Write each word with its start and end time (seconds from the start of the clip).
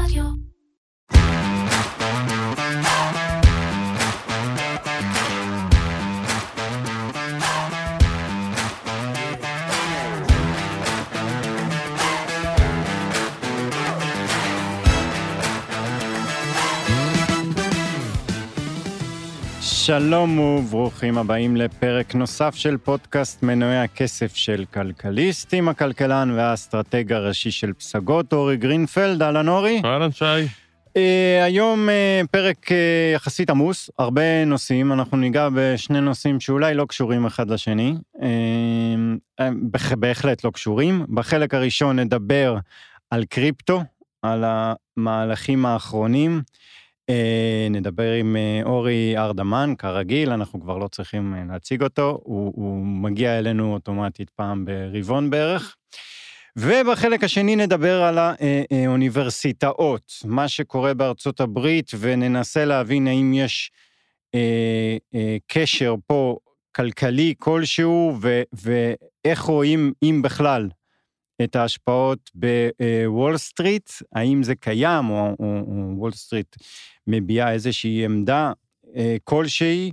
Radio. 0.00 0.49
שלום 19.90 20.38
וברוכים 20.38 21.18
הבאים 21.18 21.56
לפרק 21.56 22.14
נוסף 22.14 22.54
של 22.54 22.76
פודקאסט 22.76 23.42
מנועי 23.42 23.78
הכסף 23.78 24.34
של 24.34 24.64
כלכליסט 24.74 25.54
עם 25.54 25.68
הכלכלן 25.68 26.30
והאסטרטג 26.30 27.12
הראשי 27.12 27.50
של 27.50 27.72
פסגות, 27.72 28.32
אורי 28.32 28.56
גרינפלד, 28.56 29.22
אהלן 29.22 29.48
אורי. 29.48 29.82
אהלן 29.84 30.12
שי. 30.12 30.24
Uh, 30.88 30.92
היום 31.44 31.88
uh, 31.88 32.26
פרק 32.26 32.68
uh, 32.68 32.74
יחסית 33.14 33.50
עמוס, 33.50 33.90
הרבה 33.98 34.44
נושאים, 34.44 34.92
אנחנו 34.92 35.16
ניגע 35.16 35.48
בשני 35.54 36.00
נושאים 36.00 36.40
שאולי 36.40 36.74
לא 36.74 36.84
קשורים 36.84 37.26
אחד 37.26 37.50
לשני, 37.50 37.94
uh, 38.16 38.20
uh, 39.40 39.44
בהחלט 39.96 40.44
לא 40.44 40.50
קשורים. 40.50 41.06
בחלק 41.14 41.54
הראשון 41.54 41.98
נדבר 41.98 42.56
על 43.10 43.24
קריפטו, 43.24 43.82
על 44.22 44.44
המהלכים 44.46 45.66
האחרונים. 45.66 46.42
אה, 47.10 47.68
נדבר 47.70 48.12
עם 48.12 48.36
אה, 48.36 48.60
אורי 48.64 49.18
ארדמן, 49.18 49.74
כרגיל, 49.78 50.30
אנחנו 50.30 50.60
כבר 50.60 50.78
לא 50.78 50.88
צריכים 50.88 51.34
אה, 51.34 51.42
להציג 51.48 51.82
אותו, 51.82 52.20
הוא, 52.24 52.52
הוא 52.56 52.86
מגיע 52.86 53.38
אלינו 53.38 53.72
אוטומטית 53.72 54.30
פעם 54.30 54.64
ברבעון 54.64 55.30
בערך. 55.30 55.76
ובחלק 56.56 57.24
השני 57.24 57.56
נדבר 57.56 58.02
על 58.02 58.18
האוניברסיטאות, 58.18 60.12
מה 60.24 60.48
שקורה 60.48 60.94
בארצות 60.94 61.40
הברית, 61.40 61.90
וננסה 62.00 62.64
להבין 62.64 63.06
האם 63.06 63.32
יש 63.34 63.70
אה, 64.34 64.96
אה, 65.14 65.36
קשר 65.46 65.94
פה 66.06 66.36
כלכלי 66.76 67.34
כלשהו, 67.38 68.16
ו, 68.22 68.42
ואיך 68.52 69.40
רואים, 69.40 69.92
אם 70.02 70.20
בכלל, 70.24 70.68
את 71.44 71.56
ההשפעות 71.56 72.30
בוול 72.34 73.36
סטריט, 73.36 73.90
האם 74.14 74.42
זה 74.42 74.54
קיים, 74.54 75.10
או, 75.10 75.36
או, 75.40 75.60
או 75.66 75.96
וול 75.96 76.12
סטריט 76.12 76.56
מביעה 77.06 77.52
איזושהי 77.52 78.04
עמדה 78.04 78.52
אה, 78.96 79.16
כלשהי. 79.24 79.92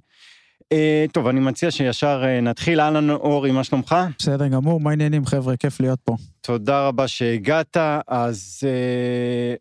אה, 0.72 1.06
טוב, 1.12 1.28
אני 1.28 1.40
מציע 1.40 1.72
שישר 1.72 2.24
אה, 2.26 2.42
נתחיל. 2.42 2.80
אהלן 2.80 3.10
אורי, 3.10 3.52
מה 3.52 3.64
שלומך? 3.64 3.96
בסדר 4.20 4.48
גמור, 4.48 4.80
מה 4.80 4.90
העניינים 4.90 5.26
חבר'ה? 5.26 5.58
כיף 5.58 5.80
להיות 5.80 6.00
פה. 6.04 6.16
תודה 6.42 6.88
רבה 6.88 7.08
שהגעת, 7.08 7.78
אז 8.08 8.60
אה, 8.66 9.56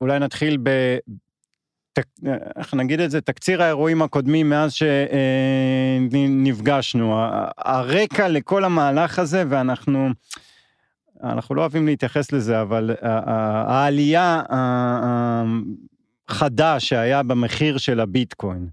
אולי 0.00 0.18
נתחיל 0.18 0.58
ב... 0.62 0.70
תק, 1.94 2.06
איך 2.56 2.74
נגיד 2.74 3.00
את 3.00 3.10
זה? 3.10 3.20
תקציר 3.20 3.62
האירועים 3.62 4.02
הקודמים 4.02 4.50
מאז 4.50 4.72
שנפגשנו. 6.02 7.14
הרקע 7.58 8.28
לכל 8.28 8.64
המהלך 8.64 9.18
הזה, 9.18 9.44
ואנחנו... 9.48 10.10
אנחנו 11.22 11.54
לא 11.54 11.60
אוהבים 11.60 11.86
להתייחס 11.86 12.32
לזה, 12.32 12.62
אבל 12.62 12.90
העלייה 13.00 14.42
החדה 16.28 16.80
שהיה 16.80 17.22
במחיר 17.22 17.78
של 17.78 18.00
הביטקוין, 18.00 18.68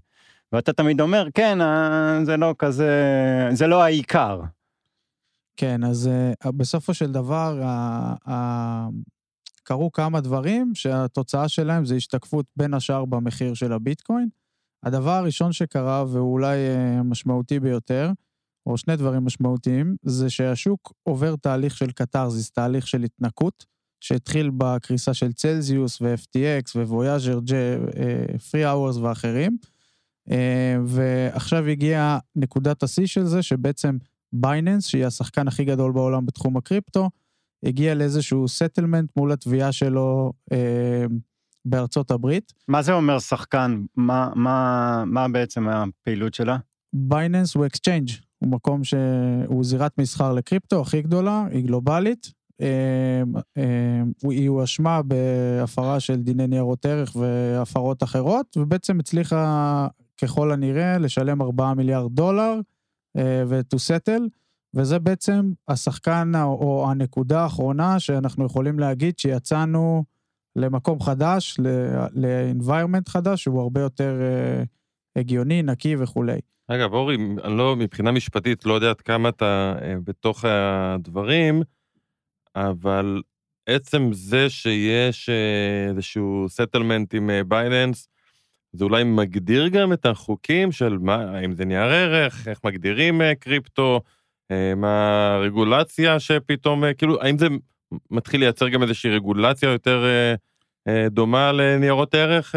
ואתה 0.52 0.72
תמיד 0.72 1.00
אומר, 1.00 1.28
כן, 1.34 1.58
זה 2.24 2.36
לא 2.36 2.54
כזה, 2.58 2.92
זה 3.52 3.66
לא 3.66 3.82
העיקר. 3.82 4.40
כן, 5.56 5.84
אז 5.84 6.10
בסופו 6.44 6.94
של 6.94 7.12
דבר, 7.12 7.62
קרו 9.62 9.92
כמה 9.92 10.20
דברים 10.20 10.74
שהתוצאה 10.74 11.48
שלהם 11.48 11.84
זה 11.84 11.94
השתקפות 11.94 12.46
בין 12.56 12.74
השאר 12.74 13.04
במחיר 13.04 13.54
של 13.54 13.72
הביטקוין. 13.72 14.28
הדבר 14.82 15.10
הראשון 15.10 15.52
שקרה, 15.52 16.04
והוא 16.04 16.32
אולי 16.32 16.56
uh, 16.56 17.02
משמעותי 17.02 17.60
ביותר, 17.60 18.10
או 18.66 18.78
שני 18.78 18.96
דברים 18.96 19.24
משמעותיים, 19.24 19.96
זה 20.02 20.30
שהשוק 20.30 20.92
עובר 21.02 21.36
תהליך 21.36 21.76
של 21.76 21.90
קתרזיס, 21.90 22.50
תהליך 22.50 22.86
של 22.86 23.02
התנקות, 23.02 23.64
שהתחיל 24.00 24.50
בקריסה 24.56 25.14
של 25.14 25.32
צלזיוס 25.32 26.00
ו-FTX 26.00 26.76
וויאז'ר, 26.76 27.40
Three 28.50 28.70
Arrows 28.70 28.96
ואחרים, 28.96 29.56
אה, 30.30 30.76
ועכשיו 30.86 31.64
הגיעה 31.66 32.18
נקודת 32.36 32.82
השיא 32.82 33.06
של 33.06 33.24
זה, 33.24 33.42
שבעצם 33.42 33.96
Binance, 34.32 34.86
שהיא 34.86 35.06
השחקן 35.06 35.48
הכי 35.48 35.64
גדול 35.64 35.92
בעולם 35.92 36.26
בתחום 36.26 36.56
הקריפטו, 36.56 37.10
הגיע 37.62 37.94
לאיזשהו 37.94 38.48
settlement 38.48 39.10
מול 39.16 39.32
התביעה 39.32 39.72
שלו 39.72 40.32
אה, 40.52 41.04
בארצות 41.64 42.10
הברית. 42.10 42.52
מה 42.68 42.82
זה 42.82 42.92
אומר 42.92 43.18
שחקן? 43.18 43.84
מה, 43.96 44.30
מה, 44.34 45.04
מה 45.06 45.28
בעצם 45.28 45.68
הפעילות 45.68 46.34
שלה? 46.34 46.56
Binance 46.92 47.54
הוא 47.54 47.66
exchange, 47.66 48.08
הוא 48.40 48.48
מקום 48.48 48.84
שהוא 48.84 49.64
זירת 49.64 49.98
מסחר 49.98 50.32
לקריפטו 50.32 50.80
הכי 50.80 51.02
גדולה, 51.02 51.44
היא 51.50 51.64
גלובלית. 51.64 52.32
אמ, 52.60 53.32
אמ, 53.56 54.12
היא 54.30 54.48
הואשמה 54.48 55.00
בהפרה 55.02 56.00
של 56.00 56.22
דיני 56.22 56.46
ניירות 56.46 56.86
ערך 56.86 57.16
והפרות 57.16 58.02
אחרות, 58.02 58.56
ובעצם 58.56 59.00
הצליחה 59.00 59.86
ככל 60.22 60.52
הנראה 60.52 60.98
לשלם 60.98 61.42
4 61.42 61.74
מיליארד 61.74 62.12
דולר 62.12 62.60
אה, 63.16 63.42
ו-to 63.46 63.76
settle, 63.76 64.22
וזה 64.74 64.98
בעצם 64.98 65.52
השחקן 65.68 66.32
או 66.34 66.86
הנקודה 66.90 67.42
האחרונה 67.42 68.00
שאנחנו 68.00 68.46
יכולים 68.46 68.78
להגיד 68.78 69.18
שיצאנו 69.18 70.04
למקום 70.56 71.00
חדש, 71.00 71.56
ל-environment 72.14 73.08
חדש, 73.08 73.42
שהוא 73.42 73.60
הרבה 73.60 73.80
יותר 73.80 74.20
אה, 74.22 74.62
הגיוני, 75.20 75.62
נקי 75.62 75.96
וכולי. 75.98 76.40
אגב, 76.72 76.92
אורי, 76.92 77.16
אני 77.44 77.56
לא, 77.56 77.76
מבחינה 77.76 78.12
משפטית, 78.12 78.66
לא 78.66 78.74
יודע 78.74 78.90
עד 78.90 79.00
כמה 79.00 79.28
אתה 79.28 79.74
אה, 79.82 79.94
בתוך 80.04 80.44
הדברים, 80.44 81.62
אבל 82.56 83.22
עצם 83.66 84.12
זה 84.12 84.50
שיש 84.50 85.28
אה, 85.28 85.88
איזשהו 85.88 86.46
settlement 86.48 87.14
עם 87.14 87.30
Binance, 87.48 88.08
אה, 88.08 88.10
זה 88.72 88.84
אולי 88.84 89.04
מגדיר 89.04 89.68
גם 89.68 89.92
את 89.92 90.06
החוקים 90.06 90.72
של 90.72 90.98
מה, 90.98 91.14
האם 91.14 91.52
זה 91.54 91.64
נייר 91.64 91.92
ערך, 91.92 92.48
איך 92.48 92.60
מגדירים 92.64 93.20
קריפטו, 93.40 94.00
מה 94.76 95.34
הרגולציה 95.34 96.20
שפתאום, 96.20 96.84
כאילו, 96.98 97.22
האם 97.22 97.38
זה 97.38 97.46
מתחיל 98.10 98.40
לייצר 98.40 98.68
גם 98.68 98.82
איזושהי 98.82 99.10
רגולציה 99.10 99.70
יותר 99.70 100.04
דומה 101.10 101.52
לניירות 101.52 102.14
ערך 102.14 102.54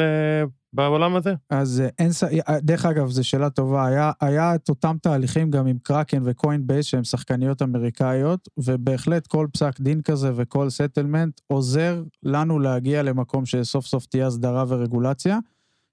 בעולם 0.73 1.15
הזה? 1.15 1.33
אז 1.49 1.81
אה, 1.81 1.89
אין, 1.99 2.09
אה, 2.49 2.59
דרך 2.59 2.85
אגב, 2.85 3.09
זו 3.09 3.23
שאלה 3.23 3.49
טובה. 3.49 3.85
היה, 3.85 4.11
היה 4.21 4.55
את 4.55 4.69
אותם 4.69 4.95
תהליכים 5.01 5.51
גם 5.51 5.67
עם 5.67 5.77
Kraken 5.83 6.21
ו 6.25 6.67
Coinbase, 6.67 6.85
שהן 6.85 7.03
שחקניות 7.03 7.61
אמריקאיות, 7.61 8.49
ובהחלט 8.57 9.27
כל 9.27 9.47
פסק 9.53 9.79
דין 9.79 10.01
כזה 10.01 10.31
וכל 10.35 10.69
settlement 10.69 11.41
עוזר 11.47 12.03
לנו 12.23 12.59
להגיע 12.59 13.03
למקום 13.03 13.45
שסוף 13.45 13.85
סוף 13.85 14.05
תהיה 14.05 14.27
הסדרה 14.27 14.65
ורגולציה. 14.67 15.39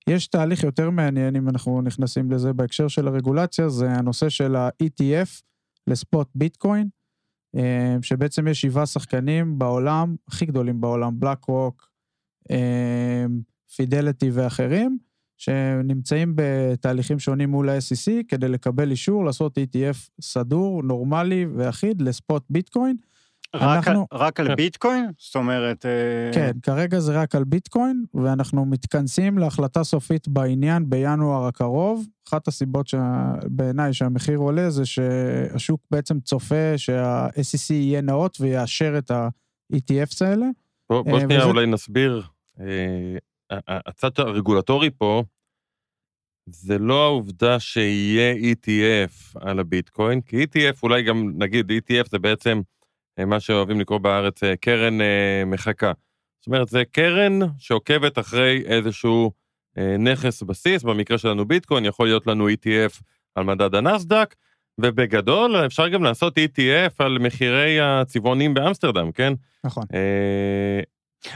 יש 0.08 0.26
תהליך 0.26 0.64
יותר 0.64 0.90
מעניין, 0.90 1.36
אם 1.36 1.48
אנחנו 1.48 1.82
נכנסים 1.82 2.30
לזה 2.30 2.52
בהקשר 2.52 2.88
של 2.88 3.08
הרגולציה, 3.08 3.68
זה 3.68 3.90
הנושא 3.90 4.28
של 4.28 4.56
ה-ETF 4.56 5.42
לספוט 5.86 6.28
ביטקוין, 6.34 6.88
אה, 7.56 7.96
שבעצם 8.02 8.48
יש 8.48 8.60
שבעה 8.60 8.86
שחקנים 8.86 9.58
בעולם, 9.58 10.16
הכי 10.28 10.46
גדולים 10.46 10.80
בעולם, 10.80 11.20
בלק 11.20 11.44
רוק, 11.44 11.90
פידליטי 13.76 14.30
ואחרים, 14.30 14.98
שנמצאים 15.38 16.32
בתהליכים 16.34 17.18
שונים 17.18 17.50
מול 17.50 17.68
ה-SEC 17.68 18.12
כדי 18.28 18.48
לקבל 18.48 18.90
אישור 18.90 19.24
לעשות 19.24 19.58
ETF 19.58 20.10
סדור, 20.20 20.82
נורמלי 20.82 21.46
ואחיד 21.54 22.02
לספוט 22.02 22.42
ביטקוין. 22.50 22.96
רק, 23.54 23.88
אנחנו... 23.88 24.06
רק 24.12 24.40
על 24.40 24.54
ביטקוין? 24.54 25.10
זאת 25.18 25.36
אומרת... 25.36 25.86
אה, 25.86 26.30
כן, 26.34 26.50
כרגע 26.62 27.00
זה 27.00 27.12
רק 27.12 27.34
על 27.34 27.44
ביטקוין, 27.44 28.04
ואנחנו 28.14 28.64
מתכנסים 28.64 29.38
להחלטה 29.38 29.84
סופית 29.84 30.28
בעניין 30.28 30.90
בינואר 30.90 31.46
הקרוב. 31.46 32.06
אחת 32.28 32.48
הסיבות 32.48 32.86
שבעיניי 32.86 33.94
שהמחיר 33.94 34.38
עולה 34.38 34.70
זה 34.70 34.86
שהשוק 34.86 35.80
בעצם 35.90 36.20
צופה 36.20 36.72
שה-SEC 36.76 37.72
יהיה 37.72 38.00
נאות 38.00 38.36
ויאשר 38.40 38.98
את 38.98 39.10
ה-ETFs 39.10 40.16
האלה. 40.20 40.46
בוא, 40.90 41.02
בוא 41.02 41.14
אה, 41.14 41.20
שנייה 41.20 41.40
וזה... 41.40 41.48
אולי 41.48 41.66
נסביר. 41.66 42.22
הצד 43.68 44.10
הרגולטורי 44.18 44.90
פה, 44.90 45.22
זה 46.46 46.78
לא 46.78 47.04
העובדה 47.04 47.60
שיהיה 47.60 48.34
ETF 48.34 49.40
על 49.40 49.58
הביטקוין, 49.58 50.20
כי 50.20 50.44
ETF 50.44 50.82
אולי 50.82 51.02
גם 51.02 51.32
נגיד 51.36 51.70
ETF 51.70 52.10
זה 52.10 52.18
בעצם 52.18 52.60
אה, 53.18 53.24
מה 53.24 53.40
שאוהבים 53.40 53.80
לקרוא 53.80 53.98
בארץ 53.98 54.42
אה, 54.42 54.56
קרן 54.56 55.00
אה, 55.00 55.42
מחכה. 55.46 55.92
זאת 56.40 56.46
אומרת, 56.46 56.68
זה 56.68 56.82
קרן 56.92 57.38
שעוקבת 57.58 58.18
אחרי 58.18 58.62
איזשהו 58.66 59.32
נכס 59.98 60.42
בסיס, 60.42 60.82
במקרה 60.82 61.18
שלנו 61.18 61.44
ביטקוין, 61.44 61.84
יכול 61.84 62.06
להיות 62.06 62.26
לנו 62.26 62.48
ETF 62.48 63.02
על 63.34 63.44
מדד 63.44 63.74
הנסדק, 63.74 64.34
ובגדול 64.80 65.56
אפשר 65.66 65.88
גם 65.88 66.02
לעשות 66.02 66.38
ETF 66.38 66.94
על 66.98 67.18
מחירי 67.18 67.80
הצבעונים 67.80 68.54
באמסטרדם, 68.54 69.12
כן? 69.12 69.32
נכון. 69.64 69.84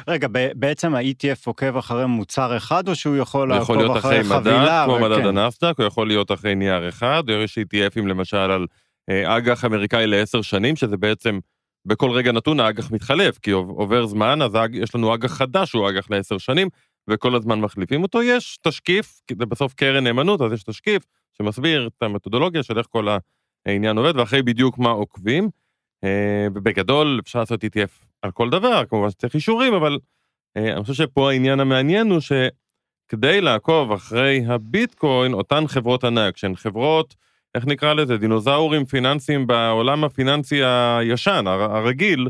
רגע, 0.09 0.29
בעצם 0.55 0.95
ה-ETF 0.95 1.43
עוקב 1.47 1.77
אחרי 1.77 2.07
מוצר 2.07 2.57
אחד, 2.57 2.89
או 2.89 2.95
שהוא 2.95 3.17
יכול 3.17 3.53
הוא 3.53 3.61
יכול 3.63 3.77
לעקוב 3.77 3.87
להיות 3.95 4.05
אחרי 4.05 4.21
אחרי 4.21 4.39
מדד, 4.39 4.51
חבילה? 4.51 4.85
כמו 4.87 4.99
מדד 4.99 5.19
וכן. 5.19 5.39
הנסדק, 5.39 5.75
הוא 5.79 5.87
יכול 5.87 6.07
להיות 6.09 6.33
אחרי 6.33 6.55
נייר 6.55 6.89
אחד, 6.89 7.23
או 7.29 7.35
יש 7.35 7.59
ETFים 7.59 8.07
למשל 8.07 8.37
על 8.37 8.67
אה, 9.11 9.37
אג"ח 9.37 9.65
אמריקאי 9.65 10.07
לעשר 10.07 10.43
שנים, 10.43 10.77
שזה 10.77 10.97
בעצם 10.97 11.39
בכל 11.87 12.11
רגע 12.11 12.33
נתון 12.33 12.61
האג"ח 12.61 12.91
מתחלף, 12.91 13.39
כי 13.39 13.51
עוב- 13.51 13.71
עובר 13.71 14.07
זמן, 14.07 14.43
אז 14.43 14.53
יש 14.73 14.95
לנו 14.95 15.15
אג"ח 15.15 15.33
חדש 15.33 15.71
שהוא 15.71 15.89
אג"ח 15.89 16.11
לעשר 16.11 16.39
שנים, 16.39 16.69
וכל 17.11 17.35
הזמן 17.37 17.61
מחליפים 17.61 18.03
אותו. 18.03 18.23
יש 18.23 18.59
תשקיף, 18.63 19.21
זה 19.39 19.47
בסוף 19.47 19.75
קרן 19.75 20.05
נאמנות, 20.05 20.41
אז 20.41 20.53
יש 20.53 20.63
תשקיף 20.63 21.03
שמסביר 21.39 21.87
את 21.87 22.03
המתודולוגיה 22.03 22.63
של 22.63 22.79
איך 22.79 22.87
כל 22.91 23.09
העניין 23.67 23.99
עובד, 23.99 24.17
ואחרי 24.17 24.43
בדיוק 24.43 24.79
מה 24.79 24.91
עוקבים. 24.91 25.49
אה, 26.05 26.47
ובגדול 26.55 27.21
אפשר 27.25 27.39
לעשות 27.39 27.65
ETF 27.65 28.05
על 28.25 28.31
כל 28.31 28.51
דבר, 28.51 28.83
כמובן 28.89 29.11
שצריך 29.11 29.35
אישורים, 29.35 29.75
אבל 29.75 29.99
אה, 30.57 30.73
אני 30.73 30.83
חושב 30.83 30.95
שפה 31.05 31.31
העניין 31.31 31.61
המעניין 31.61 32.11
הוא 32.11 32.21
שכדי 32.21 33.41
לעקוב 33.41 33.93
אחרי 33.93 34.43
הביטקוין, 34.47 35.33
אותן 35.33 35.67
חברות 35.67 36.05
ענק, 36.05 36.37
שהן 36.37 36.57
חברות, 36.57 37.15
איך 37.55 37.67
נקרא 37.67 37.95
לזה, 37.95 38.17
דינוזאורים 38.17 38.85
פיננסיים 38.85 39.47
בעולם 39.47 40.05
הפיננסי 40.05 40.61
הישן, 40.65 41.45
הר- 41.47 41.77
הרגיל, 41.77 42.29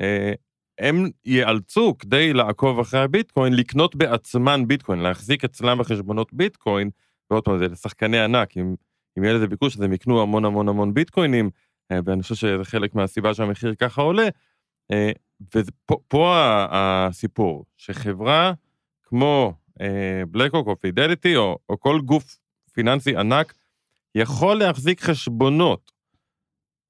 אה, 0.00 0.32
הם 0.78 1.08
ייאלצו, 1.24 1.94
כדי 1.98 2.32
לעקוב 2.32 2.78
אחרי 2.80 3.00
הביטקוין, 3.00 3.54
לקנות 3.54 3.96
בעצמן 3.96 4.66
ביטקוין, 4.66 4.98
להחזיק 4.98 5.44
אצלם 5.44 5.78
בחשבונות 5.78 6.32
ביטקוין, 6.32 6.90
ועוד 7.30 7.44
פעם, 7.44 7.58
זה 7.58 7.68
לשחקני 7.68 8.20
ענק, 8.20 8.56
אם, 8.56 8.74
אם 9.18 9.24
יהיה 9.24 9.34
לזה 9.34 9.46
ביקוש, 9.46 9.76
אז 9.76 9.82
הם 9.82 9.92
יקנו 9.92 10.22
המון 10.22 10.44
המון 10.44 10.68
המון 10.68 10.94
ביטקוינים, 10.94 11.50
אה, 11.92 11.98
ואני 12.04 12.22
חושב 12.22 12.34
שזה 12.34 12.64
חלק 12.64 12.94
מהסיבה 12.94 13.34
שהמחיר 13.34 13.74
ככה 13.74 14.02
עולה. 14.02 14.28
אה, 14.92 15.10
ופה 15.54 16.34
הסיפור, 16.70 17.64
שחברה 17.76 18.52
כמו 19.02 19.54
בלקוק 20.28 20.66
או 20.66 20.76
פידליטי, 20.76 21.36
או, 21.36 21.58
או 21.68 21.80
כל 21.80 22.00
גוף 22.00 22.38
פיננסי 22.72 23.16
ענק, 23.16 23.54
יכול 24.14 24.58
להחזיק 24.58 25.00
חשבונות 25.00 25.92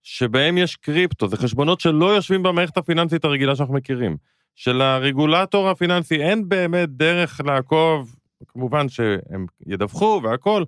שבהם 0.02 0.58
יש 0.58 0.76
קריפטו, 0.76 1.28
זה 1.28 1.36
חשבונות 1.36 1.80
שלא 1.80 2.14
יושבים 2.14 2.42
במערכת 2.42 2.76
הפיננסית 2.76 3.24
הרגילה 3.24 3.56
שאנחנו 3.56 3.74
מכירים. 3.74 4.16
של 4.54 4.80
הרגולטור 4.80 5.68
הפיננסי 5.68 6.22
אין 6.22 6.48
באמת 6.48 6.88
דרך 6.88 7.40
לעקוב, 7.44 8.16
כמובן 8.48 8.88
שהם 8.88 9.46
ידווחו 9.66 10.20
והכול, 10.24 10.64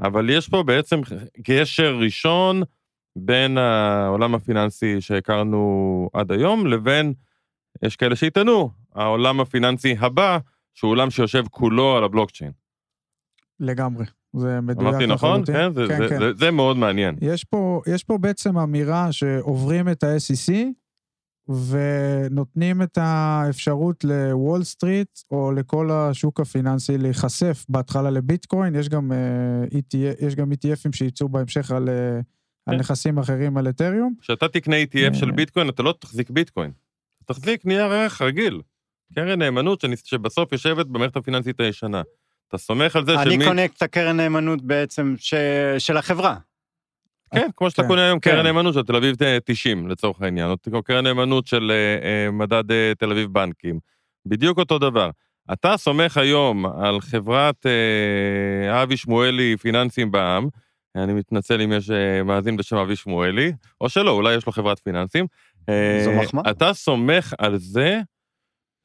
אבל 0.00 0.30
יש 0.30 0.48
פה 0.48 0.62
בעצם 0.62 1.00
גשר 1.40 1.96
ראשון 2.00 2.62
בין 3.16 3.58
העולם 3.58 4.34
הפיננסי 4.34 5.00
שהכרנו 5.00 6.08
עד 6.12 6.32
היום 6.32 6.66
לבין, 6.66 7.12
יש 7.82 7.96
כאלה 7.96 8.16
שיטענו, 8.16 8.70
העולם 8.94 9.40
הפיננסי 9.40 9.96
הבא, 9.98 10.38
שהוא 10.74 10.90
עולם 10.90 11.10
שיושב 11.10 11.44
כולו 11.50 11.96
על 11.96 12.04
הבלוקצ'יין. 12.04 12.52
לגמרי. 13.60 14.04
זה 14.36 14.60
מדויק 14.60 14.88
אמרתי 14.88 15.06
נכון? 15.06 15.40
לחלוטין. 15.40 15.54
כן, 15.54 15.74
זה, 15.74 15.84
כן, 15.88 16.02
זה, 16.02 16.08
כן. 16.08 16.18
זה, 16.18 16.32
זה 16.34 16.50
מאוד 16.50 16.76
מעניין. 16.76 17.16
יש 17.20 17.44
פה, 17.44 17.82
יש 17.86 18.04
פה 18.04 18.18
בעצם 18.18 18.58
אמירה 18.58 19.12
שעוברים 19.12 19.88
את 19.88 20.04
ה-SEC 20.04 20.52
ונותנים 21.70 22.82
את 22.82 22.98
האפשרות 23.00 24.04
לוול 24.04 24.64
סטריט 24.64 25.18
או 25.30 25.52
לכל 25.52 25.90
השוק 25.90 26.40
הפיננסי 26.40 26.98
להיחשף 26.98 27.64
בהתחלה 27.68 28.10
לביטקוין, 28.10 28.74
יש 28.74 28.88
גם, 28.88 29.12
uh, 29.12 29.74
ETF, 29.74 30.26
יש 30.26 30.34
גם 30.36 30.52
ETFים 30.52 30.96
שיצאו 30.96 31.28
בהמשך 31.28 31.70
על, 31.70 31.88
uh, 31.88 32.22
על 32.66 32.74
כן. 32.74 32.80
נכסים 32.80 33.18
אחרים 33.18 33.56
על 33.56 33.68
אתריום. 33.68 34.14
כשאתה 34.20 34.48
תקנה 34.48 34.76
ETF 34.82 35.14
של 35.14 35.30
אה. 35.30 35.32
ביטקוין, 35.32 35.68
אתה 35.68 35.82
לא 35.82 35.94
תחזיק 35.98 36.30
ביטקוין. 36.30 36.70
אתה 37.24 37.34
תחזיק 37.34 37.66
נייר 37.66 37.92
ערך 37.92 38.22
רגיל. 38.22 38.60
קרן 39.14 39.38
נאמנות 39.38 39.84
שבסוף 40.04 40.52
יושבת 40.52 40.86
במערכת 40.86 41.16
הפיננסית 41.16 41.60
הישנה. 41.60 42.02
אתה 42.48 42.58
סומך 42.58 42.96
על 42.96 43.06
זה 43.06 43.22
אני 43.22 43.34
שמי... 43.34 43.44
קונה 43.44 43.64
את 43.64 43.82
הקרן 43.82 44.16
נאמנות 44.16 44.62
בעצם 44.62 45.14
ש... 45.18 45.34
של 45.78 45.96
החברה. 45.96 46.36
כן, 47.34 47.48
כמו 47.56 47.70
שאתה 47.70 47.82
כן, 47.82 47.88
קונה 47.88 48.04
היום 48.04 48.20
כן. 48.20 48.30
קרן 48.30 48.46
נאמנות 48.46 48.74
של 48.74 48.82
תל 48.82 48.96
אביב 48.96 49.16
90 49.44 49.88
לצורך 49.88 50.22
העניין, 50.22 50.50
או 50.72 50.82
קרן 50.82 51.04
נאמנות 51.06 51.46
של 51.46 51.70
אה, 51.70 52.08
אה, 52.08 52.30
מדד 52.30 52.70
אה, 52.70 52.92
תל 52.98 53.10
אביב 53.10 53.32
בנקים. 53.32 53.78
בדיוק 54.26 54.58
אותו 54.58 54.78
דבר. 54.78 55.10
אתה 55.52 55.76
סומך 55.76 56.16
היום 56.16 56.66
על 56.66 57.00
חברת 57.00 57.66
אה, 57.66 58.82
אבי 58.82 58.96
שמואלי 58.96 59.56
פיננסים 59.56 60.10
בע"מ, 60.10 60.48
אני 60.96 61.12
מתנצל 61.12 61.60
אם 61.60 61.72
יש 61.72 61.90
אה, 61.90 62.22
מאזין 62.22 62.56
בשם 62.56 62.76
אבי 62.76 62.96
שמואלי, 62.96 63.52
או 63.80 63.88
שלא, 63.88 64.10
אולי 64.10 64.34
יש 64.34 64.46
לו 64.46 64.52
חברת 64.52 64.78
פיננסים. 64.78 65.26
אה, 65.68 66.00
זו 66.04 66.12
מחמאה. 66.12 66.50
אתה 66.50 66.72
סומך 66.72 67.34
על 67.38 67.56
זה 67.58 68.00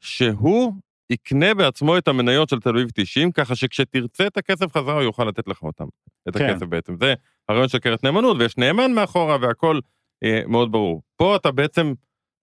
שהוא 0.01 0.73
יקנה 1.09 1.53
בעצמו 1.53 1.97
את 1.97 2.07
המניות 2.07 2.49
של 2.49 2.59
תל 2.59 2.69
אביב 2.69 2.87
90, 2.93 3.31
ככה 3.31 3.55
שכשתרצה 3.55 4.27
את 4.27 4.37
הכסף 4.37 4.77
חזרה 4.77 4.93
הוא 4.93 5.01
יוכל 5.01 5.25
לתת 5.25 5.47
לך 5.47 5.63
אותם. 5.63 5.85
את 6.29 6.37
כן. 6.37 6.49
הכסף 6.49 6.65
בעצם. 6.65 6.95
זה 7.01 7.13
הרעיון 7.49 7.67
של 7.67 7.79
קרן 7.79 7.95
נאמנות, 8.03 8.37
ויש 8.39 8.57
נאמן 8.57 8.91
מאחורה 8.91 9.37
והכל 9.41 9.79
אה, 10.23 10.41
מאוד 10.47 10.71
ברור. 10.71 11.01
פה 11.15 11.35
אתה 11.35 11.51
בעצם 11.51 11.93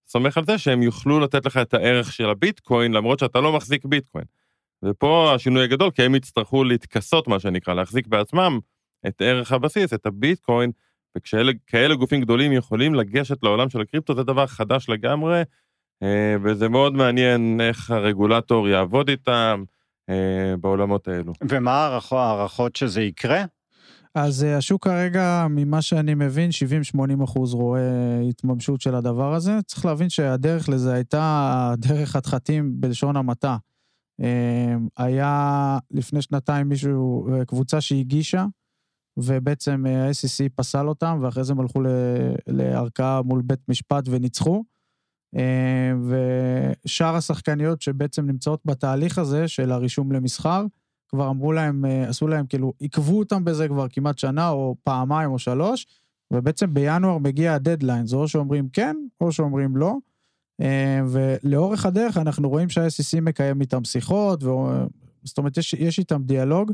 סומך 0.08 0.38
על 0.38 0.44
זה 0.44 0.58
שהם 0.58 0.82
יוכלו 0.82 1.20
לתת 1.20 1.46
לך 1.46 1.56
את 1.56 1.74
הערך 1.74 2.12
של 2.12 2.28
הביטקוין, 2.28 2.92
למרות 2.92 3.18
שאתה 3.18 3.40
לא 3.40 3.52
מחזיק 3.52 3.84
ביטקוין. 3.84 4.24
ופה 4.84 5.32
השינוי 5.34 5.64
הגדול, 5.64 5.90
כי 5.90 6.02
הם 6.02 6.14
יצטרכו 6.14 6.64
להתכסות, 6.64 7.28
מה 7.28 7.40
שנקרא, 7.40 7.74
להחזיק 7.74 8.06
בעצמם 8.06 8.58
את 9.06 9.22
ערך 9.24 9.52
הבסיס, 9.52 9.92
את 9.94 10.06
הביטקוין, 10.06 10.70
וכשכאלה 11.16 11.94
גופים 11.94 12.20
גדולים 12.20 12.52
יכולים 12.52 12.94
לגשת 12.94 13.42
לעולם 13.42 13.70
של 13.70 13.80
הקריפטו, 13.80 14.14
זה 14.14 14.22
דבר 14.22 14.46
חדש 14.46 14.88
לגמרי, 14.88 15.42
אה, 16.02 16.36
וזה 16.42 16.68
מאוד 16.68 16.92
מעניין 16.94 17.60
איך 17.60 17.90
הרגולטור 17.90 18.68
יעבוד 18.68 19.08
איתם 19.08 19.64
אה, 20.10 20.54
בעולמות 20.60 21.08
האלו. 21.08 21.32
ומה 21.48 21.70
ההערכו- 21.70 22.16
ההערכות 22.16 22.76
שזה 22.76 23.02
יקרה? 23.02 23.44
אז 24.14 24.44
אה, 24.44 24.56
השוק 24.56 24.84
כרגע, 24.84 25.46
ממה 25.50 25.82
שאני 25.82 26.14
מבין, 26.14 26.50
70-80 26.96 27.24
אחוז 27.24 27.54
רואה 27.54 28.20
התממשות 28.28 28.80
של 28.80 28.94
הדבר 28.94 29.34
הזה. 29.34 29.62
צריך 29.66 29.84
להבין 29.84 30.10
שהדרך 30.10 30.68
לזה 30.68 30.94
הייתה 30.94 31.74
דרך 31.78 32.10
חתחתים 32.10 32.72
בלשון 32.80 33.16
המעטה. 33.16 33.56
היה 34.96 35.78
לפני 35.90 36.22
שנתיים 36.22 36.68
מישהו, 36.68 37.28
קבוצה 37.46 37.80
שהגישה, 37.80 38.44
ובעצם 39.16 39.84
אה, 39.86 40.08
ה-SEC 40.08 40.48
פסל 40.54 40.88
אותם, 40.88 41.18
ואחרי 41.22 41.44
זה 41.44 41.52
הם 41.52 41.60
הלכו 41.60 41.82
לערכאה 42.46 43.22
מול 43.22 43.42
בית 43.42 43.68
משפט 43.68 44.04
וניצחו. 44.10 44.64
אה, 45.36 45.92
ושאר 46.84 47.16
השחקניות 47.16 47.82
שבעצם 47.82 48.26
נמצאות 48.26 48.60
בתהליך 48.64 49.18
הזה 49.18 49.48
של 49.48 49.72
הרישום 49.72 50.12
למסחר, 50.12 50.64
כבר 51.08 51.30
אמרו 51.30 51.52
להם, 51.52 51.84
אה, 51.84 52.08
עשו 52.08 52.28
להם, 52.28 52.46
כאילו, 52.46 52.72
עיכבו 52.78 53.18
אותם 53.18 53.44
בזה 53.44 53.68
כבר 53.68 53.86
כמעט 53.88 54.18
שנה, 54.18 54.48
או 54.48 54.76
פעמיים 54.84 55.30
או 55.30 55.38
שלוש, 55.38 55.86
ובעצם 56.30 56.74
בינואר 56.74 57.18
מגיע 57.18 57.54
הדדליין, 57.54 58.06
זה 58.06 58.16
או 58.16 58.28
שאומרים 58.28 58.68
כן, 58.68 58.96
או 59.20 59.32
שאומרים 59.32 59.76
לא. 59.76 59.96
אה, 60.60 61.00
ולאורך 61.08 61.86
הדרך 61.86 62.16
אנחנו 62.16 62.48
רואים 62.48 62.68
שה-SEC 62.68 63.20
מקיים 63.20 63.60
איתם 63.60 63.84
שיחות, 63.84 64.44
ו- 64.44 64.86
זאת 65.24 65.38
אומרת, 65.38 65.56
יש, 65.56 65.74
יש 65.74 65.98
איתם 65.98 66.22
דיאלוג, 66.22 66.72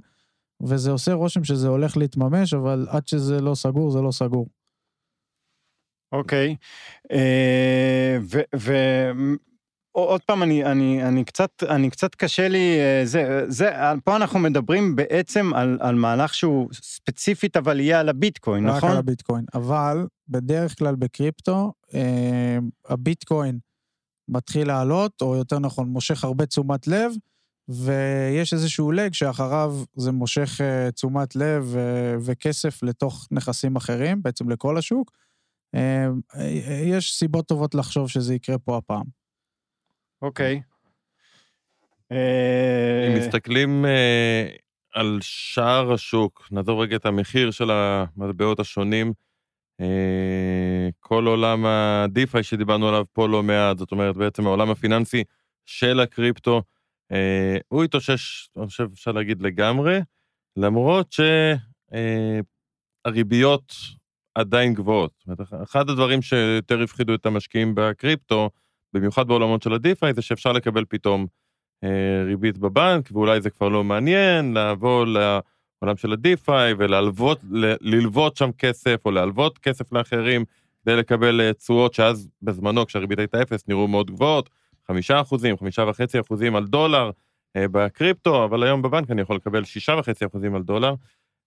וזה 0.63 0.91
עושה 0.91 1.13
רושם 1.13 1.45
שזה 1.45 1.69
הולך 1.69 1.97
להתממש, 1.97 2.55
אבל 2.55 2.87
עד 2.91 3.09
שזה 3.09 3.41
לא 3.41 3.55
סגור, 3.55 3.91
זה 3.91 4.01
לא 4.01 4.11
סגור. 4.11 4.49
אוקיי. 6.13 6.57
אה, 7.13 8.19
ו... 8.21 8.41
ו- 8.57 9.11
עוד 9.93 10.23
פעם, 10.23 10.43
אני, 10.43 10.65
אני, 10.65 11.05
אני, 11.05 11.25
קצת, 11.25 11.63
אני 11.69 11.91
קצת 11.91 12.15
קשה 12.15 12.49
לי, 12.49 12.79
אה, 12.79 13.01
זה, 13.05 13.45
זה, 13.49 13.71
פה 14.05 14.17
אנחנו 14.17 14.39
מדברים 14.39 14.97
בעצם 14.97 15.55
על, 15.55 15.79
על 15.81 15.95
מהלך 15.95 16.35
שהוא 16.35 16.69
ספציפית, 16.73 17.57
אבל 17.57 17.81
יהיה 17.81 18.01
על 18.01 18.09
הביטקוין, 18.09 18.69
רק 18.69 18.77
נכון? 18.77 18.91
על 18.91 18.97
הביטקוין. 18.97 19.45
אבל 19.55 20.07
בדרך 20.29 20.79
כלל 20.79 20.95
בקריפטו, 20.95 21.73
אה, 21.95 22.59
הביטקוין 22.89 23.59
מתחיל 24.29 24.67
לעלות, 24.67 25.23
או 25.23 25.37
יותר 25.37 25.59
נכון, 25.59 25.89
מושך 25.89 26.25
הרבה 26.25 26.47
תשומת 26.47 26.87
לב, 26.87 27.13
ויש 27.69 28.53
איזשהו 28.53 28.93
לג 28.93 29.13
שאחריו 29.13 29.75
זה 29.97 30.13
מושך 30.13 30.61
אה, 30.61 30.91
תשומת 30.91 31.37
לב 31.37 31.75
אה, 31.77 32.15
וכסף 32.21 32.83
לתוך 32.83 33.29
נכסים 33.31 33.77
אחרים, 33.77 34.23
בעצם 34.23 34.51
לכל 34.51 34.79
השוק. 34.79 35.13
אה, 35.75 36.07
יש 36.85 37.15
סיבות 37.15 37.49
טובות 37.49 37.75
לחשוב 37.75 38.09
שזה 38.09 38.35
יקרה 38.35 38.59
פה 38.59 38.77
הפעם. 38.77 39.05
אוקיי. 40.23 40.61
אם 42.11 42.17
אה, 43.13 43.19
מסתכלים 43.19 43.85
על 44.95 45.19
שער 45.23 45.93
השוק, 45.93 46.49
נעזוב 46.51 46.79
רגע 46.79 46.97
את 46.97 47.07
המחיר 47.07 47.51
של 47.51 47.71
המטבעות 47.71 48.61
השונים, 48.61 49.13
כל 51.01 51.27
עולם 51.27 51.67
ה-DeFi 51.67 52.43
שדיברנו 52.43 52.89
עליו 52.89 53.05
פה 53.13 53.29
לא 53.29 53.43
מעט, 53.43 53.79
זאת 53.79 53.93
אומרת 53.93 54.17
בעצם 54.17 54.47
העולם 54.47 54.71
הפיננסי 54.71 55.25
של 55.67 56.01
הקריפטו, 56.01 56.63
אה, 57.13 57.57
הוא 57.69 57.85
התאושש, 57.85 58.49
אני 58.57 58.67
חושב 58.67 58.89
אפשר 58.93 59.13
להגיד 59.13 59.43
לגמרי, 59.43 60.01
למרות 60.57 61.15
שהריביות 63.07 63.75
עדיין 64.35 64.75
גבוהות. 64.75 65.25
אחד 65.63 65.91
הדברים 65.91 66.23
שיותר 66.23 66.83
הפחידו 66.83 67.15
את 67.15 67.27
המשקיעים 67.27 67.73
בקריפטו, 67.75 68.51
במיוחד 68.93 69.29
בעולמות 69.29 69.63
של 69.63 69.73
ה-DeFi, 69.73 70.13
זה 70.15 70.23
שאפשר 70.23 70.53
לקבל 70.53 70.85
פתאום 70.89 71.27
אה, 71.85 72.23
ריבית 72.27 72.59
בבנק, 72.59 73.09
ואולי 73.13 73.41
זה 73.41 73.51
כבר 73.51 73.69
לא 73.69 73.85
מעניין, 73.85 74.57
לבוא 74.57 75.07
לעולם 75.07 75.97
של 75.97 76.13
ה-DeFi 76.13 76.75
וללוות, 76.79 77.41
ללוות 77.81 78.37
שם 78.37 78.53
כסף, 78.53 78.97
או 79.05 79.11
להלוות 79.11 79.59
כסף 79.59 79.93
לאחרים, 79.93 80.45
כדי 80.83 80.97
לקבל 80.97 81.41
אה, 81.41 81.53
תשואות 81.53 81.95
שאז 81.95 82.29
בזמנו, 82.43 82.87
כשהריבית 82.87 83.19
הייתה 83.19 83.43
אפס, 83.43 83.69
נראו 83.69 83.89
מאוד 83.89 84.11
גבוהות, 84.11 84.51
חמישה 84.91 85.21
אחוזים, 85.21 85.59
חמישה 85.59 85.83
וחצי 85.83 86.21
אחוזים 86.21 86.57
על 86.57 86.67
דולר 86.67 87.11
אה, 87.57 87.69
בקריפטו, 87.69 88.45
אבל 88.45 88.63
היום 88.63 88.83
בבנק 88.83 89.11
אני 89.11 89.23
יכול 89.23 89.37
לקבל 89.37 89.65
שישה 89.65 89.95
וחצי 89.99 90.27
אחוזים 90.27 90.55
על 90.55 90.63
דולר. 90.63 90.95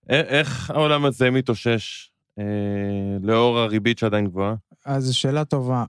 איך 0.10 0.70
העולם 0.70 1.06
הזה 1.06 1.32
מתאושש 1.32 2.12
אה, 2.40 2.44
לאור 3.22 3.60
הריבית 3.60 4.00
שעדיין 4.00 4.28
גבוהה? 4.28 4.56
אז 4.86 5.14
שאלה 5.14 5.46
טובה. 5.46 5.84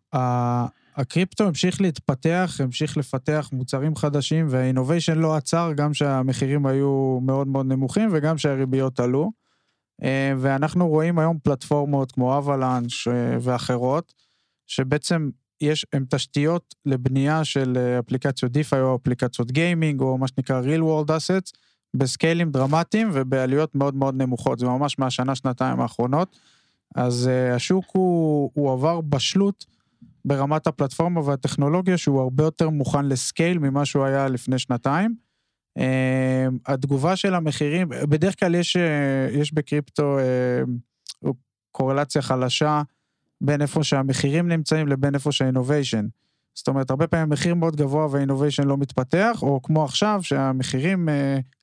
הקריפטו 0.97 1.45
המשיך 1.45 1.81
להתפתח, 1.81 2.61
המשיך 2.61 2.97
לפתח 2.97 3.51
מוצרים 3.53 3.97
חדשים, 3.97 4.47
והאינוביישן 4.51 5.19
לא 5.19 5.35
עצר, 5.35 5.73
גם 5.77 5.95
שהמחירים 5.95 6.67
היו 6.67 7.19
מאוד 7.23 7.49
מאוד 7.49 7.67
נמוכים 7.67 8.09
וגם 8.13 8.39
שהריביות 8.39 9.01
עלו. 9.01 9.31
אה, 10.03 10.33
ואנחנו 10.39 10.89
רואים 10.89 11.19
היום 11.19 11.39
פלטפורמות 11.39 12.13
כמו 12.13 12.39
אבלאנש 12.39 13.09
אה, 13.09 13.37
ואחרות, 13.41 14.15
שבעצם 14.67 15.31
יש, 15.63 15.87
הן 15.93 16.05
תשתיות 16.11 16.75
לבנייה 16.87 17.45
של 17.45 17.77
אה, 17.77 17.99
אפליקציות 17.99 18.53
דיפיי 18.53 18.81
או 18.81 18.97
אפליקציות 18.97 19.53
גיימינג, 19.53 20.01
או 20.01 20.19
מה 20.19 20.29
שנקרא 20.29 20.63
real 20.63 20.81
world 20.81 21.11
assets, 21.11 21.53
בסקיילים 21.95 22.51
דרמטיים 22.51 23.11
ובעלויות 23.13 23.75
מאוד 23.75 23.95
מאוד 23.95 24.15
נמוכות. 24.15 24.59
זה 24.59 24.67
ממש 24.67 24.99
מהשנה, 24.99 25.35
שנתיים 25.35 25.81
האחרונות. 25.81 26.37
אז 26.95 27.31
השוק 27.55 27.85
הוא, 27.93 28.51
הוא 28.55 28.73
עבר 28.73 29.01
בשלות 29.01 29.67
ברמת 30.25 30.67
הפלטפורמה 30.67 31.21
והטכנולוגיה, 31.21 31.99
שהוא 31.99 32.21
הרבה 32.21 32.45
יותר 32.45 32.71
מוכן 32.71 33.07
לסקייל 33.07 33.59
ממה 33.59 33.85
שהוא 33.85 34.05
היה 34.05 34.29
לפני 34.29 34.59
שנתיים. 34.59 35.15
Uh, 35.79 35.83
התגובה 36.67 37.17
של 37.17 37.35
המחירים, 37.35 37.89
בדרך 37.89 38.41
כלל 38.41 38.55
יש, 38.55 38.77
uh, 38.77 38.81
יש 39.39 39.55
בקריפטו 39.55 40.19
uh, 40.19 41.29
קורלציה 41.71 42.23
חלשה 42.23 42.83
בין 43.43 43.63
איפה 43.63 43.85
שהמחירים 43.85 44.49
נמצאים 44.49 44.89
לבין 44.89 45.15
איפה 45.15 45.33
שהאינוביישן. 45.33 46.07
זאת 46.55 46.69
אומרת, 46.69 46.91
הרבה 46.91 47.07
פעמים 47.07 47.29
מחיר 47.29 47.55
מאוד 47.55 47.77
גבוה 47.77 48.07
והאינוביישן 48.11 48.63
לא 48.63 48.77
מתפתח, 48.77 49.39
או 49.43 49.63
כמו 49.63 49.85
עכשיו, 49.85 50.21
שהמחירים 50.23 51.09
uh, 51.09 51.13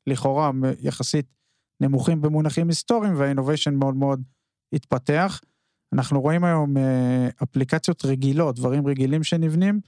לכאורה 0.08 0.52
יחסית 0.82 1.26
נמוכים 1.82 2.22
במונחים 2.22 2.68
היסטוריים 2.68 3.14
והאינוביישן 3.18 3.76
מאוד 3.76 3.96
מאוד 3.96 4.22
התפתח. 4.74 5.42
אנחנו 5.94 6.22
רואים 6.22 6.44
היום 6.44 6.78
אפליקציות 7.44 8.06
רגילות, 8.06 8.56
דברים 8.56 8.88
רגילים 8.88 9.24
שנבנים, 9.24 9.80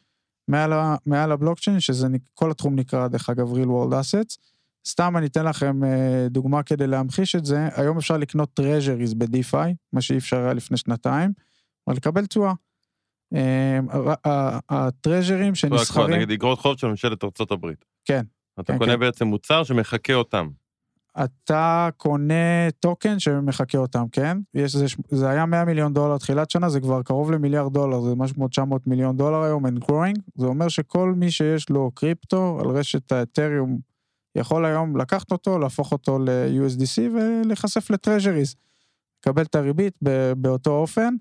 מעל, 0.47 0.73
מעל 1.05 1.31
הבלוקצ'יין, 1.31 1.79
שזה 1.79 2.07
כל 2.33 2.51
התחום 2.51 2.75
נקרא, 2.75 3.07
דרך 3.07 3.29
אגב, 3.29 3.53
real 3.53 3.67
world 3.67 3.93
assets. 3.93 4.37
סתם 4.87 5.17
אני 5.17 5.25
אתן 5.25 5.45
לכם 5.45 5.83
אה, 5.83 6.27
דוגמה 6.29 6.63
כדי 6.63 6.87
להמחיש 6.87 7.35
את 7.35 7.45
זה, 7.45 7.69
היום 7.75 7.97
אפשר 7.97 8.17
לקנות 8.17 8.53
טרז'ריז 8.53 9.13
ב-DeFi, 9.13 9.73
מה 9.93 10.01
שאי 10.01 10.17
אפשר 10.17 10.37
היה 10.37 10.53
לפני 10.53 10.77
שנתיים, 10.77 11.31
אבל 11.87 11.95
לקבל 11.95 12.25
תשואה. 12.25 12.53
אה, 13.33 13.79
הטרז'רים 14.69 15.55
שנסחרים... 15.55 16.15
נגיד 16.15 16.31
אגרות 16.31 16.59
חוב 16.59 16.77
של 16.77 16.87
ממשלת 16.87 17.23
ארה"ב. 17.23 17.65
כן. 18.05 18.21
אתה 18.59 18.73
כן, 18.73 18.79
קונה 18.79 18.93
כן. 18.93 18.99
בעצם 18.99 19.27
מוצר 19.27 19.63
שמחקה 19.63 20.13
אותם. 20.13 20.49
אתה 21.23 21.89
קונה 21.97 22.71
טוקן 22.79 23.19
שמחקה 23.19 23.77
אותם, 23.77 24.05
כן? 24.11 24.37
יש, 24.53 24.75
זה, 24.75 24.85
זה 25.09 25.29
היה 25.29 25.45
100 25.45 25.65
מיליון 25.65 25.93
דולר 25.93 26.17
תחילת 26.17 26.49
שנה, 26.49 26.69
זה 26.69 26.79
כבר 26.79 27.03
קרוב 27.03 27.31
למיליארד 27.31 27.73
דולר, 27.73 28.01
זה 28.01 28.15
משהו 28.15 28.35
כמו 28.35 28.47
900 28.47 28.87
מיליון 28.87 29.17
דולר 29.17 29.43
היום, 29.43 29.65
and 29.65 29.79
growing. 29.83 30.21
זה 30.35 30.45
אומר 30.45 30.67
שכל 30.67 31.13
מי 31.17 31.31
שיש 31.31 31.69
לו 31.69 31.91
קריפטו 31.93 32.59
על 32.61 32.69
רשת 32.69 33.11
האתריום, 33.11 33.79
יכול 34.35 34.65
היום 34.65 34.97
לקחת 34.97 35.31
אותו, 35.31 35.59
להפוך 35.59 35.91
אותו 35.91 36.19
ל-USDC 36.19 37.01
ולהיחשף 37.15 37.89
לטרז'ריז. 37.89 38.55
לקבל 39.19 39.43
את 39.43 39.55
הריבית 39.55 39.99
באותו 40.37 40.71
אופן, 40.71 41.15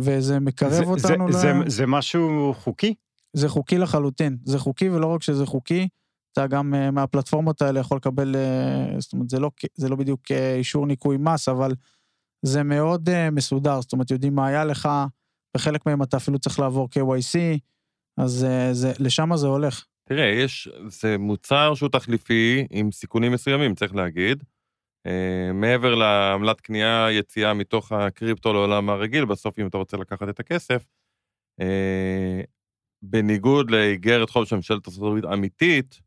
וזה 0.00 0.40
מקרב 0.40 0.70
זה, 0.72 0.84
אותנו 0.84 1.32
זה, 1.32 1.38
ל... 1.38 1.40
זה, 1.40 1.52
זה 1.66 1.86
משהו 1.86 2.54
חוקי? 2.58 2.94
זה 3.32 3.48
חוקי 3.48 3.78
לחלוטין. 3.78 4.36
זה 4.44 4.58
חוקי, 4.58 4.90
ולא 4.90 5.06
רק 5.06 5.22
שזה 5.22 5.46
חוקי, 5.46 5.88
אתה 6.32 6.46
גם 6.46 6.74
uh, 6.74 6.90
מהפלטפורמות 6.90 7.62
האלה 7.62 7.80
יכול 7.80 7.96
לקבל, 7.96 8.34
uh, 8.34 9.00
זאת 9.00 9.12
אומרת, 9.12 9.30
זה 9.30 9.40
לא, 9.40 9.50
זה 9.74 9.88
לא 9.88 9.96
בדיוק 9.96 10.30
אישור 10.30 10.86
ניקוי 10.86 11.16
מס, 11.20 11.48
אבל 11.48 11.72
זה 12.42 12.62
מאוד 12.62 13.08
מסודר, 13.32 13.80
זאת 13.80 13.92
אומרת, 13.92 14.10
יודעים 14.10 14.34
מה 14.34 14.46
היה 14.46 14.64
לך, 14.64 14.88
בחלק 15.56 15.86
מהם 15.86 16.02
אתה 16.02 16.16
אפילו 16.16 16.38
צריך 16.38 16.58
לעבור 16.58 16.88
KYC, 16.94 17.58
אז 18.18 18.46
זה, 18.72 18.92
לשם 18.98 19.36
זה 19.36 19.46
הולך. 19.46 19.84
תראה, 20.08 20.24
יש, 20.24 20.68
זה 20.88 21.18
מוצר 21.18 21.74
שהוא 21.74 21.88
תחליפי 21.88 22.66
עם 22.70 22.92
סיכונים 22.92 23.32
מסוימים, 23.32 23.74
צריך 23.74 23.94
להגיד. 23.94 24.44
Uh, 25.08 25.52
מעבר 25.54 25.94
לעמלת 25.94 26.60
קנייה, 26.60 27.06
יציאה 27.10 27.54
מתוך 27.54 27.92
הקריפטו 27.92 28.52
לעולם 28.52 28.90
הרגיל, 28.90 29.24
בסוף 29.24 29.58
אם 29.58 29.66
אתה 29.66 29.78
רוצה 29.78 29.96
לקחת 29.96 30.28
את 30.28 30.40
הכסף, 30.40 30.84
uh, 31.60 31.64
בניגוד 33.02 33.70
לאיגרת 33.70 34.30
חוב 34.30 34.44
של 34.44 34.56
ממשלת 34.56 34.88
ארצות 34.88 35.24
אמיתית, 35.32 36.00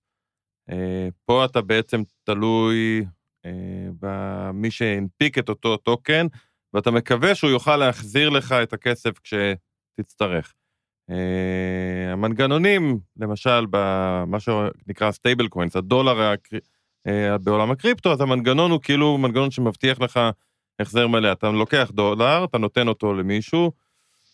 אה, 0.69 1.07
פה 1.25 1.45
אתה 1.45 1.61
בעצם 1.61 2.01
תלוי 2.23 3.05
אה, 3.45 3.87
במי 3.99 4.71
שהנפיק 4.71 5.37
את 5.37 5.49
אותו 5.49 5.77
טוקן, 5.77 6.27
ואתה 6.73 6.91
מקווה 6.91 7.35
שהוא 7.35 7.49
יוכל 7.49 7.77
להחזיר 7.77 8.29
לך 8.29 8.51
את 8.51 8.73
הכסף 8.73 9.19
כשתצטרך. 9.19 10.53
אה, 11.09 12.13
המנגנונים, 12.13 12.99
למשל, 13.17 13.65
במה 13.69 14.39
שנקרא 14.39 15.11
stable 15.11 15.47
coins, 15.47 15.75
הדולר 15.75 16.21
בעולם 17.41 17.71
הקריפטו, 17.71 18.11
אז 18.11 18.21
המנגנון 18.21 18.71
הוא 18.71 18.81
כאילו 18.81 19.17
מנגנון 19.17 19.51
שמבטיח 19.51 20.01
לך 20.01 20.19
החזר 20.79 21.07
מלא. 21.07 21.31
אתה 21.31 21.51
לוקח 21.51 21.91
דולר, 21.93 22.43
אתה 22.43 22.57
נותן 22.57 22.87
אותו 22.87 23.13
למישהו, 23.13 23.71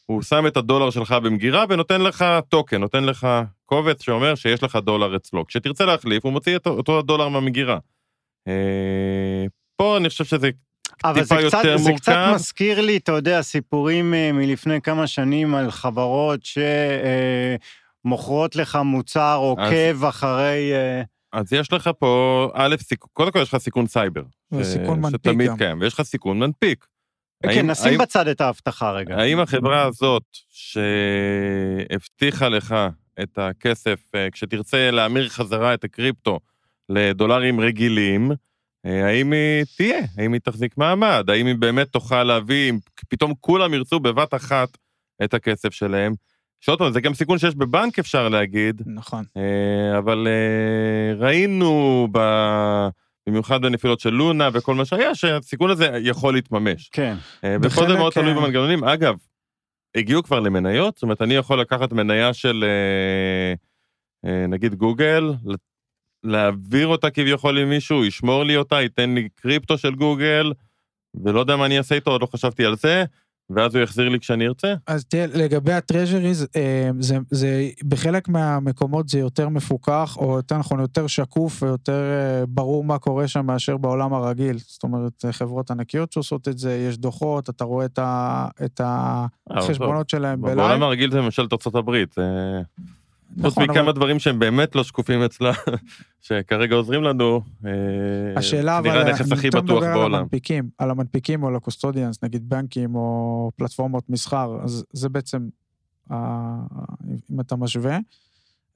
הוא 0.06 0.22
שם 0.22 0.48
את 0.48 0.58
הדולר 0.58 0.90
שלך 0.90 1.12
במגירה 1.12 1.66
ונותן 1.70 2.02
לך 2.02 2.26
טוקן, 2.50 2.82
נותן 2.82 3.04
לך 3.04 3.28
קובץ 3.66 4.04
שאומר 4.04 4.36
שיש 4.36 4.64
לך 4.64 4.76
דולר 4.76 5.16
אצלו. 5.16 5.48
כשתרצה 5.48 5.86
להחליף, 5.86 6.24
הוא 6.26 6.34
מוציא 6.34 6.56
את 6.56 6.68
אותו 6.68 7.00
הדולר 7.00 7.28
מהמגירה. 7.28 7.78
אה, 8.48 9.46
פה 9.76 9.98
אני 9.98 10.10
חושב 10.10 10.24
שזה 10.24 10.50
טיפה 11.14 11.42
יותר 11.42 11.58
קצת, 11.58 11.66
מורכב. 11.66 11.82
זה 11.82 11.94
קצת 11.94 12.16
מזכיר 12.36 12.82
לי, 12.82 12.98
אתה 12.98 13.12
יודע, 13.12 13.42
סיפורים 13.42 14.14
אה, 14.14 14.32
מלפני 14.32 14.82
כמה 14.82 15.08
שנים 15.08 15.56
על 15.56 15.72
חברות 15.72 16.40
שמוכרות 18.06 18.56
לך 18.56 18.76
מוצר 18.76 19.38
עוקב 19.42 20.04
אז... 20.04 20.10
אחרי... 20.10 20.74
אה, 21.34 21.40
אז 21.40 21.54
יש 21.54 21.74
לך 21.74 21.90
פה, 22.00 22.52
א', 22.54 22.76
סיכון, 22.80 23.10
קודם 23.14 23.32
כל 23.32 23.40
יש 23.40 23.54
לך 23.54 23.58
סיכון 23.58 23.88
סייבר. 23.88 24.24
סיכון 24.62 25.02
מנפיק 25.02 25.22
שתמיד 25.22 25.52
קיים, 25.58 25.82
ויש 25.82 25.94
לך 25.94 26.02
סיכון 26.02 26.40
מנפיק. 26.40 26.86
כן, 27.44 27.50
האם, 27.50 27.70
נשים 27.70 27.92
האם, 27.92 27.98
בצד 27.98 28.28
את 28.28 28.42
ההבטחה 28.42 28.92
רגע. 28.92 29.16
האם 29.16 29.40
החברה 29.40 29.84
הזאת 29.84 30.24
שהבטיחה 30.50 32.50
לך 32.50 32.76
את 33.24 33.38
הכסף, 33.38 34.00
אה, 34.16 34.28
כשתרצה 34.32 34.92
להמיר 34.92 35.30
חזרה 35.30 35.74
את 35.74 35.84
הקריפטו 35.84 36.40
לדולרים 36.90 37.60
רגילים, 37.60 38.32
אה, 38.86 39.08
האם 39.08 39.34
היא 39.34 39.66
תהיה? 39.78 40.00
האם 40.18 40.34
היא 40.34 40.42
תחזיק 40.44 40.78
מעמד? 40.78 41.30
האם 41.30 41.46
היא 41.46 41.56
באמת 41.56 41.88
תוכל 41.88 42.24
להביא, 42.24 42.70
אם 42.70 42.80
פתאום 43.10 43.34
כולם 43.40 43.74
ירצו 43.74 44.00
בבת 44.00 44.34
אחת 44.34 44.78
את 45.24 45.34
הכסף 45.34 45.74
שלהם? 45.74 46.14
שעוד 46.66 46.80
פעם, 46.80 46.92
זה 46.94 47.02
גם 47.02 47.14
סיכון 47.14 47.38
שיש 47.38 47.56
בבנק, 47.56 48.00
אפשר 48.00 48.30
להגיד. 48.30 48.82
נכון. 48.86 49.24
אה, 49.38 49.98
אבל 49.98 50.28
ראינו 51.18 52.08
ב... 52.12 52.20
במיוחד 53.30 53.62
בנפילות 53.62 54.00
של 54.00 54.10
לונה 54.10 54.50
וכל 54.54 54.76
מה 54.76 54.86
שהיה, 54.86 55.16
שהסיכון 55.16 55.70
הזה 55.70 55.90
יכול 56.02 56.34
להתממש. 56.34 56.90
כן. 56.90 57.16
ופה 57.62 57.88
זה 57.88 57.94
מאוד 57.94 58.14
תלוי 58.14 58.34
במנגנונים. 58.34 58.84
אגב, 58.84 59.16
הגיעו 59.96 60.24
כבר 60.24 60.40
למניות, 60.40 60.96
זאת 60.96 61.04
אומרת, 61.04 61.22
אני 61.22 61.34
יכול 61.34 61.62
לקחת 61.62 61.94
מניה 61.94 62.34
של 62.34 62.64
אה, 62.64 63.54
אה, 64.30 64.48
נגיד 64.48 64.76
גוגל, 64.76 65.34
להעביר 66.24 66.88
אותה 66.88 67.10
כביכול 67.10 67.60
למישהו, 67.60 68.06
ישמור 68.06 68.44
לי 68.44 68.58
אותה, 68.58 68.82
ייתן 68.82 69.16
לי 69.16 69.30
קריפטו 69.36 69.78
של 69.78 69.96
גוגל, 69.96 70.54
ולא 71.24 71.40
יודע 71.40 71.56
מה 71.56 71.66
אני 71.66 71.78
אעשה 71.78 71.96
איתו, 71.96 72.12
עוד 72.12 72.22
לא 72.22 72.28
חשבתי 72.28 72.66
על 72.66 72.76
זה, 72.76 73.06
ואז 73.50 73.76
הוא 73.76 73.84
יחזיר 73.84 74.10
לי 74.10 74.20
כשאני 74.20 74.48
ארצה? 74.48 74.74
אז 74.88 75.06
תראה, 75.06 75.26
לגבי 75.34 75.74
הטרז'ריז, 75.74 76.48
אה, 76.56 76.90
זה, 77.00 77.18
זה, 77.32 77.70
בחלק 77.88 78.30
מהמקומות 78.30 79.10
זה 79.10 79.20
יותר 79.20 79.50
מפוקח, 79.50 80.18
או 80.18 80.36
יותר 80.36 80.58
נכון, 80.58 80.80
יותר 80.80 81.08
שקוף 81.08 81.64
ויותר 81.64 82.02
אה, 82.02 82.46
ברור 82.46 82.84
מה 82.84 82.98
קורה 82.98 83.28
שם 83.28 83.46
מאשר 83.46 83.78
בעולם 83.78 84.14
הרגיל. 84.14 84.58
זאת 84.58 84.84
אומרת, 84.84 85.26
חברות 85.32 85.72
ענקיות 85.72 86.12
שעושות 86.12 86.48
את 86.48 86.58
זה, 86.58 86.86
יש 86.90 86.98
דוחות, 86.98 87.50
אתה 87.50 87.64
רואה 87.64 87.86
את, 87.86 88.00
ה, 88.00 88.48
את 88.66 88.82
החשבונות 89.50 90.10
שלהם 90.10 90.42
בלייב. 90.42 90.58
בעולם 90.58 90.84
הרגיל 90.84 91.12
זה 91.12 91.22
ממשלת 91.22 91.54
ארצות 91.54 91.76
הברית. 91.76 92.16
חוץ 93.42 93.46
נכון, 93.52 93.64
מכמה 93.64 93.80
אבל... 93.82 93.92
דברים 93.92 94.20
שהם 94.20 94.40
באמת 94.40 94.76
לא 94.76 94.84
שקופים 94.84 95.22
אצלה, 95.22 95.52
שכרגע 96.22 96.76
עוזרים 96.76 97.04
לנו, 97.04 97.42
אה, 97.66 97.72
השאלה 98.36 98.78
אבל, 98.80 98.90
נראה 98.90 99.08
הנכס 99.08 99.32
הכי 99.32 99.50
בטוח 99.50 99.84
בעולם. 99.84 100.06
על 100.06 100.16
המנפיקים, 100.16 100.70
על 100.78 100.90
המנפיקים 100.92 101.44
או 101.44 101.48
על 101.48 101.56
ה 101.56 101.61
custodians, 101.61 102.24
נגיד 102.24 102.50
בנקים 102.50 102.96
או 102.96 103.52
פלטפורמות 103.56 104.10
מסחר, 104.10 104.58
אז 104.64 104.86
זה 104.94 105.10
בעצם 105.10 105.48
ה- 106.10 106.16
אם 107.32 107.40
אתה 107.40 107.56
משווה. 107.56 107.98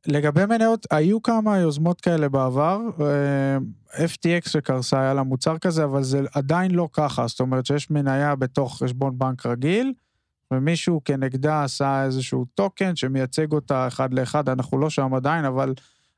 לגבי 0.07 0.45
מניות, 0.45 0.87
היו 0.91 1.21
כמה 1.21 1.57
יוזמות 1.57 2.01
כאלה 2.01 2.29
בעבר, 2.29 2.79
אה, 3.01 3.57
FTX 4.05 4.49
שקרסה, 4.49 5.01
היה 5.01 5.13
לה 5.13 5.23
מוצר 5.23 5.57
כזה, 5.57 5.83
אבל 5.83 6.03
זה 6.03 6.21
עדיין 6.33 6.71
לא 6.71 6.89
ככה, 6.93 7.27
זאת 7.27 7.39
אומרת 7.39 7.65
שיש 7.65 7.91
מניה 7.91 8.35
בתוך 8.35 8.83
חשבון 8.83 9.17
בנק 9.17 9.45
רגיל, 9.45 9.93
ומישהו 10.53 11.01
כנגדה 11.05 11.63
עשה 11.63 12.05
איזשהו 12.05 12.45
טוקן 12.55 12.95
שמייצג 12.95 13.51
אותה 13.51 13.87
אחד 13.87 14.13
לאחד, 14.13 14.49
אנחנו 14.49 14.79
לא 14.79 14.89
שם 14.89 15.13
עדיין, 15.13 15.45
אבל 15.45 15.73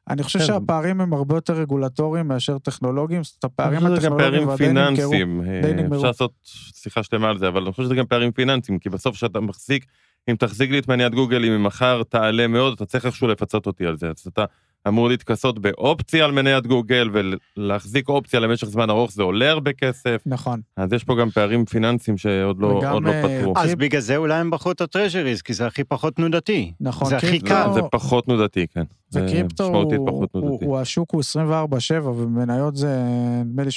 אני 0.10 0.24
חושב 0.24 0.40
כן. 0.40 0.46
שהפערים 0.46 1.02
הם 1.02 1.14
הרבה 1.14 1.36
יותר 1.36 1.54
רגולטוריים 1.54 2.28
מאשר 2.28 2.58
טכנולוגיים, 2.58 3.24
זאת 3.24 3.44
אומרת, 3.44 3.54
הפערים 3.54 3.80
גם 3.80 3.94
הטכנולוגיים 3.94 4.46
פערים 4.46 4.78
עדיין 4.78 4.94
נמכרו. 4.94 5.10
פיננסיים. 5.10 5.42
אה, 5.42 5.62
די 5.62 5.74
נגמרו. 5.74 5.96
אפשר 5.96 6.08
לעשות 6.08 6.32
שיחה 6.74 7.04
שלמה 7.04 7.30
על 7.30 7.38
זה, 7.38 7.48
אבל 7.48 7.62
אני 7.62 7.72
חושב 7.72 7.84
שזה 7.84 7.96
גם 7.96 8.06
פערים 8.06 8.32
פיננסיים, 8.32 8.80
כי 8.80 8.90
בסוף 8.90 9.16
כשאתה 9.16 9.40
מחזיק, 9.40 9.86
אם 10.30 10.36
תחזיק 10.36 10.72
לי 10.72 10.80
את 10.80 10.88
מניית 10.88 11.14
גוגל, 11.14 11.46
אם 11.46 11.64
מחר 11.64 12.04
תעלה 12.04 12.48
מאוד, 12.48 12.74
אתה 12.74 12.86
צריך 12.86 13.06
איכשהו 13.06 13.28
לפצות 13.28 13.68
אותי 13.68 13.86
על 13.86 13.98
זה. 13.98 14.10
אז 14.10 14.28
אתה 14.28 14.46
אמור 14.88 15.10
להתכסות 15.10 15.60
באופציה 15.60 16.26
על 16.26 16.32
מניית 16.32 16.68
גוגל, 16.68 17.10
ולהחזיק 17.58 18.10
אופציה 18.10 18.40
למשך 18.40 18.68
זמן 18.68 18.90
ארוך 18.90 19.12
זה 19.12 19.24
עולה 19.24 19.50
הרבה 19.50 19.74
כסף. 19.74 20.22
נכון. 20.26 20.62
אז 20.78 20.94
יש 20.94 21.04
פה 21.04 21.16
גם 21.16 21.30
פערים 21.30 21.66
פיננסיים 21.66 22.18
שעוד 22.18 22.60
לא, 22.60 22.68
וגם, 22.68 22.94
עוד 22.94 23.04
לא 23.04 23.10
אה, 23.10 23.24
פתרו. 23.24 23.54
אז 23.58 23.76
בגלל 23.76 24.02
זה 24.02 24.18
אולי 24.18 24.34
הם 24.34 24.50
בחרו 24.50 24.72
את 24.72 24.82
הטרז'ריז, 24.82 25.42
כי 25.42 25.54
זה 25.54 25.68
הכי 25.68 25.84
פחות 25.84 26.16
תנודתי. 26.16 26.74
נכון, 26.80 27.10
זה 27.10 27.18
הכי 27.18 27.40
קל. 27.40 27.68
זה 27.74 27.82
פחות 27.92 28.26
תנודתי, 28.26 28.68
כן. 28.68 28.84
זה 29.10 29.26
וקריפטו 29.26 29.64
משמעותית 29.64 29.98
הוא, 29.98 30.10
הוא, 30.10 30.26
תנודתי. 30.28 30.66
הוא, 30.66 30.78
השוק 30.78 31.12
הוא 31.12 31.22
24/7 31.22 32.08
ומניות 32.08 32.76
זה 32.76 33.04
נדמה 33.46 33.64
לי 33.64 33.70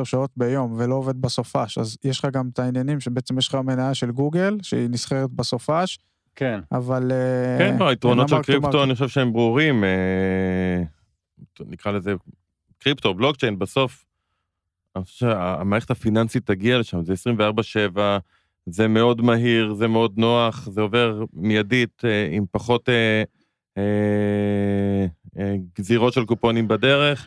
8-10 0.00 0.04
שעות 0.04 0.30
ביום 0.36 0.74
ולא 0.78 0.94
עובד 0.94 1.20
בסופש, 1.20 1.78
אז 1.78 1.96
יש 2.04 2.18
לך 2.18 2.28
גם 2.32 2.48
את 2.52 2.58
העניינים 2.58 3.00
שבעצם 3.00 3.38
יש 3.38 3.48
לך 3.48 3.54
מניה 3.54 3.94
של 3.94 4.10
גוגל 4.10 4.58
שהיא 4.62 4.88
נסחרת 4.90 5.30
בסופש, 5.30 5.98
כן. 6.36 6.60
אבל... 6.72 7.12
אה, 7.12 7.58
כן, 7.58 7.76
לא, 7.78 7.88
היתרונות 7.88 8.28
של 8.28 8.42
קריפטו. 8.42 8.84
אני 8.84 8.94
חושב 8.94 9.08
שהם 9.08 9.32
ברורים. 9.32 9.84
אה, 9.84 10.82
נקרא 11.60 11.92
לזה 11.92 12.14
קריפטו, 12.78 13.14
בלוקצ'יין, 13.14 13.58
בסוף, 13.58 14.04
אני 14.96 15.04
חושב 15.04 15.16
שהמערכת 15.18 15.90
הפיננסית 15.90 16.46
תגיע 16.46 16.78
לשם, 16.78 17.04
זה 17.04 17.12
24/7, 17.12 17.98
זה 18.66 18.88
מאוד 18.88 19.22
מהיר, 19.22 19.74
זה 19.74 19.88
מאוד 19.88 20.18
נוח, 20.18 20.68
זה 20.70 20.80
עובר 20.80 21.24
מיידית 21.32 22.02
אה, 22.04 22.28
עם 22.30 22.44
פחות 22.50 22.88
אה, 22.88 23.22
אה, 23.78 25.06
אה, 25.38 25.56
גזירות 25.78 26.12
של 26.12 26.24
קופונים 26.24 26.68
בדרך. 26.68 27.26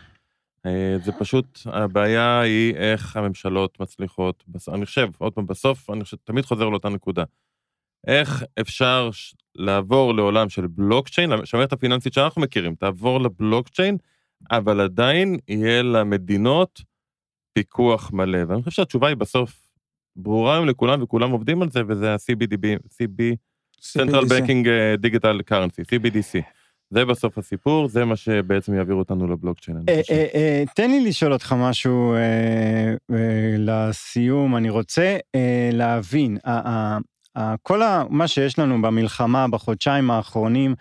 אה, 0.65 0.97
זה 1.03 1.11
פשוט, 1.11 1.59
הבעיה 1.65 2.39
היא 2.39 2.75
איך 2.75 3.17
הממשלות 3.17 3.79
מצליחות, 3.79 4.43
אני 4.73 4.85
חושב, 4.85 5.09
עוד 5.17 5.33
פעם, 5.33 5.45
בסוף, 5.47 5.89
אני 5.89 6.03
חושב, 6.03 6.17
תמיד 6.23 6.45
חוזר 6.45 6.69
לאותה 6.69 6.89
נקודה. 6.89 7.23
איך 8.07 8.43
אפשר 8.61 9.09
לעבור 9.55 10.13
לעולם 10.13 10.49
של 10.49 10.67
בלוקצ'יין, 10.67 11.45
שהמערכת 11.45 11.73
הפיננסית 11.73 12.13
שאנחנו 12.13 12.41
מכירים, 12.41 12.75
תעבור 12.75 13.21
לבלוקצ'יין, 13.21 13.97
אבל 14.51 14.81
עדיין 14.81 15.37
יהיה 15.47 15.81
למדינות 15.81 16.81
פיקוח 17.53 18.11
מלא. 18.13 18.39
ואני 18.47 18.63
חושב 18.63 18.75
שהתשובה 18.75 19.07
היא 19.07 19.17
בסוף 19.17 19.69
ברורה 20.15 20.53
היום 20.53 20.67
לכולם, 20.67 21.03
וכולם 21.03 21.31
עובדים 21.31 21.61
על 21.61 21.69
זה, 21.71 21.81
וזה 21.87 22.13
ה-CBDB, 22.13 22.65
CB, 22.87 23.35
Central. 23.81 24.23
Banking 24.29 24.67
אה, 24.67 24.95
Digital 25.03 25.51
Currency, 25.51 25.83
CBDC. 25.91 26.41
זה 26.89 27.05
בסוף 27.05 27.37
הסיפור, 27.37 27.87
זה 27.87 28.05
מה 28.05 28.15
שבעצם 28.15 28.73
יעביר 28.73 28.95
אותנו 28.95 29.27
לבלוקצ'יין. 29.27 29.77
אה. 29.89 30.01
אה, 30.33 30.63
תן 30.75 30.91
לי 30.91 30.99
לשאול 31.09 31.33
אותך 31.33 31.55
משהו 31.57 32.15
לסיום. 33.57 34.55
אני 34.55 34.69
רוצה 34.69 35.17
להבין, 35.73 36.37
כל 37.61 37.81
ה- 37.81 38.03
מה 38.09 38.27
שיש 38.27 38.59
לנו 38.59 38.81
במלחמה 38.81 39.47
בחודשיים 39.47 40.11
האחרונים, 40.11 40.75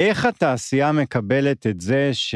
איך 0.00 0.24
התעשייה 0.24 0.92
מקבלת 0.92 1.66
את 1.66 1.80
זה 1.80 2.10
ש... 2.12 2.34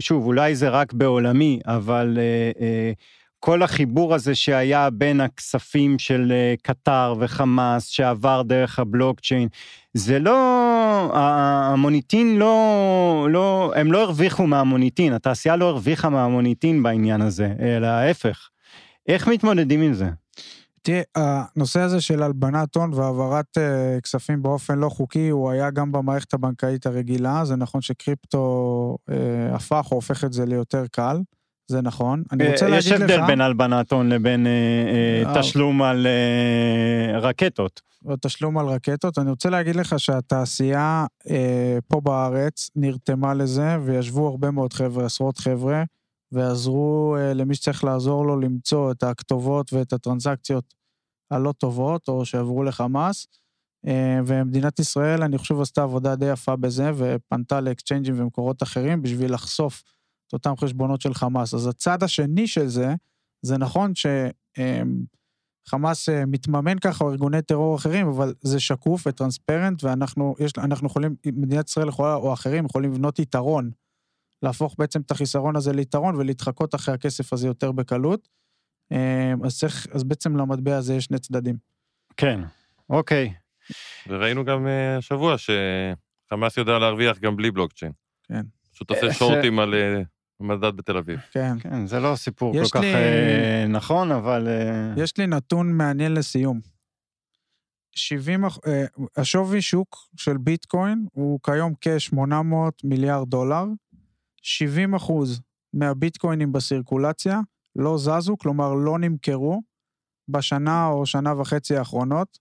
שוב, 0.00 0.26
אולי 0.26 0.54
זה 0.56 0.68
רק 0.68 0.92
בעולמי, 0.92 1.60
אבל 1.66 2.18
אה, 2.18 2.50
אה, 2.60 2.92
כל 3.40 3.62
החיבור 3.62 4.14
הזה 4.14 4.34
שהיה 4.34 4.90
בין 4.90 5.20
הכספים 5.20 5.98
של 5.98 6.32
אה, 6.32 6.54
קטר 6.62 7.14
וחמאס, 7.18 7.86
שעבר 7.86 8.42
דרך 8.42 8.78
הבלוקצ'יין, 8.78 9.48
זה 9.94 10.18
לא... 10.18 10.36
המוניטין 11.14 12.38
לא... 12.38 13.28
לא... 13.30 13.72
הם 13.76 13.92
לא 13.92 14.02
הרוויחו 14.02 14.46
מהמוניטין, 14.46 15.12
התעשייה 15.12 15.56
לא 15.56 15.68
הרוויחה 15.68 16.08
מהמוניטין 16.08 16.82
בעניין 16.82 17.20
הזה, 17.20 17.52
אלא 17.60 17.86
ההפך. 17.86 18.48
איך 19.08 19.28
מתמודדים 19.28 19.82
עם 19.82 19.92
זה? 19.92 20.08
תראה, 20.88 21.02
הנושא 21.56 21.80
הזה 21.80 22.00
של 22.00 22.22
הלבנת 22.22 22.76
הון 22.76 22.94
והעברת 22.94 23.58
uh, 23.58 24.00
כספים 24.00 24.42
באופן 24.42 24.78
לא 24.78 24.88
חוקי, 24.88 25.28
הוא 25.28 25.50
היה 25.50 25.70
גם 25.70 25.92
במערכת 25.92 26.34
הבנקאית 26.34 26.86
הרגילה, 26.86 27.44
זה 27.44 27.56
נכון 27.56 27.80
שקריפטו 27.80 28.96
uh, 29.10 29.12
הפך 29.54 29.88
או 29.90 29.96
הופך 29.96 30.24
את 30.24 30.32
זה 30.32 30.46
ליותר 30.46 30.84
קל, 30.92 31.20
זה 31.70 31.80
נכון. 31.80 32.22
אני 32.32 32.50
רוצה 32.50 32.64
אה, 32.64 32.70
להגיד 32.70 32.86
יש 32.86 32.92
לך... 32.92 33.00
הבדל 33.00 33.26
בין 33.26 33.40
הלבנת 33.40 33.92
הון 33.92 34.08
לבין 34.08 34.46
אה, 34.46 34.52
אה, 34.52 35.34
אה. 35.34 35.42
תשלום 35.42 35.82
על 35.82 36.06
אה, 36.06 37.18
רקטות. 37.18 37.80
תשלום 38.20 38.58
על 38.58 38.66
רקטות. 38.66 39.18
אני 39.18 39.30
רוצה 39.30 39.50
להגיד 39.50 39.76
לך 39.76 40.00
שהתעשייה 40.00 41.06
אה, 41.30 41.78
פה 41.88 42.00
בארץ 42.00 42.70
נרתמה 42.76 43.34
לזה, 43.34 43.76
וישבו 43.84 44.28
הרבה 44.28 44.50
מאוד 44.50 44.72
חבר'ה, 44.72 45.04
עשרות 45.04 45.38
חבר'ה, 45.38 45.82
ועזרו 46.32 47.16
אה, 47.18 47.34
למי 47.34 47.54
שצריך 47.54 47.84
לעזור 47.84 48.26
לו 48.26 48.40
למצוא 48.40 48.90
את 48.90 49.02
הכתובות 49.02 49.72
ואת 49.72 49.92
הטרנזקציות 49.92 50.77
הלא 51.30 51.52
טובות, 51.52 52.08
או 52.08 52.24
שעברו 52.24 52.64
לחמאס. 52.64 53.26
אה, 53.86 54.20
ומדינת 54.26 54.78
ישראל, 54.78 55.22
אני 55.22 55.38
חושב, 55.38 55.60
עשתה 55.60 55.82
עבודה 55.82 56.16
די 56.16 56.32
יפה 56.32 56.56
בזה, 56.56 56.90
ופנתה 56.96 57.60
לאקסצ'יינג'ים 57.60 58.20
ומקורות 58.20 58.62
אחרים 58.62 59.02
בשביל 59.02 59.34
לחשוף 59.34 59.82
את 60.28 60.32
אותם 60.32 60.56
חשבונות 60.56 61.00
של 61.00 61.14
חמאס. 61.14 61.54
אז 61.54 61.66
הצד 61.66 62.02
השני 62.02 62.46
של 62.46 62.66
זה, 62.66 62.94
זה 63.42 63.58
נכון 63.58 63.94
ש... 63.94 64.06
אה, 64.58 64.82
אה, 66.08 66.26
מתממן 66.26 66.78
ככה, 66.78 67.04
או 67.04 67.10
ארגוני 67.10 67.42
טרור 67.42 67.76
אחרים, 67.76 68.08
אבל 68.08 68.34
זה 68.40 68.60
שקוף 68.60 69.06
וטרנספרנט, 69.06 69.84
ואנחנו 69.84 70.34
יש, 70.38 70.52
יכולים, 70.84 71.16
מדינת 71.26 71.68
ישראל 71.68 71.88
יכולה, 71.88 72.14
או 72.14 72.32
אחרים 72.32 72.64
יכולים 72.66 72.92
לבנות 72.92 73.18
יתרון, 73.18 73.70
להפוך 74.42 74.74
בעצם 74.78 75.00
את 75.00 75.10
החיסרון 75.10 75.56
הזה 75.56 75.72
ליתרון 75.72 76.16
ולהתחקות 76.16 76.74
אחרי 76.74 76.94
הכסף 76.94 77.32
הזה 77.32 77.46
יותר 77.46 77.72
בקלות. 77.72 78.28
אה, 78.92 79.32
אז 79.44 79.58
צריך, 79.58 79.86
אז 79.92 80.04
בעצם 80.04 80.36
למטבע 80.36 80.76
הזה 80.76 80.94
יש 80.94 81.04
שני 81.04 81.18
צדדים. 81.18 81.56
כן, 82.16 82.40
אוקיי. 82.90 83.32
וראינו 84.06 84.44
גם 84.44 84.66
אה, 84.66 84.96
השבוע 84.96 85.34
שחמאס 85.38 86.56
יודע 86.56 86.78
להרוויח 86.78 87.18
גם 87.18 87.36
בלי 87.36 87.50
בלוקצ'יין. 87.50 87.92
כן. 88.28 88.42
פשוט 88.72 88.90
עושה 88.90 89.12
שורטים 89.12 89.58
על 89.58 89.74
אה, 89.74 90.02
מדד 90.40 90.76
בתל 90.76 90.96
אביב. 90.96 91.20
כן. 91.30 91.58
כן, 91.60 91.86
זה 91.86 92.00
לא 92.00 92.16
סיפור 92.16 92.52
כל 92.52 92.68
כך 92.74 92.80
לי- 92.80 92.94
אה, 92.94 93.66
נכון, 93.68 94.12
אבל... 94.12 94.48
יש 94.96 95.16
לי 95.18 95.26
נתון 95.26 95.72
מעניין 95.72 96.14
לסיום. 96.14 96.60
70, 97.94 98.44
אח- 98.44 98.58
אה, 98.66 98.84
השווי 99.16 99.62
שוק 99.62 99.96
של 100.16 100.36
ביטקוין 100.36 101.06
הוא 101.12 101.40
כיום 101.42 101.74
כ-800 101.80 102.54
מיליארד 102.84 103.28
דולר. 103.30 103.64
70 104.42 104.94
אחוז 104.94 105.40
מהביטקוינים 105.74 106.52
בסירקולציה 106.52 107.40
לא 107.78 107.98
זזו, 107.98 108.38
כלומר 108.38 108.74
לא 108.74 108.98
נמכרו 108.98 109.62
בשנה 110.28 110.86
או 110.86 111.06
שנה 111.06 111.40
וחצי 111.40 111.76
האחרונות, 111.76 112.38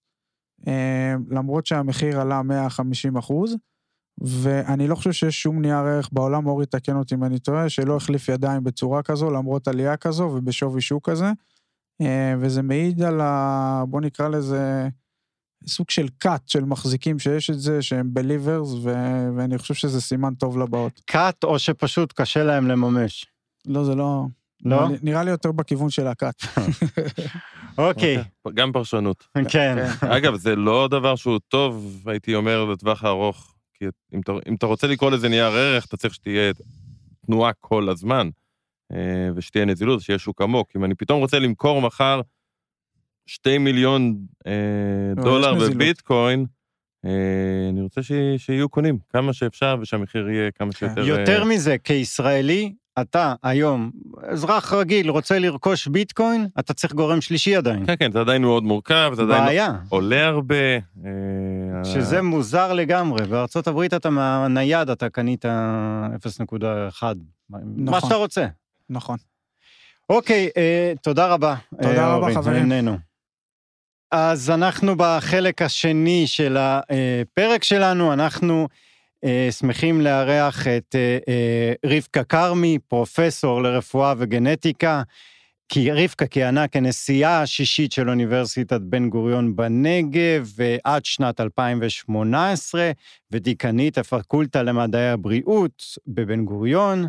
אה, 0.68 1.16
למרות 1.30 1.66
שהמחיר 1.66 2.22
עלה 2.22 2.42
150 2.42 3.18
אחוז. 3.18 3.56
ואני 4.22 4.88
לא 4.88 4.96
חושב 4.96 5.12
שיש 5.12 5.42
שום 5.42 5.62
נייר 5.62 5.78
ערך 5.78 6.10
בעולם, 6.12 6.48
אורי 6.48 6.66
תקן 6.66 6.96
אותי 6.96 7.16
אם 7.16 7.24
אני 7.24 7.40
טועה, 7.40 7.70
שלא 7.70 7.96
החליף 7.96 8.30
ידיים 8.30 8.64
בצורה 8.64 9.04
כזו, 9.04 9.30
למרות 9.30 9.68
עלייה 9.68 9.98
כזו 9.98 10.24
ובשווי 10.24 10.82
שוק 10.82 11.10
כזה. 11.10 11.32
אה, 12.02 12.34
וזה 12.40 12.62
מעיד 12.62 13.02
על 13.02 13.22
ה... 13.22 13.84
בוא 13.88 14.02
נקרא 14.02 14.28
לזה 14.28 14.88
סוג 15.68 15.90
של 15.90 16.08
cut 16.26 16.42
של 16.46 16.66
מחזיקים 16.66 17.20
שיש 17.20 17.50
את 17.50 17.60
זה, 17.60 17.82
שהם 17.82 18.14
בליברס, 18.14 18.74
ו... 18.74 18.94
ואני 19.36 19.58
חושב 19.58 19.74
שזה 19.74 20.02
סימן 20.02 20.34
טוב 20.34 20.58
לבאות. 20.58 21.02
קאט 21.06 21.44
או 21.44 21.60
שפשוט 21.60 22.14
קשה 22.16 22.44
להם 22.44 22.68
לממש. 22.68 23.26
לא, 23.66 23.84
זה 23.84 23.96
לא... 23.96 24.26
לא? 24.66 24.88
נראה 25.04 25.24
לי- 25.24 25.32
יותר 25.32 25.52
בכיוון 25.52 25.90
של 25.90 26.08
ה-cut. 26.08 26.48
אוקיי, 27.78 28.18
גם 28.58 28.72
פרשנות. 28.72 29.28
כן. 29.50 29.76
אגב, 30.02 30.36
זה 30.36 30.56
לא 30.56 30.88
דבר 30.92 31.16
שהוא 31.16 31.40
טוב, 31.48 32.04
הייתי 32.06 32.36
אומר, 32.36 32.66
לטווח 32.66 33.04
הארוך. 33.04 33.54
כי 33.74 33.86
אם 34.14 34.20
אתה, 34.20 34.32
אם 34.50 34.56
אתה 34.56 34.66
רוצה 34.66 34.88
לקרוא 34.88 35.12
לזה 35.12 35.30
נייר 35.30 35.46
ערך, 35.46 35.86
אתה 35.86 35.98
צריך 35.98 36.14
שתהיה 36.14 36.52
תנועה 37.26 37.52
כל 37.60 37.90
הזמן, 37.90 38.30
אה, 38.94 39.30
ושתהיה 39.36 39.66
נזילות, 39.66 40.02
שיהיה 40.02 40.20
שוק 40.20 40.42
עמוק. 40.42 40.70
אם 40.76 40.86
אני 40.86 40.96
פתאום 40.96 41.20
רוצה 41.22 41.40
למכור 41.40 41.82
מחר 41.82 42.22
שתי 43.26 43.58
מיליון 43.58 44.18
אה, 44.48 44.52
לא, 45.18 45.24
דולר. 45.24 45.54
בביטקוין, 45.54 46.46
אה, 47.06 47.12
אני 47.70 47.82
רוצה 47.82 48.02
שיהיו 48.38 48.70
קונים 48.70 48.98
כמה 49.10 49.34
שאפשר, 49.34 49.76
ושהמחיר 49.82 50.30
יהיה 50.30 50.52
כמה 50.52 50.74
כן. 50.74 50.88
שיותר... 50.96 51.08
יותר 51.08 51.44
מזה, 51.44 51.78
כישראלי, 51.84 52.74
אתה 53.02 53.34
היום, 53.44 53.92
אזרח 54.28 54.74
רגיל, 54.74 55.10
רוצה 55.10 55.40
לרכוש 55.40 55.88
ביטקוין, 55.88 56.48
אתה 56.60 56.74
צריך 56.74 56.94
גורם 56.94 57.22
שלישי 57.22 57.56
עדיין. 57.56 57.86
כן, 57.86 57.94
כן, 58.00 58.12
זה 58.12 58.20
עדיין 58.20 58.42
מאוד 58.42 58.64
מורכב, 58.64 59.12
זה 59.16 59.22
עדיין 59.22 59.46
בעיה. 59.46 59.74
עולה 59.90 60.26
הרבה, 60.26 60.56
אה, 60.76 61.84
שזה 61.84 62.22
מוזר 62.22 62.74
לגמרי, 62.74 63.26
בארצות 63.26 63.68
הברית 63.68 63.94
אתה 63.94 64.10
מהנייד, 64.10 64.90
אתה 64.90 65.10
קנית 65.10 65.46
0.1, 65.46 67.04
מה 67.50 67.60
נכון. 67.78 68.02
שאתה 68.02 68.16
רוצה. 68.16 68.46
נכון. 68.90 69.18
אוקיי, 70.10 70.50
אה, 70.58 70.94
תודה 71.04 71.28
רבה. 71.28 71.56
תודה 71.82 71.90
אה, 71.90 72.16
רבה, 72.16 72.28
אורי, 72.28 72.36
חברים. 72.36 72.70
נהנינו. 72.70 72.98
אז 74.12 74.50
אנחנו 74.50 74.96
בחלק 74.98 75.62
השני 75.62 76.28
של 76.28 76.58
הפרק 76.60 77.64
שלנו, 77.64 78.14
אנחנו 78.14 78.62
אה, 78.62 78.87
שמחים 79.52 80.02
לארח 80.02 80.68
את 80.68 80.96
אה, 80.96 81.18
אה, 81.28 81.74
רבקה 81.86 82.24
כרמי, 82.24 82.78
פרופסור 82.88 83.62
לרפואה 83.62 84.14
וגנטיקה, 84.18 85.02
כי 85.70 85.92
רבקה 85.92 86.28
כיהנה 86.28 86.68
כנשיאה 86.68 87.42
השישית 87.42 87.92
של 87.92 88.10
אוניברסיטת 88.10 88.82
בן 88.82 89.10
גוריון 89.10 89.56
בנגב 89.56 90.52
עד 90.84 91.06
שנת 91.06 91.42
2018, 91.42 92.92
ודיקנית 93.32 93.98
הפקולטה 93.98 94.64
למדעי 94.64 95.10
הבריאות 95.10 95.84
בבן 96.08 96.46
גוריון. 96.46 97.08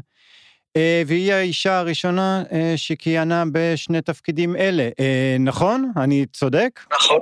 אה, 0.77 1.03
והיא 1.07 1.33
האישה 1.33 1.79
הראשונה 1.79 2.43
אה, 2.53 2.73
שכיהנה 2.77 3.45
בשני 3.53 4.03
תפקידים 4.03 4.57
אלה. 4.57 4.89
אה, 5.01 5.37
נכון? 5.41 5.93
אני 5.97 6.27
צודק? 6.27 6.81
נכון. 6.93 7.21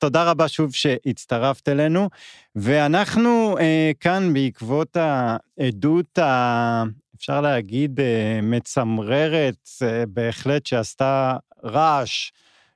תודה 0.00 0.30
רבה 0.30 0.48
שוב 0.48 0.74
שהצטרפת 0.74 1.68
אלינו, 1.68 2.08
ואנחנו 2.56 3.58
אה, 3.58 3.92
כאן 4.00 4.32
בעקבות 4.32 4.96
העדות, 4.96 6.18
ה, 6.18 6.84
אפשר 7.16 7.40
להגיד, 7.40 8.00
אה, 8.00 8.40
מצמררת 8.42 9.68
אה, 9.82 10.04
בהחלט, 10.08 10.66
שעשתה 10.66 11.36
רעש, 11.64 12.32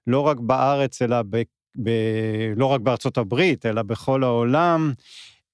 לא 0.07 0.21
רק 0.21 0.37
בארץ, 0.41 1.03
אלא 1.03 1.23
ב, 1.31 1.43
ב, 1.83 1.91
לא 2.57 2.67
רק 2.67 2.81
בארצות 2.81 3.19
הברית, 3.19 3.67
אלא 3.67 3.83
בכל 3.83 4.25
העולם. 4.25 4.93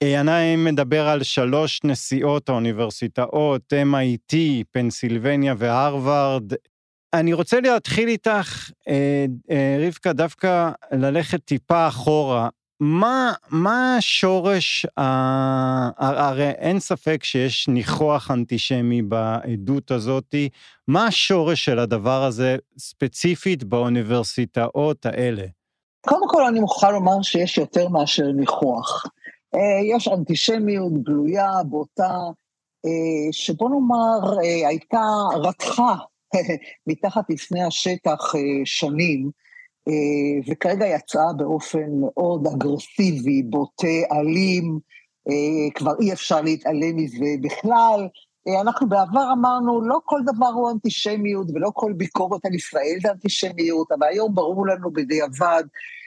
אה, 0.03 0.21
אני 0.21 0.57
מדבר 0.57 1.09
על 1.09 1.23
שלוש 1.23 1.81
נשיאות 1.85 2.49
האוניברסיטאות, 2.49 3.73
MIT, 3.73 4.37
פנסילבניה 4.73 5.55
והרווארד. 5.59 6.53
אני 7.15 7.33
רוצה 7.33 7.61
להתחיל 7.61 8.09
איתך, 8.09 8.71
אה, 8.89 9.27
אה, 9.51 9.87
רבקה, 9.87 10.13
דווקא 10.13 10.71
ללכת 10.93 11.45
טיפה 11.45 11.89
אחורה. 11.89 12.49
מה, 12.81 13.33
מה 13.51 13.97
השורש, 13.97 14.87
ה... 14.99 15.03
הרי 16.29 16.51
אין 16.51 16.81
ספק 16.81 17.25
שיש 17.25 17.69
ניחוח 17.69 18.31
אנטישמי 18.31 19.03
בעדות 19.03 19.91
הזאתי, 19.91 20.49
מה 20.89 21.07
השורש 21.07 21.65
של 21.65 21.79
הדבר 21.79 22.25
הזה 22.25 22.57
ספציפית 22.79 23.65
באוניברסיטאות 23.65 25.07
האלה? 25.07 25.45
קודם 26.01 26.29
כל 26.29 26.47
אני 26.47 26.61
מוכרחה 26.61 26.91
לומר 26.91 27.23
שיש 27.23 27.59
יותר 27.59 27.89
מאשר 27.89 28.27
ניחוח. 28.33 29.05
אה, 29.55 29.97
יש 29.97 30.09
אנטישמיות 30.09 30.93
גלויה, 31.03 31.51
בוטה, 31.67 32.15
אה, 32.87 33.33
שבוא 33.33 33.71
נאמר, 33.71 34.39
אה, 34.39 34.69
הייתה, 34.69 35.03
רתחה 35.43 35.95
מתחת 36.87 37.25
לפני 37.31 37.63
השטח 37.63 38.33
שנים, 38.65 39.31
וכרגע 40.49 40.87
יצאה 40.87 41.33
באופן 41.37 41.87
מאוד 42.01 42.47
אגרסיבי, 42.47 43.43
בוטה, 43.43 43.87
אלים, 44.13 44.79
כבר 45.75 45.93
אי 46.01 46.13
אפשר 46.13 46.41
להתעלם 46.41 46.97
מזה 46.97 47.35
בכלל. 47.41 48.09
אנחנו 48.61 48.89
בעבר 48.89 49.33
אמרנו, 49.33 49.89
לא 49.89 49.99
כל 50.05 50.21
דבר 50.35 50.47
הוא 50.47 50.71
אנטישמיות 50.71 51.47
ולא 51.55 51.71
כל 51.75 51.93
ביקורת 51.97 52.47
על 52.47 52.55
ישראל 52.55 52.97
זה 53.03 53.11
אנטישמיות, 53.11 53.93
אבל 53.93 54.07
היום 54.07 54.35
ברור 54.35 54.67
לנו 54.67 54.93
בדיעבד 54.93 55.65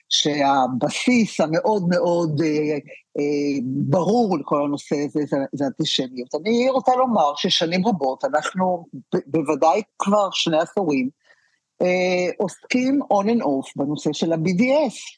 שהבסיס 0.09 1.39
המאוד 1.39 1.83
מאוד 1.89 2.41
אה, 2.41 2.77
אה, 3.17 3.59
ברור 3.63 4.37
לכל 4.37 4.63
הנושא 4.63 4.95
הזה 4.95 5.19
זה, 5.25 5.37
זה 5.53 5.65
אנטישמיות. 5.65 6.35
אני 6.35 6.69
רוצה 6.69 6.95
לומר 6.95 7.35
ששנים 7.35 7.87
רבות, 7.87 8.25
אנחנו 8.25 8.85
בוודאי 9.27 9.81
כבר 9.99 10.29
שני 10.31 10.57
עשורים, 10.57 11.09
אה, 11.81 12.29
עוסקים 12.37 12.99
on 13.01 13.25
and 13.25 13.41
off 13.43 13.71
בנושא 13.75 14.13
של 14.13 14.33
ה-BDS, 14.33 15.17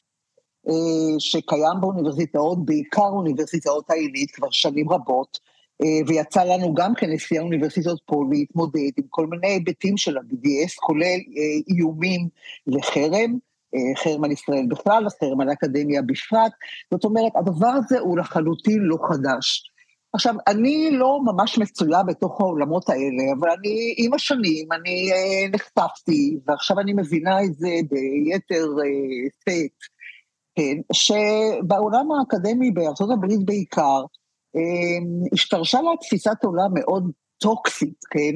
אה, 0.68 1.18
שקיים 1.18 1.80
באוניברסיטאות, 1.80 2.64
בעיקר 2.64 3.08
אוניברסיטאות 3.08 3.90
העילית 3.90 4.30
כבר 4.30 4.50
שנים 4.50 4.90
רבות, 4.90 5.38
אה, 5.82 6.06
ויצא 6.06 6.44
לנו 6.44 6.74
גם 6.74 6.94
כנשיא 6.94 7.40
האוניברסיטאות 7.40 8.00
פה 8.06 8.24
להתמודד 8.30 8.90
עם 8.96 9.04
כל 9.08 9.26
מיני 9.26 9.48
היבטים 9.48 9.96
של 9.96 10.18
ה-BDS, 10.18 10.74
כולל 10.76 11.18
אה, 11.36 11.74
איומים 11.76 12.28
לחרם. 12.66 13.49
אה, 13.74 14.02
חרם 14.02 14.24
על 14.24 14.32
ישראל 14.32 14.66
בכלל, 14.68 15.06
חרם 15.20 15.40
על 15.40 15.48
האקדמיה 15.48 16.02
בפרט. 16.02 16.52
זאת 16.90 17.04
אומרת, 17.04 17.32
הדבר 17.36 17.66
הזה 17.66 17.98
הוא 17.98 18.18
לחלוטין 18.18 18.78
לא 18.78 18.96
חדש. 19.08 19.70
עכשיו, 20.12 20.34
אני 20.46 20.90
לא 20.90 21.20
ממש 21.24 21.58
מצויה 21.58 22.02
בתוך 22.02 22.40
העולמות 22.40 22.88
האלה, 22.88 23.32
אבל 23.38 23.48
אני, 23.50 23.94
עם 23.96 24.14
השנים, 24.14 24.72
אני 24.72 25.12
אה, 25.12 25.48
נחשפתי, 25.52 26.38
ועכשיו 26.46 26.80
אני 26.80 26.92
מבינה 26.92 27.44
את 27.44 27.54
זה 27.54 27.68
ביתר 27.90 28.66
אה, 28.82 29.28
סט, 29.40 29.76
כן, 30.54 30.76
שבעולם 30.92 32.12
האקדמי 32.12 32.70
הברית 33.10 33.44
בעיקר, 33.44 34.02
אה, 34.56 35.30
השתרשה 35.32 35.80
לה 35.80 35.90
תפיסת 36.00 36.44
עולם 36.44 36.70
מאוד 36.74 37.10
טוקסית, 37.40 38.04
כן, 38.10 38.34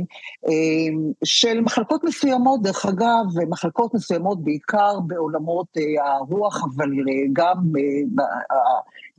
אמ, 0.49 1.13
של 1.25 1.61
מחלקות 1.61 2.05
מסוימות, 2.05 2.63
דרך 2.63 2.87
אגב, 2.87 3.49
מחלקות 3.49 3.95
מסוימות 3.95 4.45
בעיקר 4.45 5.01
בעולמות 5.07 5.67
אה, 5.77 6.13
הרוח, 6.13 6.65
אבל 6.65 6.91
אה, 6.91 7.27
גם 7.33 7.57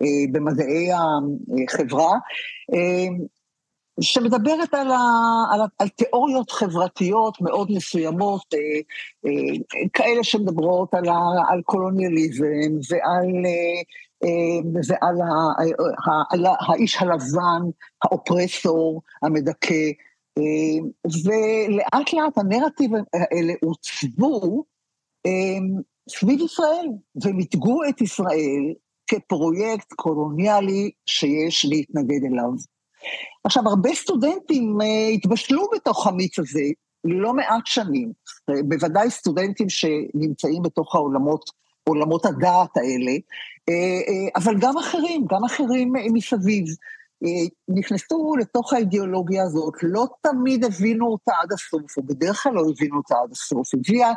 אה, 0.02 0.08
במדעי 0.32 0.90
החברה, 0.94 2.12
אמ, 2.74 3.18
שמדברת 4.02 4.74
על, 4.74 4.92
ה, 4.92 5.00
על, 5.52 5.62
על 5.80 5.90
תיאוריות 5.90 6.52
חברתיות 6.52 7.42
מאוד 7.42 7.72
מסוימות, 7.72 8.54
אה, 8.54 8.60
אה, 9.26 9.88
כאלה 9.94 10.24
שמדברות 10.24 10.94
על, 10.94 11.10
ה, 11.10 11.20
על 11.50 11.62
קולוניאליזם 11.62 12.72
ועל, 12.90 13.46
אה, 13.46 13.82
ועל 14.74 15.22
ה, 15.22 15.32
ה, 16.10 16.24
על 16.30 16.46
האיש 16.60 17.02
הלבן, 17.02 17.62
האופרסור, 18.04 19.02
המדכא, 19.22 19.92
אה, 20.38 20.44
ולאט 21.26 22.14
לאט 22.14 22.38
הנרטיב 22.38 22.92
האלה 23.14 23.54
עוצבו 23.66 24.64
אה, 25.26 25.32
סביב 26.10 26.40
ישראל, 26.42 26.88
ומיתגו 27.24 27.80
את 27.90 28.02
ישראל 28.02 28.74
כפרויקט 29.08 29.94
קולוניאלי 29.94 30.92
שיש 31.06 31.66
להתנגד 31.66 32.24
אליו. 32.32 32.52
עכשיו, 33.44 33.64
הרבה 33.68 33.94
סטודנטים 33.94 34.78
התבשלו 35.14 35.68
בתוך 35.76 36.08
המיץ 36.08 36.40
הזה 36.40 36.64
לא 37.04 37.34
מעט 37.34 37.66
שנים, 37.66 38.12
בוודאי 38.68 39.10
סטודנטים 39.10 39.70
שנמצאים 39.70 40.62
בתוך 40.62 40.96
העולמות, 40.96 41.50
עולמות 41.84 42.26
הדעת 42.26 42.78
האלה, 42.78 43.12
אבל 44.36 44.56
גם 44.60 44.78
אחרים, 44.78 45.26
גם 45.30 45.44
אחרים 45.46 45.94
מסביב. 46.14 46.66
נכנסו 47.68 48.36
לתוך 48.40 48.74
האידיאולוגיה 48.74 49.44
הזאת, 49.44 49.74
לא 49.84 50.06
תמיד 50.22 50.66
הבינו 50.66 51.08
אותה 51.08 51.32
עד 51.42 51.54
הסוף, 51.54 51.98
או 51.98 52.04
בדרך 52.04 52.44
כלל 52.44 52.54
לא 52.54 52.64
הבינו 52.70 52.98
אותה 52.98 53.16
עד 53.24 53.32
הסוף, 53.32 53.74
הביאה, 53.74 54.12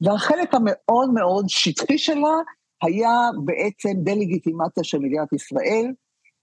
והחלק 0.00 0.54
המאוד 0.54 1.10
מאוד 1.14 1.44
שטחי 1.48 1.98
שלה 1.98 2.34
היה 2.82 3.30
בעצם 3.44 3.90
דה-לגיטימציה 3.94 4.84
של 4.84 4.98
מדינת 4.98 5.32
ישראל, 5.32 5.92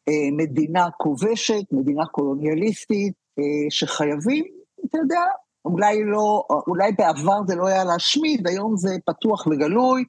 אה, 0.07 0.31
מדינה 0.31 0.87
כובשת, 0.97 1.63
מדינה 1.71 2.05
קולוניאליסטית, 2.05 3.13
אה, 3.39 3.43
שחייבים, 3.69 4.45
אתה 4.85 4.97
יודע, 4.97 5.21
אולי 5.65 6.03
לא, 6.03 6.43
אולי 6.67 6.91
בעבר 6.91 7.39
זה 7.47 7.55
לא 7.55 7.67
היה 7.67 7.83
להשמיד, 7.83 8.47
היום 8.47 8.77
זה 8.77 8.95
פתוח 9.05 9.47
וגלוי, 9.47 10.01
אה, 10.01 10.05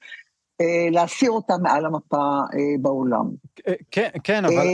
להסיר 0.91 1.31
אותה 1.31 1.55
מעל 1.63 1.87
המפה 1.87 2.41
בעולם. 2.81 3.31
כן, 3.91 4.09
כן, 4.25 4.45
אבל 4.45 4.67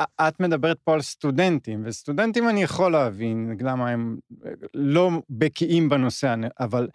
את 0.00 0.40
מדברת 0.40 0.78
פה 0.84 0.94
על 0.94 1.02
סטודנטים, 1.02 1.82
וסטודנטים 1.84 2.48
אני 2.48 2.62
יכול 2.62 2.92
להבין 2.92 3.56
למה 3.60 3.90
הם 3.90 4.16
לא 4.74 5.10
בקיאים 5.30 5.88
בנושא, 5.88 6.34
אבל 6.60 6.88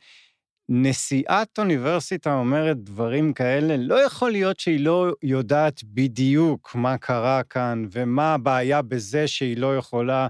נשיאת 0.70 1.60
אוניברסיטה 1.60 2.34
אומרת 2.34 2.78
דברים 2.78 3.34
כאלה, 3.34 3.78
לא 3.78 4.06
יכול 4.06 4.32
להיות 4.32 4.60
שהיא 4.60 4.80
לא 4.80 5.12
יודעת 5.24 5.84
בדיוק 5.84 6.76
מה 6.76 6.98
קרה 6.98 7.44
כאן 7.44 7.86
ומה 7.92 8.34
הבעיה 8.34 8.82
בזה 8.82 9.28
שהיא 9.28 9.58
לא 9.58 9.78
יכולה 9.78 10.28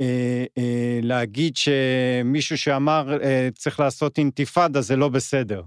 אה, 0.00 0.44
אה, 0.58 0.98
להגיד 1.02 1.56
שמישהו 1.56 2.58
שאמר 2.58 3.22
אה, 3.22 3.48
צריך 3.54 3.80
לעשות 3.80 4.18
אינתיפאדה 4.18 4.80
זה 4.80 4.96
לא 4.96 5.08
בסדר. 5.08 5.62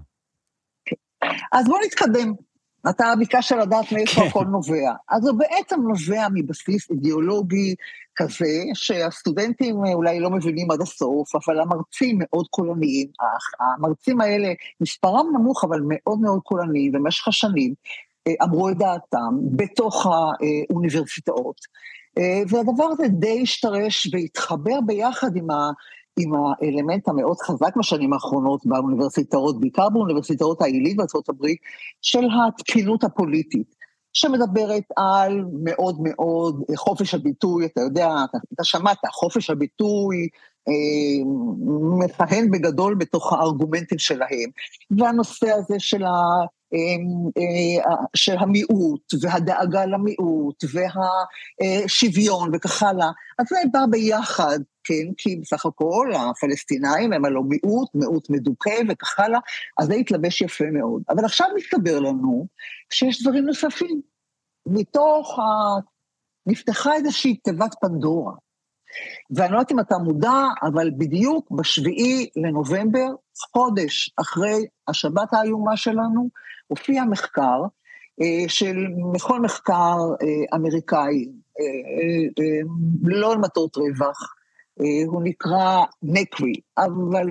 אז 1.52 1.66
בואו 1.66 1.80
נתקדם. 1.86 2.32
אתה 2.90 3.12
ביקשת 3.18 3.56
לדעת 3.56 3.92
מאיפה 3.92 4.20
כן. 4.20 4.26
הכל 4.26 4.44
נובע. 4.44 4.92
אז 5.08 5.22
זה 5.22 5.32
בעצם 5.32 5.80
נובע 5.80 6.26
מבסיס 6.34 6.90
אידיאולוגי 6.90 7.74
כזה, 8.16 8.62
שהסטודנטים 8.74 9.76
אולי 9.76 10.20
לא 10.20 10.30
מבינים 10.30 10.70
עד 10.70 10.80
הסוף, 10.80 11.28
אבל 11.34 11.60
המרצים 11.60 12.18
מאוד 12.20 12.46
קולניים. 12.50 13.08
המרצים 13.60 14.20
האלה, 14.20 14.48
מספרם 14.80 15.26
נמוך, 15.34 15.64
אבל 15.64 15.80
מאוד 15.84 16.20
מאוד 16.20 16.40
קולניים 16.42 16.92
במשך 16.92 17.28
השנים, 17.28 17.74
אמרו 18.42 18.68
את 18.68 18.78
דעתם 18.78 19.38
בתוך 19.56 20.06
האוניברסיטאות, 20.06 21.60
והדבר 22.48 22.84
הזה 22.84 23.08
די 23.08 23.40
השתרש 23.42 24.08
והתחבר 24.12 24.80
ביחד 24.86 25.36
עם 25.36 25.50
ה... 25.50 25.70
עם 26.18 26.32
האלמנט 26.34 27.08
המאוד 27.08 27.36
חזק 27.38 27.76
בשנים 27.76 28.12
האחרונות 28.12 28.66
באוניברסיטאות, 28.66 29.60
בעיקר 29.60 29.88
באוניברסיטאות 29.88 30.62
העילית 30.62 30.96
בארצות 30.96 31.28
הברית, 31.28 31.58
של 32.02 32.24
התקינות 32.48 33.04
הפוליטית, 33.04 33.74
שמדברת 34.12 34.84
על 34.96 35.44
מאוד 35.64 35.96
מאוד 36.00 36.62
חופש 36.76 37.14
הביטוי, 37.14 37.66
אתה 37.66 37.80
יודע, 37.80 38.06
אתה, 38.30 38.38
אתה 38.54 38.64
שמעת, 38.64 38.98
חופש 39.12 39.50
הביטוי 39.50 40.28
אה, 40.68 41.24
מכהן 41.98 42.50
בגדול 42.50 42.94
בתוך 42.94 43.32
הארגומנטים 43.32 43.98
שלהם, 43.98 44.50
והנושא 44.98 45.50
הזה 45.50 45.74
של 45.78 46.04
ה... 46.04 46.10
אה, 46.74 46.78
אה, 47.38 47.94
של 48.14 48.36
המיעוט 48.38 49.14
והדאגה 49.22 49.86
למיעוט 49.86 50.64
והשוויון 51.60 52.50
וכך 52.52 52.82
הלאה, 52.82 53.10
אז 53.38 53.46
זה 53.48 53.56
בא 53.72 53.80
ביחד, 53.90 54.58
כן, 54.84 55.14
כי 55.16 55.36
בסך 55.36 55.66
הכל 55.66 56.10
הפלסטינאים 56.14 57.12
הם 57.12 57.24
הלא 57.24 57.42
מיעוט, 57.42 57.88
מיעוט 57.94 58.30
מדוכא 58.30 58.74
וכך 58.88 59.20
הלאה, 59.20 59.40
אז 59.78 59.86
זה 59.86 59.94
התלבש 59.94 60.40
יפה 60.40 60.64
מאוד. 60.72 61.02
אבל 61.08 61.24
עכשיו 61.24 61.46
מסתבר 61.56 62.00
לנו 62.00 62.46
שיש 62.92 63.22
דברים 63.22 63.46
נוספים. 63.46 64.00
מתוך 64.66 65.38
ה... 65.38 65.42
נפתחה 66.46 66.94
איזושהי 66.94 67.36
תיבת 67.36 67.74
פנדורה. 67.80 68.32
ואני 69.36 69.52
לא 69.52 69.56
יודעת 69.56 69.72
אם 69.72 69.80
אתה 69.80 69.98
מודע, 69.98 70.40
אבל 70.62 70.90
בדיוק 70.98 71.50
בשביעי 71.50 72.28
לנובמבר, 72.36 73.06
חודש 73.52 74.14
אחרי 74.20 74.66
השבת 74.88 75.28
האיומה 75.32 75.76
שלנו, 75.76 76.28
הופיע 76.66 77.04
מחקר 77.04 77.62
אה, 78.22 78.48
של 78.48 78.76
מכון 79.12 79.42
מחקר 79.42 79.96
אה, 80.22 80.56
אמריקאי, 80.56 81.28
אה, 81.60 82.60
לא 83.02 83.34
למטרות 83.34 83.76
רווח, 83.76 84.34
הוא 85.06 85.22
נקרא 85.24 85.84
נקרי, 86.02 86.52
אבל 86.78 87.26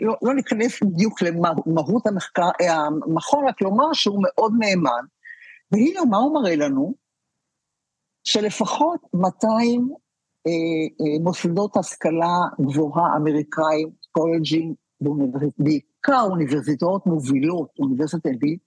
לא, 0.00 0.14
לא 0.22 0.34
ניכנס 0.34 0.82
בדיוק 0.82 1.22
למהות 1.22 2.06
המחקר, 2.06 2.48
המכון, 3.06 3.48
רק 3.48 3.62
לומר 3.62 3.92
שהוא 3.92 4.22
מאוד 4.22 4.52
נאמן. 4.58 5.04
והנה 5.72 6.04
מה 6.10 6.16
הוא 6.16 6.34
מראה 6.34 6.56
לנו? 6.56 6.94
שלפחות 8.24 9.00
200 9.14 9.88
מוסדות 11.20 11.76
השכלה 11.76 12.36
גבוהה 12.60 13.16
אמריקאים, 13.16 13.90
קולג'ים, 14.12 14.74
בעיקר 15.58 16.22
אוניברסיטאות 16.30 17.06
מובילות, 17.06 17.68
אוניברסיטת 17.78 18.26
אלבית, 18.26 18.60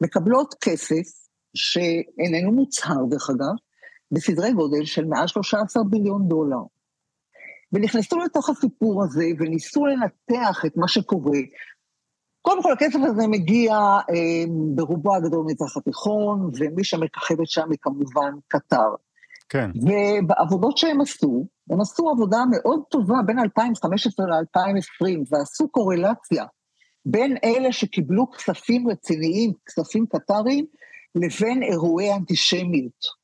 מקבלות 0.00 0.54
כסף, 0.60 1.28
שאיננו 1.54 2.52
מוצהר 2.52 3.04
דרך 3.10 3.30
אגב, 3.30 3.54
בסדרי 4.12 4.52
גודל 4.52 4.84
של 4.84 5.04
מעל 5.04 5.26
13 5.26 5.84
ביליון 5.84 6.28
דולר. 6.28 6.62
ונכנסו 7.72 8.18
לתוך 8.18 8.50
הסיפור 8.50 9.04
הזה 9.04 9.24
וניסו 9.38 9.86
לנתח 9.86 10.64
את 10.66 10.76
מה 10.76 10.88
שקורה. 10.88 11.38
קודם 12.42 12.62
כל, 12.62 12.72
הכסף 12.72 12.98
הזה 13.04 13.26
מגיע 13.26 13.74
אה, 14.10 14.44
ברובו 14.74 15.16
הגדול 15.16 15.44
מזרח 15.46 15.76
התיכון, 15.76 16.50
ומי 16.58 16.84
שמככבת 16.84 17.46
שם 17.46 17.70
היא 17.70 17.78
כמובן 17.82 18.32
קטר. 18.48 18.88
כן. 19.48 19.70
ובעבודות 19.74 20.78
שהם 20.78 21.00
עשו, 21.00 21.46
הם 21.70 21.80
עשו 21.80 22.10
עבודה 22.10 22.38
מאוד 22.50 22.82
טובה 22.90 23.14
בין 23.26 23.38
2015 23.38 24.26
ל-2020, 24.26 25.18
ועשו 25.30 25.68
קורלציה 25.68 26.44
בין 27.06 27.36
אלה 27.44 27.72
שקיבלו 27.72 28.30
כספים 28.30 28.90
רציניים, 28.90 29.52
כספים 29.66 30.06
קטריים, 30.06 30.66
לבין 31.14 31.62
אירועי 31.62 32.14
אנטישמיות. 32.14 33.18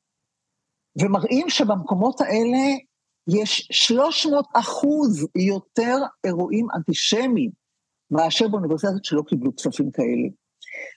ומראים 1.01 1.49
שבמקומות 1.49 2.21
האלה 2.21 2.75
יש 3.27 3.67
300 3.71 4.45
אחוז 4.53 5.27
יותר 5.35 5.97
אירועים 6.23 6.67
אנטישמיים 6.75 7.49
מאשר 8.11 8.47
באוניברסיטות 8.47 9.05
שלא 9.05 9.21
קיבלו 9.27 9.55
כספים 9.55 9.91
כאלה. 9.91 10.27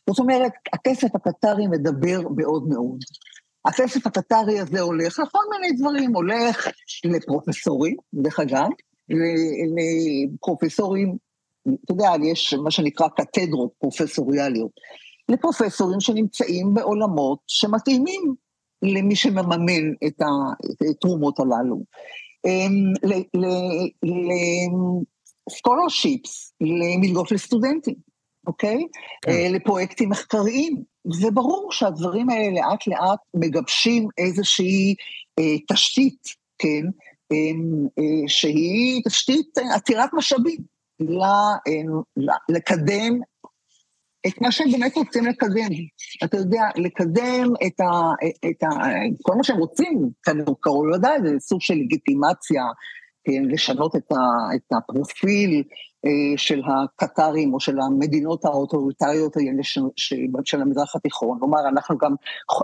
זאת 0.08 0.18
אומרת, 0.18 0.52
הכסף 0.72 1.08
הקטרי 1.14 1.66
מדבר 1.66 2.20
מאוד 2.36 2.68
מאוד. 2.68 2.98
הכסף 3.64 4.06
הקטרי 4.06 4.60
הזה 4.60 4.80
הולך 4.80 5.18
לכל 5.18 5.38
מיני 5.50 5.76
דברים, 5.76 6.14
הולך 6.14 6.68
לפרופסורים, 7.04 7.96
דרך 8.14 8.40
אגב, 8.40 8.68
לפרופסורים 10.38 11.16
אתה 11.84 11.92
יודע, 11.92 12.10
יש 12.22 12.54
מה 12.54 12.70
שנקרא 12.70 13.08
קתדרות 13.08 13.70
פרופסוריאליות, 13.78 14.70
לפרופסורים 15.28 16.00
שנמצאים 16.00 16.74
בעולמות 16.74 17.38
שמתאימים 17.46 18.34
למי 18.82 19.16
שמממן 19.16 19.92
את 20.06 20.22
התרומות 20.90 21.40
הללו. 21.40 21.82
לסקולרשיפס, 25.48 26.52
למלגות 26.60 27.32
לסטודנטים, 27.32 27.94
אוקיי? 28.46 28.86
כן. 29.22 29.30
אה, 29.30 29.48
לפרויקטים 29.50 30.08
מחקריים. 30.08 30.82
וברור 31.22 31.72
שהדברים 31.72 32.30
האלה 32.30 32.50
לאט 32.50 32.86
לאט 32.86 33.18
מגבשים 33.34 34.08
איזושהי 34.18 34.94
אה, 35.38 35.56
תשתית, 35.72 36.22
כן? 36.58 36.84
אה, 37.32 37.36
שהיא 38.26 39.02
תשתית 39.08 39.58
עתירת 39.74 40.10
משאבים. 40.12 40.58
לקדם 42.48 43.20
את 44.26 44.40
מה 44.40 44.52
שהם 44.52 44.70
באמת 44.72 44.96
רוצים 44.96 45.26
לקדם. 45.26 45.70
אתה 46.24 46.36
יודע, 46.36 46.62
לקדם 46.76 47.52
את, 47.66 47.80
ה, 47.80 47.90
את 48.50 48.62
ה, 48.62 48.68
כל 49.22 49.34
מה 49.34 49.44
שהם 49.44 49.58
רוצים, 49.58 50.10
קרוב 50.60 50.86
לוודאי, 50.86 51.18
זה 51.24 51.34
סוג 51.40 51.60
של 51.60 51.74
לגיטימציה, 51.74 52.62
כן, 53.24 53.44
לשנות 53.44 53.96
את, 53.96 54.12
ה, 54.12 54.54
את 54.54 54.72
הפרופיל 54.72 55.62
אה, 56.04 56.36
של 56.36 56.60
הקטרים 56.66 57.54
או 57.54 57.60
של 57.60 57.80
המדינות 57.80 58.44
האוטוריטריות 58.44 59.36
האלה 59.36 59.62
של, 59.62 59.80
של, 60.44 60.60
המזרח 60.60 60.96
התיכון. 60.96 61.38
כלומר, 61.38 61.68
אנחנו 61.68 61.98
גם, 61.98 62.14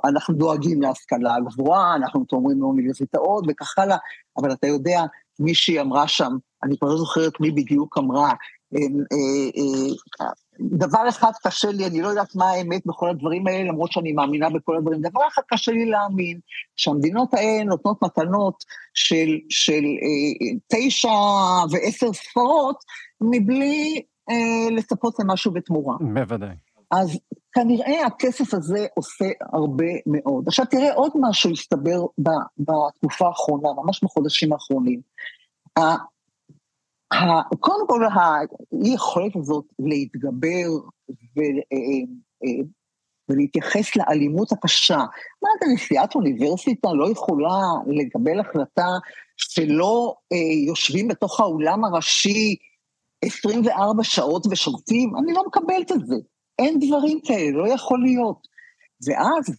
אנחנו 0.05 0.35
דואגים 0.35 0.83
להשכלה 0.83 1.35
הגבוהה, 1.35 1.97
אנחנו 1.97 2.25
תומרים 2.25 2.61
לאוניברסיטאות 2.61 3.45
וכך 3.49 3.79
הלאה, 3.79 3.97
אבל 4.39 4.53
אתה 4.53 4.67
יודע, 4.67 5.01
מישהי 5.41 5.81
אמרה 5.81 6.09
שם, 6.09 6.33
אני 6.65 6.79
כבר 6.79 6.89
לא 6.89 6.97
זוכרת 6.97 7.41
מי 7.41 7.51
בדיוק 7.51 7.99
אמרה, 7.99 8.33
אה, 8.75 8.81
אה, 10.21 10.27
דבר 10.61 11.09
אחד 11.09 11.31
קשה 11.43 11.71
לי, 11.71 11.87
אני 11.87 12.01
לא 12.01 12.09
יודעת 12.09 12.35
מה 12.35 12.51
האמת 12.51 12.83
בכל 12.87 13.11
הדברים 13.11 13.47
האלה, 13.47 13.69
למרות 13.69 13.93
שאני 13.93 14.13
מאמינה 14.13 14.51
בכל 14.51 14.77
הדברים, 14.77 15.01
דבר 15.01 15.21
אחד 15.29 15.43
קשה 15.49 15.73
לי 15.73 15.87
להאמין, 15.87 16.39
שהמדינות 16.77 17.35
האלה 17.35 17.65
נותנות 17.65 18.03
מתנות 18.03 18.65
של, 18.95 19.39
של 19.49 19.85
אה, 19.85 20.57
תשע 20.69 21.09
ועשר 21.71 22.13
ספרות, 22.13 22.77
מבלי 23.21 24.03
אה, 24.31 24.71
לצפות 24.71 25.15
למשהו 25.19 25.53
בתמורה. 25.53 25.97
בוודאי. 26.15 26.55
אז 26.91 27.19
כנראה 27.53 28.07
הכסף 28.07 28.55
הזה 28.55 28.87
עושה 28.95 29.25
הרבה 29.53 29.93
מאוד. 30.07 30.49
עכשיו 30.49 30.67
תראה 30.67 30.95
עוד 30.95 31.13
משהו 31.21 31.51
הסתבר 31.51 32.05
בתקופה 32.59 33.27
האחרונה, 33.27 33.69
ממש 33.83 34.05
בחודשים 34.05 34.53
האחרונים. 34.53 35.01
קודם 37.61 37.87
כל, 37.89 38.01
האי-יכולת 38.05 39.37
הזאת 39.37 39.65
להתגבר 39.79 40.69
ו, 41.11 41.41
אה, 41.73 41.79
אה, 42.45 42.65
ולהתייחס 43.29 43.97
לאלימות 43.97 44.53
הקשה. 44.53 44.99
מה 45.43 45.49
אתה, 45.59 45.67
נשיאת 45.75 46.15
אוניברסיטה 46.15 46.89
לא 46.93 47.11
יכולה 47.11 47.61
לקבל 47.87 48.41
החלטה 48.41 48.89
שלא 49.37 50.15
אה, 50.33 50.67
יושבים 50.67 51.09
בתוך 51.09 51.41
האולם 51.41 51.85
הראשי 51.85 52.57
24 53.25 54.05
שעות 54.05 54.47
ושובתים? 54.51 55.13
אני 55.17 55.33
לא 55.33 55.43
מקבלת 55.47 55.93
את 55.93 56.07
זה. 56.07 56.17
אין 56.59 56.79
דברים 56.81 57.21
כאלה, 57.25 57.51
לא 57.51 57.69
יכול 57.69 58.03
להיות. 58.03 58.49
ואז, 59.07 59.57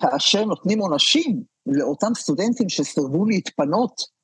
כאשר 0.00 0.44
נותנים 0.44 0.78
עונשים 0.78 1.42
לאותם 1.66 2.14
סטודנטים 2.14 2.68
שסירבו 2.68 3.24
להתפנות, 3.24 4.19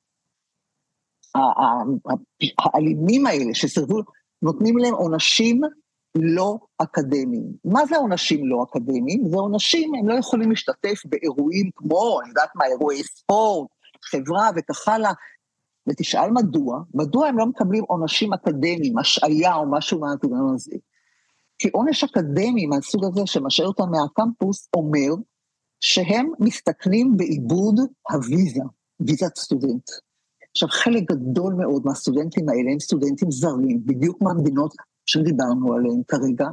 האלימים 2.58 3.26
האלה 3.26 3.54
שסירבו, 3.54 4.00
נותנים 4.42 4.78
להם 4.78 4.94
עונשים 4.94 5.60
לא 6.14 6.58
אקדמיים. 6.78 7.44
מה 7.64 7.86
זה 7.86 7.96
עונשים 7.96 8.46
לא 8.46 8.64
אקדמיים? 8.70 9.28
זה 9.30 9.36
עונשים, 9.36 9.94
הם 9.94 10.08
לא 10.08 10.14
יכולים 10.14 10.50
להשתתף 10.50 11.02
באירועים 11.04 11.70
כמו, 11.76 12.20
אני 12.20 12.28
יודעת 12.28 12.50
מה, 12.54 12.64
אירועי 12.66 13.02
ספורט, 13.02 13.68
חברה 14.04 14.50
וכך 14.56 14.88
הלאה. 14.88 15.12
ותשאל 15.88 16.30
מדוע, 16.30 16.80
מדוע 16.94 17.28
הם 17.28 17.38
לא 17.38 17.46
מקבלים 17.46 17.84
עונשים 17.88 18.32
אקדמיים, 18.32 18.98
השעיה 18.98 19.54
או 19.54 19.70
משהו 19.70 20.00
מהדברים 20.00 20.54
הזה. 20.54 20.76
כי 21.58 21.68
עונש 21.68 22.04
אקדמי 22.04 22.66
מהסוג 22.66 23.04
הזה 23.04 23.20
שמשאיר 23.26 23.68
אותם 23.68 23.90
מהקמפוס 23.90 24.68
אומר 24.76 25.14
שהם 25.80 26.30
מסתכנים 26.40 27.16
בעיבוד 27.16 27.80
הוויזה, 28.10 28.62
ויזת 29.00 29.36
סטודנט. 29.36 29.90
עכשיו, 30.56 30.68
חלק 30.68 31.02
גדול 31.10 31.54
מאוד 31.54 31.82
מהסטודנטים 31.84 32.48
האלה 32.48 32.70
הם 32.72 32.80
סטודנטים 32.80 33.30
זרים, 33.30 33.80
בדיוק 33.86 34.22
מהמדינות 34.22 34.74
שדיברנו 35.06 35.74
עליהן 35.74 36.02
כרגע, 36.08 36.46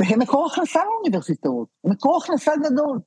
והם 0.00 0.18
מקור 0.18 0.46
הכנסה 0.46 0.80
לאוניברסיטאות, 0.84 1.68
מקור 1.84 2.20
הכנסה 2.24 2.52
גדול. 2.64 2.98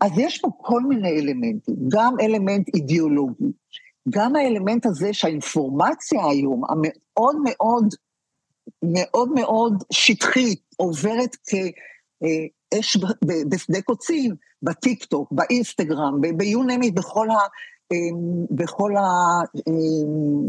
אז 0.00 0.10
יש 0.16 0.40
פה 0.40 0.48
כל 0.56 0.82
מיני 0.82 1.20
אלמנטים, 1.20 1.74
גם 1.88 2.14
אלמנט 2.20 2.68
אידיאולוגי, 2.74 3.52
גם 4.08 4.36
האלמנט 4.36 4.86
הזה 4.86 5.12
שהאינפורמציה 5.12 6.26
היום, 6.26 6.62
המאוד 6.64 7.36
מאוד, 7.44 7.94
מאוד 8.82 9.28
מאוד 9.34 9.84
שטחית, 9.92 10.62
עוברת 10.76 11.36
כאש 11.46 12.96
בשדה 13.48 13.82
קוצים, 13.82 14.34
בטיק 14.62 15.04
טוק, 15.04 15.32
באינסטגרם, 15.32 16.20
ביונמי, 16.36 16.90
בכל, 16.90 17.30
ה, 17.30 17.34
אמ, 17.34 17.81
בכל 18.50 18.92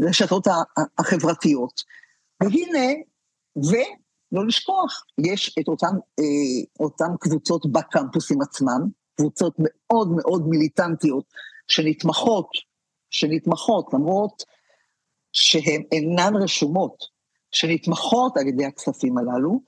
הרשתות 0.02 0.46
החברתיות. 0.98 1.82
והנה, 2.40 2.92
ולא 3.56 4.46
לשכוח, 4.46 5.04
יש 5.18 5.54
את 5.60 5.68
אותן, 5.68 5.96
אה, 6.20 6.24
אותן 6.80 7.16
קבוצות 7.20 7.72
בקמפוסים 7.72 8.42
עצמם, 8.42 8.80
קבוצות 9.16 9.54
מאוד 9.58 10.08
מאוד 10.16 10.48
מיליטנטיות, 10.48 11.24
שנתמכות, 11.68 12.48
שנתמכות, 13.10 13.94
למרות 13.94 14.42
שהן 15.32 15.82
אינן 15.92 16.32
רשומות, 16.42 17.04
שנתמכות 17.52 18.36
על 18.36 18.46
ידי 18.46 18.64
הכספים 18.64 19.18
הללו, 19.18 19.60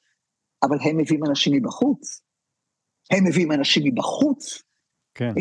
אבל 0.63 0.77
הם 0.81 0.97
מביאים 0.97 1.25
אנשים 1.25 1.53
מבחוץ. 1.53 2.21
הם 3.11 3.25
מביאים 3.25 3.53
אנשים 3.53 3.83
מבחוץ. 3.87 4.63
כן. 5.15 5.33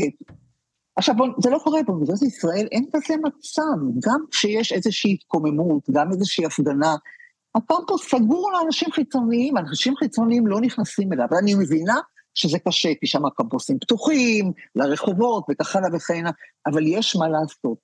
עכשיו, 0.96 1.16
בוא, 1.16 1.28
זה 1.44 1.50
לא 1.50 1.58
קורה 1.64 1.84
באוניברסיטת 1.84 2.32
ישראל, 2.32 2.68
אין 2.72 2.86
כזה 2.94 3.14
מצב. 3.24 4.08
גם 4.08 4.20
כשיש 4.32 4.74
איזושהי 4.74 5.14
התקוממות, 5.14 5.90
גם 5.92 6.12
איזושהי 6.12 6.46
הפגנה, 6.46 6.96
הקמפוס 7.56 8.10
סגור 8.10 8.52
לאנשים 8.52 8.92
חיצוניים, 8.92 9.58
אנשים 9.58 9.96
חיצוניים 9.96 10.48
לא 10.48 10.62
נכנסים 10.62 11.14
אליו. 11.14 11.28
ואני 11.32 11.56
מבינה 11.56 12.00
שזה 12.34 12.60
קשה, 12.60 12.90
כי 13.00 13.08
שם 13.08 13.26
הקמפוסים 13.26 13.80
פתוחים, 13.80 14.52
לרחובות 14.76 15.46
וכך 15.52 15.76
הלאה 15.76 15.90
וכן 15.96 16.14
הלאה, 16.14 16.32
אבל 16.66 16.88
יש 16.88 17.16
מה 17.16 17.30
לעשות. 17.30 17.78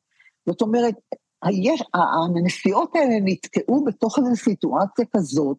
זאת 0.45 0.61
אומרת, 0.61 0.95
היש, 1.43 1.83
הנסיעות 1.93 2.95
האלה 2.95 3.15
נתקעו 3.23 3.83
בתוך 3.83 4.19
איזו 4.19 4.35
סיטואציה 4.35 5.05
כזאת, 5.15 5.57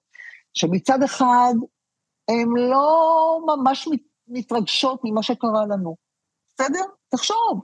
שמצד 0.55 1.03
אחד 1.03 1.55
הן 2.29 2.49
לא 2.71 3.41
ממש 3.47 3.89
מתרגשות 4.29 5.01
ממה 5.05 5.23
שקרה 5.23 5.67
לנו. 5.67 6.02
בסדר? 6.63 6.85
תחשוב, 7.09 7.63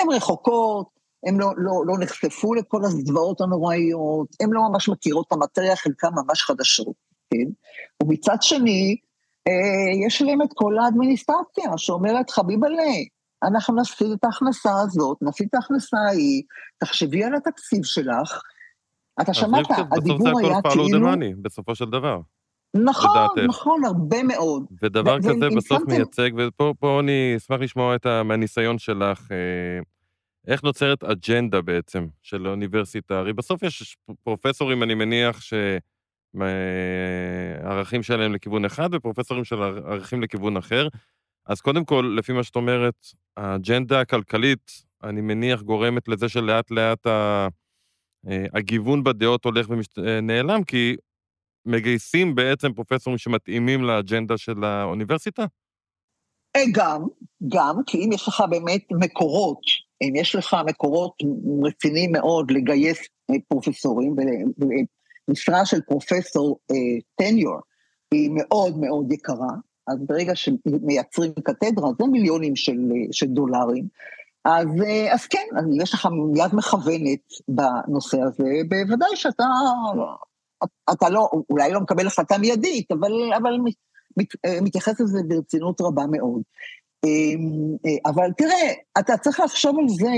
הן 0.00 0.06
רחוקות, 0.10 0.88
הן 1.26 1.36
לא, 1.36 1.50
לא, 1.56 1.72
לא 1.86 1.94
נחשפו 2.00 2.54
לכל 2.54 2.84
הזוועות 2.84 3.40
הנוראיות, 3.40 4.28
הן 4.40 4.48
לא 4.52 4.60
ממש 4.70 4.88
מכירות 4.88 5.26
את 5.26 5.32
המטריה, 5.32 5.76
חלקן 5.76 6.08
ממש 6.14 6.42
חדשות, 6.42 6.94
כן? 7.30 7.50
ומצד 8.02 8.36
שני, 8.40 8.96
אה, 9.48 10.06
יש 10.06 10.22
להם 10.22 10.42
את 10.42 10.48
כל 10.54 10.78
האדמיניסטרציה 10.78 11.70
שאומרת, 11.76 12.30
חביבלה, 12.30 12.92
אנחנו 13.42 13.76
נפסיד 13.80 14.10
את 14.10 14.24
ההכנסה 14.24 14.70
הזאת, 14.80 15.18
נפסיד 15.22 15.48
את 15.50 15.54
ההכנסה 15.54 15.96
ההיא, 16.08 16.42
תחשבי 16.78 17.24
על 17.24 17.34
התקציב 17.34 17.84
שלך. 17.84 18.42
אתה 19.22 19.34
שמעת, 19.34 19.66
הדיבור 19.92 20.38
היה 20.38 20.62
כאילו... 20.70 21.08
בסופו 21.42 21.74
של 21.74 21.84
דבר. 21.84 22.20
נכון, 22.74 23.10
לדעתך. 23.10 23.48
נכון, 23.48 23.84
הרבה 23.84 24.22
מאוד. 24.22 24.64
ודבר 24.82 25.16
ו- 25.22 25.28
כזה 25.28 25.48
בסוף 25.56 25.78
שמתם... 25.78 25.92
מייצג, 25.92 26.30
ופה 26.36 27.00
אני 27.00 27.34
אשמח 27.36 27.60
לשמוע 27.60 27.96
את 27.96 28.06
ה, 28.06 28.22
מהניסיון 28.22 28.78
שלך, 28.78 29.32
אה, 29.32 29.80
איך 30.46 30.64
נוצרת 30.64 31.04
אג'נדה 31.04 31.60
בעצם 31.60 32.06
של 32.22 32.46
האוניברסיטה? 32.46 33.18
הרי 33.18 33.32
בסוף 33.32 33.62
יש 33.62 33.96
פרופסורים, 34.22 34.82
אני 34.82 34.94
מניח, 34.94 35.40
שהערכים 36.34 38.02
שלהם 38.02 38.34
לכיוון 38.34 38.64
אחד, 38.64 38.88
ופרופסורים 38.92 39.44
של 39.44 39.62
ערכים 39.62 40.22
לכיוון 40.22 40.56
אחר. 40.56 40.88
אז 41.46 41.60
קודם 41.60 41.84
כל, 41.84 42.16
לפי 42.18 42.32
מה 42.32 42.42
שאת 42.42 42.56
אומרת, 42.56 43.06
האג'נדה 43.36 44.00
הכלכלית, 44.00 44.70
אני 45.02 45.20
מניח, 45.20 45.62
גורמת 45.62 46.08
לזה 46.08 46.28
שלאט 46.28 46.70
לאט 46.70 47.06
ה... 47.06 47.48
אה, 48.28 48.46
הגיוון 48.54 49.04
בדעות 49.04 49.44
הולך 49.44 49.66
ונעלם, 49.96 50.50
אה, 50.60 50.64
כי 50.66 50.96
מגייסים 51.66 52.34
בעצם 52.34 52.72
פרופסורים 52.72 53.18
שמתאימים 53.18 53.84
לאג'נדה 53.84 54.38
של 54.38 54.64
האוניברסיטה? 54.64 55.46
אה, 56.56 56.62
גם, 56.72 57.02
גם, 57.48 57.76
כי 57.86 57.98
אם 57.98 58.12
יש 58.12 58.28
לך 58.28 58.42
באמת 58.50 58.82
מקורות, 58.90 59.60
אם 60.02 60.12
יש 60.16 60.34
לך 60.34 60.56
מקורות 60.66 61.12
רציניים 61.64 62.12
מאוד 62.12 62.50
לגייס 62.50 62.98
אה, 63.30 63.36
פרופסורים, 63.48 64.16
ומשרה 65.28 65.66
של 65.66 65.80
פרופסור 65.80 66.58
טניור 67.16 67.60
היא 68.10 68.30
מאוד 68.32 68.78
מאוד 68.78 69.12
יקרה, 69.12 69.54
אז 69.88 69.96
ברגע 70.06 70.32
שמייצרים 70.34 71.32
קתדרה, 71.44 71.88
זה 71.98 72.04
מיליונים 72.06 72.56
של, 72.56 72.78
של 73.12 73.26
דולרים. 73.26 73.88
אז, 74.44 74.66
אז 75.10 75.26
כן, 75.26 75.46
יש 75.82 75.94
לך 75.94 76.08
יד 76.36 76.54
מכוונת 76.54 77.20
בנושא 77.48 78.20
הזה, 78.20 78.50
בוודאי 78.68 79.16
שאתה 79.16 79.44
אתה 80.92 81.08
לא, 81.08 81.30
אולי 81.50 81.72
לא 81.72 81.80
מקבל 81.80 82.06
החלטה 82.06 82.38
מיידית, 82.38 82.92
אבל, 82.92 83.12
אבל 83.36 83.52
מת, 84.16 84.28
אה, 84.46 84.58
מתייחס 84.62 85.00
לזה 85.00 85.18
ברצינות 85.28 85.80
רבה 85.80 86.02
מאוד. 86.10 86.42
אמ, 87.04 87.76
אה, 87.86 88.10
אבל 88.10 88.30
תראה, 88.36 88.72
אתה 88.98 89.16
צריך 89.16 89.40
לחשוב 89.40 89.78
על 89.78 89.88
זה 89.88 90.12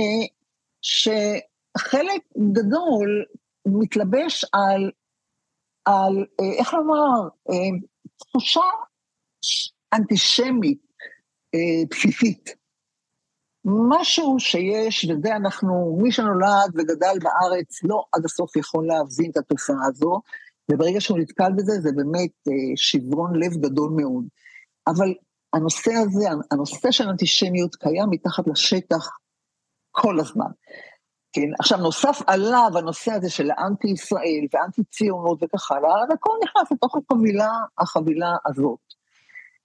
שחלק 0.82 2.22
גדול 2.52 3.24
מתלבש 3.66 4.44
על, 4.52 4.90
על 5.84 6.26
אה, 6.40 6.58
איך 6.58 6.74
לומר, 6.74 7.28
תחושה 8.18 8.60
אנטישמית 9.94 10.78
בסיסית. 11.90 12.65
משהו 13.66 14.36
שיש, 14.38 15.04
וזה 15.04 15.36
אנחנו, 15.36 15.98
מי 16.02 16.12
שנולד 16.12 16.70
וגדל 16.74 17.18
בארץ 17.22 17.84
לא 17.84 18.04
עד 18.12 18.24
הסוף 18.24 18.56
יכול 18.56 18.86
להבין 18.86 19.30
את 19.30 19.36
התופעה 19.36 19.86
הזו, 19.86 20.20
וברגע 20.70 21.00
שהוא 21.00 21.18
נתקל 21.18 21.52
בזה, 21.56 21.72
זה 21.80 21.90
באמת 21.96 22.30
אה, 22.48 22.52
שברון 22.76 23.42
לב 23.42 23.52
גדול 23.52 23.90
מאוד. 23.96 24.24
אבל 24.86 25.14
הנושא 25.52 25.92
הזה, 25.92 26.28
הנושא 26.50 26.90
של 26.90 27.08
אנטישמיות 27.08 27.74
קיים 27.74 28.10
מתחת 28.10 28.44
לשטח 28.46 29.08
כל 29.90 30.20
הזמן. 30.20 30.50
כן, 31.32 31.50
עכשיו 31.60 31.78
נוסף 31.78 32.18
עליו 32.26 32.70
הנושא 32.74 33.12
הזה 33.12 33.30
של 33.30 33.50
האנטי 33.50 33.88
ישראל 33.88 34.46
ואנטי 34.52 34.84
ציונות 34.84 35.42
וכך 35.42 35.70
הלאה, 35.70 35.90
הכל 36.14 36.32
נכנס 36.44 36.72
לתוך 36.72 36.96
החבילה, 36.96 37.50
החבילה 37.78 38.36
הזאת. 38.46 38.95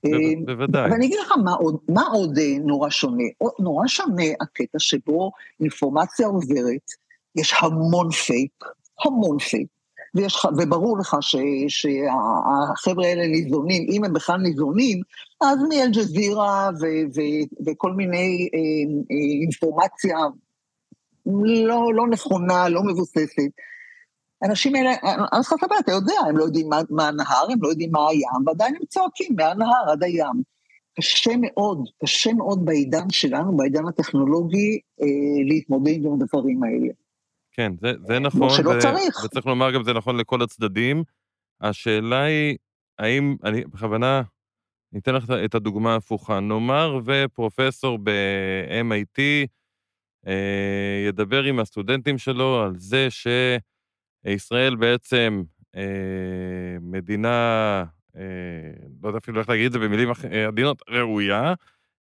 אמ, 0.05 0.45
בוודאי. 0.45 0.91
ואני 0.91 1.05
אגיד 1.05 1.19
לך 1.19 1.31
מה 1.43 1.53
עוד, 1.53 1.77
מה 1.89 2.01
עוד 2.01 2.37
אה, 2.37 2.57
נורא 2.65 2.89
שונה. 2.89 3.23
נורא 3.59 3.87
שונה 3.87 4.23
הקטע 4.41 4.79
שבו 4.79 5.31
אינפורמציה 5.59 6.27
עוברת, 6.27 6.91
יש 7.35 7.53
המון 7.61 8.11
פייק, 8.11 8.65
המון 9.05 9.39
פייק, 9.39 9.67
ויש, 10.15 10.45
וברור 10.57 10.97
לך 10.97 11.17
ש, 11.21 11.35
שהחבר'ה 11.67 13.07
האלה 13.07 13.27
ניזונים, 13.27 13.85
אם 13.91 14.03
הם 14.03 14.13
בכלל 14.13 14.37
ניזונים, 14.37 15.01
אז 15.41 15.57
מאל-ג'זירה 15.69 16.69
וכל 17.65 17.91
מיני 17.91 18.49
אה, 18.53 18.59
אה, 19.11 19.41
אינפורמציה 19.41 20.17
לא, 21.65 21.93
לא 21.93 22.07
נכונה, 22.07 22.69
לא 22.69 22.83
מבוססת. 22.83 23.51
האנשים 24.41 24.75
האלה, 24.75 24.89
אני 25.33 25.41
צריכה 25.41 25.55
לספר, 25.55 25.75
אתה 25.79 25.91
יודע, 25.91 26.19
הם 26.29 26.37
לא 26.37 26.43
יודעים 26.43 26.69
מה, 26.69 26.81
מה 26.89 27.07
הנהר, 27.07 27.51
הם 27.51 27.59
לא 27.61 27.67
יודעים 27.67 27.91
מה 27.91 28.09
הים, 28.09 28.47
ועדיין 28.47 28.75
הם 28.75 28.85
צועקים 28.85 29.35
מהנהר 29.35 29.89
עד 29.91 30.03
הים. 30.03 30.51
קשה 30.97 31.31
מאוד, 31.41 31.89
קשה 32.03 32.33
מאוד 32.33 32.65
בעידן 32.65 33.09
שלנו, 33.09 33.57
בעידן 33.57 33.87
הטכנולוגי, 33.87 34.79
אה, 35.01 35.43
להתמודד 35.47 36.05
עם 36.05 36.13
הדברים 36.13 36.63
האלה. 36.63 36.87
כן, 37.51 37.73
זה, 37.81 37.93
זה 38.07 38.19
נכון. 38.19 38.49
שלא 38.49 38.69
ו- 38.69 38.79
צריך. 38.79 39.25
וצריך 39.25 39.45
לומר 39.45 39.71
גם, 39.71 39.83
זה 39.83 39.93
נכון 39.93 40.17
לכל 40.17 40.41
הצדדים. 40.41 41.03
השאלה 41.61 42.23
היא, 42.23 42.57
האם, 42.99 43.35
אני 43.43 43.65
בכוונה, 43.65 44.21
אני 44.93 44.99
אתן 44.99 45.15
לך 45.15 45.29
את 45.45 45.55
הדוגמה 45.55 45.93
ההפוכה. 45.93 46.39
נאמר 46.39 46.99
ופרופסור 47.05 47.97
ב-MIT 48.03 49.21
אה, 50.27 51.05
ידבר 51.07 51.43
עם 51.43 51.59
הסטודנטים 51.59 52.17
שלו 52.17 52.61
על 52.61 52.73
זה 52.77 53.07
ש... 53.09 53.27
ישראל 54.25 54.75
בעצם 54.75 55.43
אה, 55.75 55.81
מדינה, 56.81 57.83
אה, 58.15 58.21
לא 59.03 59.09
יודע 59.09 59.17
אפילו 59.17 59.39
איך 59.39 59.49
להגיד 59.49 59.65
את 59.65 59.71
זה 59.71 59.79
במילים 59.79 60.09
אה, 60.31 60.47
עדינות, 60.47 60.81
ראויה, 60.89 61.53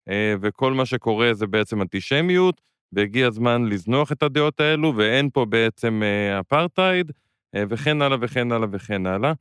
אה, 0.09 0.35
וכל 0.41 0.73
מה 0.73 0.87
שקורה 0.87 1.35
זה 1.35 1.47
בעצם 1.47 1.83
אנטישמיות, 1.83 2.61
והגיע 2.93 3.27
הזמן 3.27 3.65
לזנוח 3.67 4.13
את 4.13 4.23
הדעות 4.23 4.61
האלו, 4.61 4.93
ואין 4.97 5.31
פה 5.31 5.45
בעצם 5.45 6.03
אה, 6.03 6.41
אפרטהייד, 6.41 7.13
אה, 7.55 7.65
וכן 7.69 8.03
הלאה 8.03 8.19
וכן 8.21 8.53
הלאה 8.53 8.69
וכן 8.73 9.07
הלאה. 9.07 9.33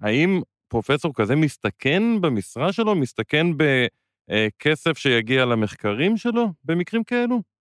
האם 0.00 0.40
פרופסור 0.68 1.14
כזה 1.14 1.36
מסתכן 1.36 2.02
במשרה 2.20 2.72
שלו, 2.72 2.94
מסתכן 2.94 3.46
בכסף 3.56 4.86
אה, 4.86 4.94
שיגיע 4.94 5.44
למחקרים 5.44 6.16
שלו 6.16 6.52
במקרים 6.64 7.04
כאלו? 7.04 7.55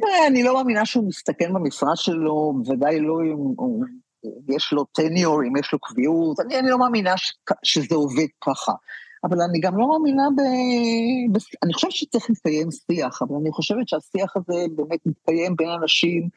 תראה, 0.00 0.26
אני 0.26 0.42
לא 0.42 0.54
מאמינה 0.54 0.86
שהוא 0.86 1.08
מסתכן 1.08 1.54
במשרה 1.54 1.96
שלו, 1.96 2.52
בוודאי 2.56 3.00
לא 3.00 3.20
אם 3.22 4.54
יש 4.54 4.72
לו 4.72 4.84
טניור, 4.84 5.42
אם 5.42 5.56
יש 5.56 5.72
לו 5.72 5.78
קביעות, 5.78 6.40
אני, 6.40 6.58
אני 6.58 6.70
לא 6.70 6.78
מאמינה 6.78 7.16
ש, 7.16 7.32
שזה 7.62 7.94
עובד 7.94 8.26
ככה. 8.40 8.72
אבל 9.24 9.40
אני 9.40 9.60
גם 9.60 9.78
לא 9.78 9.88
מאמינה 9.88 10.22
ב... 10.36 10.40
ב... 11.32 11.38
אני 11.62 11.72
חושבת 11.74 11.92
שצריך 11.92 12.30
להתקיים 12.30 12.68
שיח, 12.70 13.22
אבל 13.22 13.36
אני 13.40 13.50
חושבת 13.52 13.88
שהשיח 13.88 14.36
הזה 14.36 14.66
באמת 14.76 14.98
מתקיים 15.06 15.56
בין 15.56 15.68
אנשים 15.68 16.28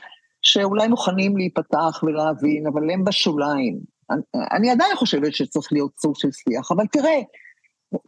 שאולי 0.41 0.87
מוכנים 0.87 1.37
להיפתח 1.37 2.03
ולהבין, 2.03 2.67
אבל 2.67 2.89
הם 2.89 3.03
בשוליים. 3.03 3.79
אני, 4.09 4.21
אני 4.51 4.69
עדיין 4.69 4.95
חושבת 4.95 5.33
שצריך 5.33 5.73
להיות 5.73 5.91
סוג 5.99 6.15
של 6.15 6.31
שיח, 6.31 6.71
אבל 6.71 6.87
תראה, 6.87 7.19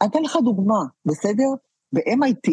אני 0.00 0.10
אתן 0.10 0.22
לך 0.22 0.36
דוגמה, 0.44 0.80
בסדר? 1.06 1.48
ב-MIT 1.92 2.50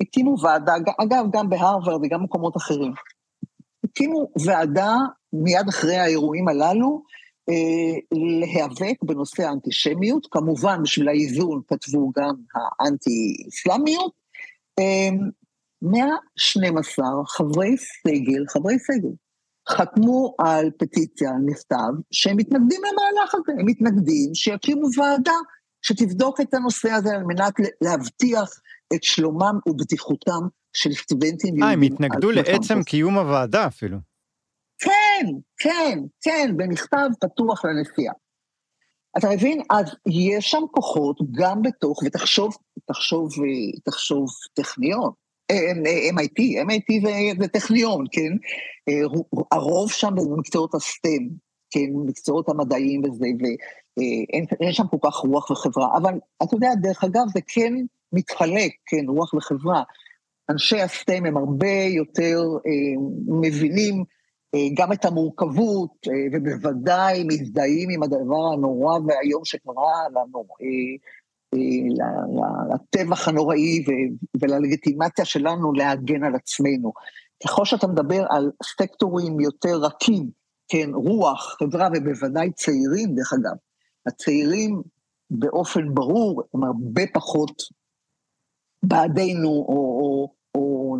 הקימו 0.00 0.36
ועדה, 0.42 0.72
אגב, 0.98 1.24
גם 1.32 1.48
בהרווארד 1.48 2.00
וגם 2.02 2.20
במקומות 2.20 2.56
אחרים, 2.56 2.92
הקימו 3.84 4.28
ועדה 4.46 4.96
מיד 5.32 5.68
אחרי 5.68 5.96
האירועים 5.96 6.48
הללו, 6.48 7.02
אה, 7.48 8.18
להיאבק 8.40 9.02
בנושא 9.02 9.42
האנטישמיות, 9.42 10.26
כמובן 10.30 10.82
בשביל 10.82 11.08
האיזון 11.08 11.60
כתבו 11.68 12.12
גם 12.16 12.34
האנטי-אסלאמיות. 12.80 14.12
112 15.82 17.06
אה, 17.06 17.10
חברי 17.26 17.76
סגל, 17.76 18.44
חברי 18.48 18.78
סגל, 18.78 19.12
חתמו 19.68 20.34
על 20.38 20.70
פטיציה, 20.78 21.30
על 21.30 21.42
מכתב, 21.44 21.92
שהם 22.10 22.36
מתנגדים 22.36 22.80
למהלך 22.80 23.34
הזה, 23.34 23.52
הם 23.60 23.66
מתנגדים 23.66 24.34
שיקימו 24.34 24.88
ועדה 24.98 25.32
שתבדוק 25.82 26.40
את 26.40 26.54
הנושא 26.54 26.90
הזה 26.90 27.14
על 27.14 27.22
מנת 27.22 27.54
להבטיח 27.80 28.50
את 28.94 29.02
שלומם 29.02 29.58
ובטיחותם 29.68 30.40
של 30.72 30.92
סטודנטים. 30.92 31.62
אה, 31.62 31.70
הם 31.70 31.82
התנגדו 31.82 32.30
לעצם 32.30 32.82
קיום 32.82 33.18
הוועדה 33.18 33.66
אפילו. 33.66 33.98
כן, 34.78 35.26
כן, 35.56 35.98
כן, 36.20 36.54
במכתב 36.56 37.08
פתוח 37.20 37.64
לנשיאה. 37.64 38.12
אתה 39.18 39.28
מבין? 39.30 39.62
אז 39.70 39.86
יש 40.06 40.50
שם 40.50 40.62
כוחות 40.70 41.18
גם 41.32 41.62
בתוך, 41.62 42.02
ותחשוב, 42.06 42.56
תחשוב, 42.86 43.28
תחשוב 43.84 44.28
טכניון, 44.54 45.10
MIT, 46.12 46.40
MIT 46.66 47.08
זה 47.40 47.48
טכניון, 47.48 48.04
כן? 48.12 48.32
הרוב 49.52 49.90
שם 49.90 50.14
במקצועות 50.14 50.74
הסטם, 50.74 51.24
כן, 51.70 51.86
מקצועות 52.06 52.48
המדעיים 52.48 53.02
וזה, 53.04 53.26
ואין 53.96 54.72
שם 54.72 54.86
כל 54.86 54.96
כך 55.02 55.14
רוח 55.14 55.50
וחברה. 55.50 55.88
אבל 55.96 56.14
אתה 56.42 56.56
יודע, 56.56 56.68
דרך 56.82 57.04
אגב, 57.04 57.22
זה 57.34 57.40
כן 57.46 57.74
מתחלק, 58.12 58.72
כן, 58.86 59.04
רוח 59.08 59.34
וחברה. 59.34 59.82
אנשי 60.50 60.80
הסטם 60.80 61.26
הם 61.26 61.36
הרבה 61.36 61.76
יותר 61.96 62.40
אה, 62.66 63.00
מבינים 63.40 64.04
אה, 64.54 64.68
גם 64.74 64.92
את 64.92 65.04
המורכבות, 65.04 65.90
אה, 66.08 66.26
ובוודאי 66.32 67.24
מזדהים 67.24 67.90
עם 67.90 68.02
הדבר 68.02 68.52
הנורא 68.52 68.98
והיום 69.06 69.44
שקרה 69.44 70.08
לנו, 70.10 70.44
אה, 70.62 70.96
לטבח 72.74 73.28
הנוראי 73.28 73.84
וללגיטימציה 74.40 75.24
שלנו 75.24 75.72
להגן 75.72 76.24
על 76.24 76.34
עצמנו. 76.34 76.92
ככל 77.44 77.64
שאתה 77.64 77.86
מדבר 77.86 78.24
על 78.30 78.50
סקטורים 78.62 79.40
יותר 79.40 79.76
רכים, 79.76 80.30
כן, 80.68 80.90
רוח, 80.94 81.56
חברה, 81.58 81.88
ובוודאי 81.94 82.52
צעירים, 82.52 83.14
דרך 83.14 83.32
אגב, 83.32 83.56
הצעירים 84.06 84.82
באופן 85.30 85.94
ברור 85.94 86.42
הם 86.54 86.64
הרבה 86.64 87.02
פחות 87.14 87.62
בעדנו, 88.88 89.48
או, 89.48 89.74
או, 89.74 90.28
או 90.54 90.96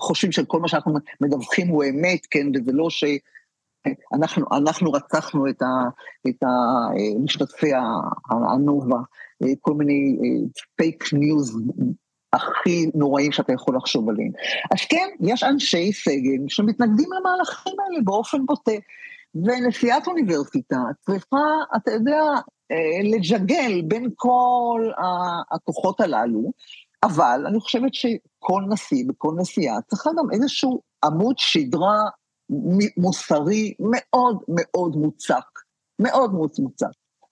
חושבים 0.00 0.32
שכל 0.32 0.60
מה 0.60 0.68
שאנחנו 0.68 0.94
מדווחים 1.20 1.68
הוא 1.68 1.84
אמת, 1.84 2.26
כן, 2.30 2.46
וזה 2.54 2.72
לא 2.72 2.88
שאנחנו 2.90 4.46
אנחנו 4.52 4.92
רצחנו 4.92 5.48
את, 5.48 5.62
ה, 5.62 5.66
את 6.28 6.42
המשתתפי 6.42 7.70
הנובה, 8.50 8.98
כל 9.60 9.74
מיני 9.74 10.16
fake 10.76 11.04
news 11.12 11.58
הכי 12.32 12.90
נוראים 12.94 13.32
שאתה 13.32 13.52
יכול 13.52 13.76
לחשוב 13.76 14.08
עליהם. 14.08 14.30
אז 14.72 14.86
כן, 14.88 15.08
יש 15.20 15.42
אנשי 15.42 15.92
סגל 15.92 16.48
שמתנגדים 16.48 17.08
למהלכים 17.12 17.74
האלה 17.80 18.02
באופן 18.04 18.46
בוטה, 18.46 18.72
ונשיאת 19.34 20.06
אוניברסיטה 20.06 20.76
צריכה, 21.00 21.36
אתה 21.76 21.90
יודע, 21.90 22.20
אה, 22.70 23.02
לג'גל 23.02 23.82
בין 23.82 24.10
כל 24.16 24.90
הכוחות 25.50 26.00
הללו, 26.00 26.52
אבל 27.04 27.44
אני 27.46 27.60
חושבת 27.60 27.94
שכל 27.94 28.62
נשיא 28.68 29.04
וכל 29.08 29.34
נשיאה 29.38 29.74
צריכה 29.86 30.10
גם 30.18 30.30
איזשהו 30.32 30.80
עמוד 31.04 31.38
שדרה 31.38 32.02
מוסרי 32.96 33.74
מאוד 33.78 34.42
מאוד 34.48 34.96
מוצק, 34.96 35.44
מאוד 35.98 36.32
מאוד 36.34 36.50
מוצק. 36.58 36.86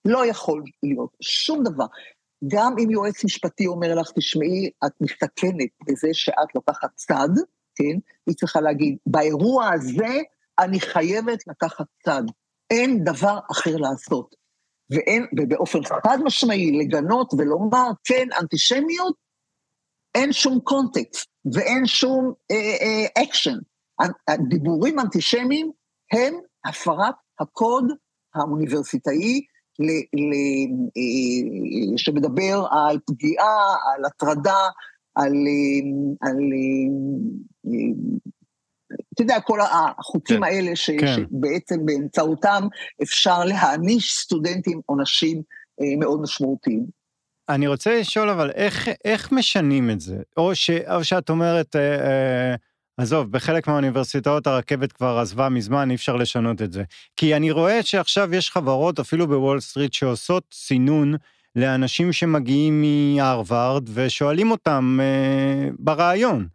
לא 0.05 0.27
יכול 0.27 0.63
להיות 0.83 1.11
שום 1.21 1.63
דבר. 1.63 1.87
גם 2.49 2.75
אם 2.79 2.91
יועץ 2.91 3.25
משפטי 3.25 3.67
אומר 3.67 3.95
לך, 3.95 4.11
תשמעי, 4.15 4.71
את 4.87 4.93
מסתכנת 5.01 5.71
בזה 5.87 6.09
שאת 6.13 6.55
לוקחת 6.55 6.91
צד, 6.95 7.29
כן? 7.75 7.99
היא 8.27 8.37
צריכה 8.37 8.61
להגיד, 8.61 8.97
באירוע 9.07 9.71
הזה 9.73 10.21
אני 10.59 10.81
חייבת 10.81 11.47
לקחת 11.47 11.87
צד. 12.05 12.23
אין 12.71 13.05
דבר 13.05 13.39
אחר 13.53 13.77
לעשות. 13.77 14.35
ואין, 14.91 15.27
ובאופן 15.39 15.79
חד 15.85 16.19
משמעי 16.25 16.73
לגנות 16.73 17.35
ולומר, 17.39 17.91
כן, 18.05 18.29
אנטישמיות, 18.41 19.15
אין 20.15 20.33
שום 20.33 20.61
קונטקסט 20.61 21.31
ואין 21.55 21.87
שום 21.87 22.33
אקשן. 23.23 23.59
אה, 24.01 24.07
אה, 24.29 24.37
דיבורים 24.49 24.99
אנטישמיים 24.99 25.71
הם 26.13 26.35
הפרת 26.65 27.15
הקוד 27.41 27.85
האוניברסיטאי 28.35 29.41
ל, 29.79 29.87
ל, 30.21 30.33
אה, 30.97 31.99
שמדבר 31.99 32.67
על 32.71 32.99
פגיעה, 33.07 33.77
על 33.95 34.05
הטרדה, 34.05 34.69
על, 35.15 35.33
אה, 35.33 36.29
על 36.29 36.37
אה, 37.67 37.81
אתה 39.15 39.23
יודע, 39.23 39.41
כל 39.41 39.59
החוקים 39.61 40.37
כן, 40.37 40.45
האלה 40.45 40.77
ש, 40.77 40.91
כן. 40.91 41.07
שבעצם 41.07 41.87
באמצעותם 41.87 42.63
אפשר 43.03 43.45
להעניש 43.45 44.15
סטודנטים 44.15 44.81
עונשים 44.87 45.43
מאוד 45.99 46.21
משמעותיים. 46.21 47.02
אני 47.55 47.67
רוצה 47.67 48.01
לשאול 48.01 48.29
אבל 48.29 48.51
איך, 48.51 48.89
איך 49.05 49.33
משנים 49.33 49.91
את 49.91 50.01
זה? 50.01 50.17
או, 50.37 50.55
ש, 50.55 50.71
או 50.71 51.05
שאת 51.05 51.31
אומרת, 51.31 51.77
אה, 51.77 52.07
אה, 52.07 52.55
עזוב, 52.97 53.33
בחלק 53.33 53.69
מהאוניברסיטאות 53.69 54.47
הרכבת 54.47 54.93
כבר 54.93 55.19
עזבה 55.19 55.49
מזמן, 55.49 55.91
אי 55.91 55.95
אפשר 55.95 56.17
לשנות 56.17 56.63
את 56.63 56.73
זה. 56.73 56.83
כי 57.17 57.37
אני 57.37 57.51
רואה 57.51 57.83
שעכשיו 57.83 58.35
יש 58.35 58.51
חברות, 58.51 58.99
אפילו 58.99 59.27
בוול 59.27 59.61
סטריט, 59.61 59.93
שעושות 59.93 60.45
סינון 60.53 61.15
לאנשים 61.57 62.13
שמגיעים 62.13 62.85
מהרווארד 63.17 63.89
ושואלים 63.95 64.51
אותם 64.51 64.99
אה, 65.03 65.69
ברעיון. 65.79 66.47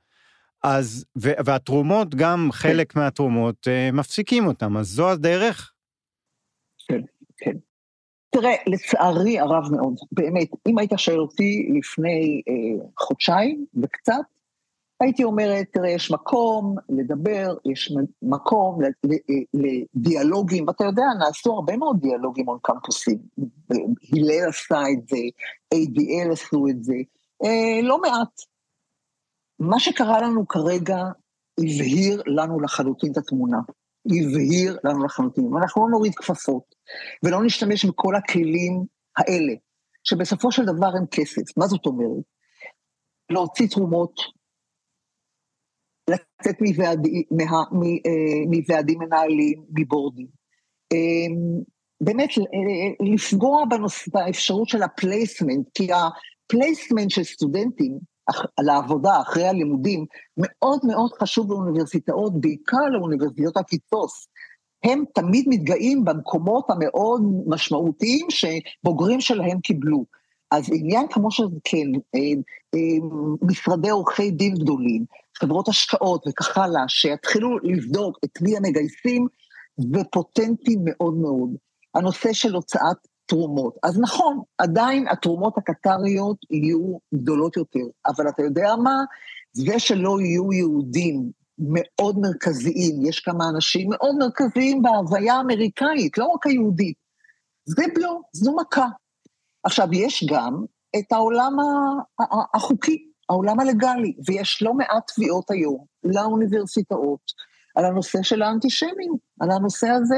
אז, 0.63 1.05
ו, 1.21 1.31
והתרומות, 1.45 2.15
גם 2.15 2.49
חלק 2.51 2.91
כן. 2.91 2.99
מהתרומות, 2.99 3.67
אה, 3.67 3.89
מפסיקים 3.93 4.47
אותם, 4.47 4.77
אז 4.77 4.87
זו 4.87 5.11
הדרך? 5.11 5.71
כן, 6.87 7.01
כן. 7.37 7.57
תראה, 8.41 8.55
לצערי 8.67 9.39
הרב 9.39 9.71
מאוד, 9.71 9.95
באמת, 10.11 10.47
אם 10.67 10.77
היית 10.77 10.91
שואל 10.97 11.19
אותי 11.19 11.69
לפני 11.79 12.41
אה, 12.49 12.85
חודשיים 12.99 13.65
וקצת, 13.83 14.13
הייתי 14.99 15.23
אומרת, 15.23 15.65
תראה, 15.73 15.89
יש 15.89 16.11
מקום 16.11 16.75
לדבר, 16.89 17.55
יש 17.65 17.93
מקום 18.21 18.79
לדיאלוגים, 19.53 20.67
ואתה 20.67 20.83
יודע, 20.83 21.03
נעשו 21.19 21.53
הרבה 21.53 21.77
מאוד 21.77 21.97
דיאלוגים 22.01 22.49
על 22.49 22.55
קמפוסים. 22.61 23.17
הלל 24.13 24.49
עשה 24.49 24.81
את 24.93 25.07
זה, 25.09 25.17
ADL 25.73 26.31
עשו 26.31 26.67
את 26.69 26.83
זה, 26.83 26.95
אה, 27.43 27.81
לא 27.83 28.01
מעט. 28.01 28.41
מה 29.59 29.79
שקרה 29.79 30.21
לנו 30.21 30.47
כרגע 30.47 30.97
הבהיר 31.59 32.21
לנו 32.25 32.59
לחלוטין 32.59 33.11
את 33.11 33.17
התמונה. 33.17 33.57
הבהיר 34.11 34.77
לנו 34.83 35.05
לחלוטין. 35.05 35.53
ואנחנו 35.53 35.81
לא 35.81 35.89
נוריד 35.89 36.15
כפפות, 36.15 36.75
ולא 37.23 37.45
נשתמש 37.45 37.85
בכל 37.85 38.15
הכלים 38.15 38.83
האלה, 39.17 39.53
שבסופו 40.03 40.51
של 40.51 40.65
דבר 40.65 40.87
הם 40.97 41.05
כסף. 41.11 41.57
מה 41.57 41.67
זאת 41.67 41.85
אומרת? 41.85 42.23
להוציא 43.29 43.67
תרומות, 43.67 44.13
לצאת 46.09 46.55
אה, 48.05 48.45
מוועדים 48.47 48.99
מנהלים, 48.99 49.63
מבורדים. 49.77 50.27
אמ, 50.93 51.61
באמת, 52.01 52.29
אה, 52.29 53.13
לפגוע 53.13 53.63
באפשרות 54.13 54.67
של 54.67 54.83
ה 54.83 54.91
placement, 54.91 55.67
כי 55.73 55.87
ה 55.93 56.05
placement 56.05 57.09
של 57.09 57.23
סטודנטים 57.23 57.99
לעבודה 58.59 59.21
אחרי 59.21 59.47
הלימודים 59.47 60.05
מאוד 60.37 60.79
מאוד 60.83 61.11
חשוב 61.21 61.51
לאוניברסיטאות, 61.51 62.41
בעיקר 62.41 62.85
לאוניברסיטאות 62.91 63.57
הקיצוץ. 63.57 64.27
הם 64.83 65.03
תמיד 65.13 65.45
מתגאים 65.47 66.05
במקומות 66.05 66.65
המאוד 66.69 67.21
משמעותיים 67.47 68.27
שבוגרים 68.29 69.21
שלהם 69.21 69.59
קיבלו. 69.59 70.05
אז 70.51 70.69
עניין 70.73 71.07
כמו 71.09 71.31
שזה 71.31 71.55
כן, 71.63 71.87
אה, 72.15 72.19
אה, 72.75 73.07
משרדי 73.41 73.89
עורכי 73.89 74.31
דין 74.31 74.53
גדולים, 74.53 75.05
חברות 75.39 75.67
השקעות 75.67 76.23
וכך 76.27 76.57
הלאה, 76.57 76.83
שיתחילו 76.87 77.59
לבדוק 77.63 78.17
את 78.25 78.41
מי 78.41 78.57
המגייסים, 78.57 79.27
ופוטנטי 79.93 80.75
מאוד 80.83 81.13
מאוד. 81.13 81.49
הנושא 81.95 82.33
של 82.33 82.53
הוצאת 82.53 82.97
תרומות. 83.27 83.75
אז 83.83 83.99
נכון, 83.99 84.41
עדיין 84.57 85.07
התרומות 85.07 85.57
הקטריות 85.57 86.37
יהיו 86.49 86.97
גדולות 87.13 87.57
יותר, 87.57 87.85
אבל 88.07 88.29
אתה 88.29 88.43
יודע 88.43 88.75
מה? 88.83 89.03
זה 89.53 89.79
שלא 89.79 90.21
יהיו 90.21 90.53
יהודים 90.53 91.31
מאוד 91.59 92.19
מרכזיים, 92.19 93.05
יש 93.05 93.19
כמה 93.19 93.49
אנשים 93.49 93.89
מאוד 93.89 94.15
מרכזיים 94.15 94.81
בהוויה 94.81 95.33
האמריקאית, 95.33 96.17
לא 96.17 96.25
רק 96.25 96.47
היהודית. 96.47 96.95
זה 97.65 97.83
לא, 97.97 98.19
זו 98.31 98.55
מכה. 98.55 98.87
עכשיו, 99.63 99.87
יש 99.93 100.25
גם 100.29 100.63
את 100.99 101.11
העולם 101.11 101.53
החוקי, 102.53 103.11
העולם 103.29 103.59
הלגלי, 103.59 104.13
ויש 104.27 104.61
לא 104.61 104.73
מעט 104.73 105.11
תביעות 105.15 105.51
היום 105.51 105.85
לאוניברסיטאות 106.03 107.31
על 107.77 107.85
הנושא 107.85 108.21
של 108.21 108.41
האנטישמיות, 108.41 109.19
על 109.39 109.51
הנושא 109.51 109.87
הזה 109.87 110.15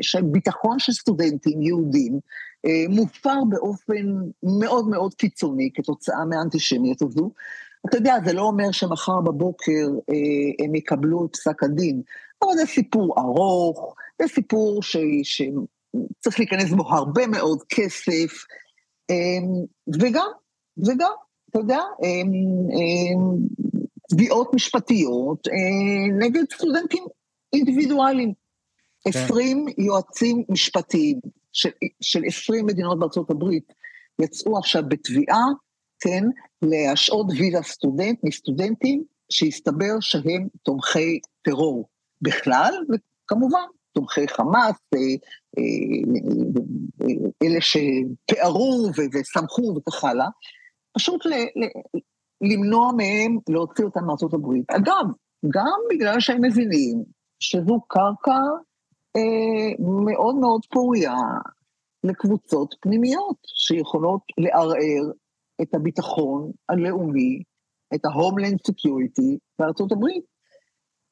שביטחון 0.00 0.72
אה, 0.72 0.78
של 0.78 0.92
סטודנטים 0.92 1.62
יהודים 1.62 2.20
אה, 2.66 2.84
מופר 2.88 3.44
באופן 3.48 4.06
מאוד 4.42 4.88
מאוד 4.88 5.14
קיצוני 5.14 5.70
כתוצאה 5.74 6.24
מהאנטישמיות 6.24 7.02
הזו. 7.02 7.30
אתה 7.88 7.96
יודע, 7.96 8.16
זה 8.24 8.32
לא 8.32 8.42
אומר 8.42 8.72
שמחר 8.72 9.20
בבוקר 9.20 9.88
אה, 10.10 10.64
הם 10.64 10.74
יקבלו 10.74 11.26
את 11.26 11.36
פסק 11.36 11.62
הדין, 11.62 12.02
אבל 12.42 12.52
זה 12.56 12.66
סיפור 12.66 13.14
ארוך, 13.18 13.94
זה 14.22 14.28
סיפור 14.28 14.82
ש, 14.82 14.96
שצריך 15.22 16.38
להיכנס 16.38 16.70
בו 16.70 16.88
הרבה 16.88 17.26
מאוד 17.26 17.62
כסף, 17.68 18.44
אה, 19.10 19.46
וגם, 20.00 20.28
וגם, 20.78 21.12
אתה 21.50 21.58
יודע, 21.58 21.80
אה, 22.02 22.08
אה, 22.72 23.14
תביעות 24.08 24.54
משפטיות 24.54 25.48
אה, 25.48 26.26
נגד 26.26 26.44
סטודנטים 26.52 27.04
אינדיבידואליים. 27.52 28.32
כן. 29.04 29.10
20 29.10 29.66
יועצים 29.78 30.44
משפטיים 30.48 31.20
של, 31.52 31.70
של 32.00 32.20
20 32.26 32.66
מדינות 32.66 32.98
בארצות 32.98 33.30
הברית 33.30 33.72
יצאו 34.22 34.58
עכשיו 34.58 34.82
בתביעה, 34.88 35.44
כן, 36.00 36.24
להשעות 36.62 37.26
ויזה 37.38 37.58
סטודנט 37.62 38.18
מסטודנטים 38.24 39.04
שהסתבר 39.30 40.00
שהם 40.00 40.48
תומכי 40.62 41.20
טרור 41.42 41.88
בכלל, 42.22 42.74
וכמובן 42.88 43.64
תומכי 43.92 44.28
חמאס, 44.28 44.76
אה, 44.94 45.00
אה, 45.58 47.14
אלה 47.42 47.60
שפערו 47.60 48.90
ושמחו 49.14 49.74
וכך 49.76 50.04
הלאה, 50.04 50.26
פשוט 50.92 51.22
למנוע 52.40 52.92
מהם 52.92 53.38
להוציא 53.48 53.84
אותם 53.84 54.04
מארצות 54.04 54.34
הברית. 54.34 54.70
אגב, 54.70 55.06
גם 55.50 55.78
בגלל 55.90 56.20
שהם 56.20 56.44
מבינים 56.44 57.04
שזו 57.40 57.80
קרקע 57.88 58.38
אה, 59.16 59.84
מאוד 60.04 60.34
מאוד 60.34 60.60
פוריה 60.70 61.14
לקבוצות 62.04 62.74
פנימיות 62.80 63.36
שיכולות 63.44 64.22
לערער 64.38 65.12
את 65.62 65.74
הביטחון 65.74 66.50
הלאומי, 66.68 67.42
את 67.94 68.04
ה-Homeland 68.04 68.70
Security 68.70 69.38
בארצות 69.58 69.92
הברית. 69.92 70.24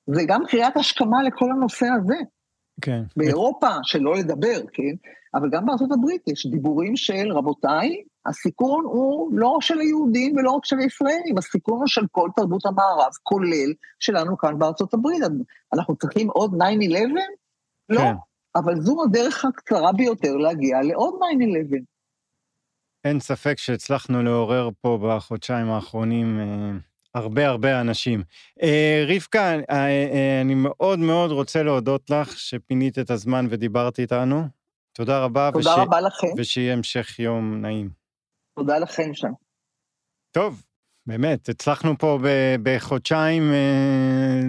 וגם 0.08 0.42
קריאת 0.46 0.76
השכמה 0.76 1.22
לכל 1.22 1.50
הנושא 1.50 1.86
הזה. 1.86 2.16
כן. 2.80 3.02
באירופה, 3.16 3.68
שלא 3.82 4.16
לדבר, 4.16 4.60
כן? 4.72 4.94
אבל 5.34 5.48
גם 5.52 5.66
בארצות 5.66 5.92
הברית 5.92 6.28
יש 6.28 6.46
דיבורים 6.46 6.96
של, 6.96 7.32
רבותיי, 7.32 8.02
הסיכון 8.26 8.84
הוא 8.84 9.30
לא 9.32 9.58
של 9.60 9.80
היהודים 9.80 10.36
ולא 10.36 10.50
רק 10.50 10.64
של 10.64 10.78
הישראלים, 10.78 11.38
הסיכון 11.38 11.78
הוא 11.78 11.86
של 11.86 12.06
כל 12.12 12.28
תרבות 12.36 12.66
המערב, 12.66 13.12
כולל 13.22 13.72
שלנו 13.98 14.38
כאן 14.38 14.58
בארצות 14.58 14.94
הברית. 14.94 15.22
אנחנו 15.74 15.96
צריכים 15.96 16.30
עוד 16.30 16.54
9-11? 16.54 16.56
לא, 17.88 18.00
כן. 18.00 18.14
אבל 18.56 18.80
זו 18.80 18.96
הדרך 19.08 19.44
הקצרה 19.44 19.92
ביותר 19.92 20.32
להגיע 20.32 20.82
לעוד 20.82 21.14
9-11. 21.14 21.76
אין 23.04 23.20
ספק 23.20 23.58
שהצלחנו 23.58 24.22
לעורר 24.22 24.68
פה 24.80 24.98
בחודשיים 25.02 25.70
האחרונים 25.70 26.40
אה, 26.40 26.78
הרבה 27.14 27.48
הרבה 27.48 27.80
אנשים. 27.80 28.22
אה, 28.62 29.04
רבקה, 29.08 29.54
אה, 29.70 30.40
אני 30.40 30.54
מאוד 30.54 30.98
מאוד 30.98 31.30
רוצה 31.30 31.62
להודות 31.62 32.10
לך 32.10 32.38
שפינית 32.38 32.98
את 32.98 33.10
הזמן 33.10 33.46
ודיברת 33.50 33.98
איתנו. 33.98 34.42
תודה 34.92 35.24
רבה. 35.24 35.50
תודה 35.52 35.70
וש... 35.70 35.78
רבה 35.78 36.00
לכם. 36.00 36.26
ושיהיה 36.36 36.72
המשך 36.72 37.18
יום 37.18 37.60
נעים. 37.60 38.03
תודה 38.56 38.78
לכם 38.78 39.14
שם. 39.14 39.32
טוב, 40.30 40.62
באמת, 41.06 41.48
הצלחנו 41.48 41.98
פה 41.98 42.18
בחודשיים 42.62 43.52
אה, 43.52 44.40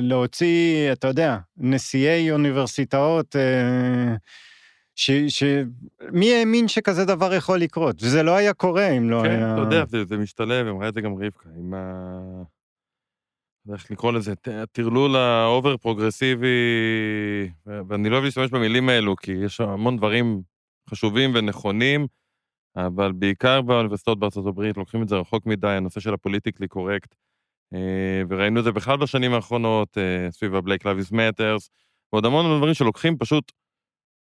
להוציא, 0.00 0.92
אתה 0.92 1.08
יודע, 1.08 1.38
נשיאי 1.56 2.30
אוניברסיטאות, 2.30 3.36
אה, 3.36 4.14
ש, 4.94 5.10
ש... 5.28 5.42
מי 6.12 6.34
האמין 6.34 6.68
שכזה 6.68 7.04
דבר 7.04 7.34
יכול 7.34 7.58
לקרות? 7.58 8.02
וזה 8.02 8.22
לא 8.22 8.36
היה 8.36 8.54
קורה 8.54 8.88
אם 8.88 9.10
לא 9.10 9.20
כן, 9.22 9.30
היה... 9.30 9.38
כן, 9.38 9.52
אתה 9.52 9.60
יודע, 9.60 9.84
זה, 9.88 10.04
זה 10.04 10.16
משתלב, 10.16 10.66
אמרה 10.66 10.88
את 10.88 10.94
זה 10.94 11.00
גם 11.00 11.14
רבקה, 11.14 11.48
עם 11.58 11.74
ה... 11.74 12.42
איך 13.72 13.90
לקרוא 13.90 14.12
לזה, 14.12 14.34
הטרלול 14.62 15.16
ה 15.16 15.28
over 15.28 15.76
פרוגרסיבי, 15.76 16.48
ואני 17.66 18.08
לא 18.08 18.14
אוהב 18.14 18.24
להשתמש 18.24 18.50
במילים 18.50 18.88
האלו, 18.88 19.16
כי 19.16 19.32
יש 19.32 19.60
המון 19.60 19.96
דברים 19.96 20.42
חשובים 20.90 21.30
ונכונים, 21.34 22.06
אבל 22.86 23.12
בעיקר 23.12 23.62
באוניברסיטאות 23.62 24.18
בארצות 24.18 24.46
הברית 24.46 24.76
לוקחים 24.76 25.02
את 25.02 25.08
זה 25.08 25.16
רחוק 25.16 25.46
מדי, 25.46 25.68
הנושא 25.68 26.00
של 26.00 26.14
ה 26.14 26.18
politically 26.18 26.68
correct, 26.68 27.14
אה, 27.74 28.22
וראינו 28.28 28.60
את 28.60 28.64
זה 28.64 28.72
בכלל 28.72 28.96
בשנים 28.96 29.32
האחרונות, 29.32 29.98
אה, 29.98 30.30
סביב 30.30 30.54
ה-Black 30.54 30.82
Lives 30.82 31.12
Matters, 31.12 31.68
ועוד 32.12 32.24
המון 32.24 32.58
דברים 32.58 32.74
שלוקחים 32.74 33.18
פשוט 33.18 33.52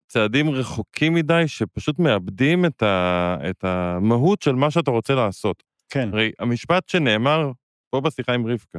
צעדים 0.09 0.51
רחוקים 0.51 1.15
מדי, 1.15 1.43
שפשוט 1.47 1.99
מאבדים 1.99 2.65
את, 2.65 2.83
ה, 2.83 3.37
את 3.51 3.65
המהות 3.65 4.43
של 4.43 4.53
מה 4.53 4.71
שאתה 4.71 4.91
רוצה 4.91 5.15
לעשות. 5.15 5.63
כן. 5.93 6.09
הרי 6.13 6.33
המשפט 6.39 6.89
שנאמר 6.89 7.53
פה 7.91 8.01
בשיחה 8.01 8.35
עם 8.35 8.47
רבקה, 8.47 8.79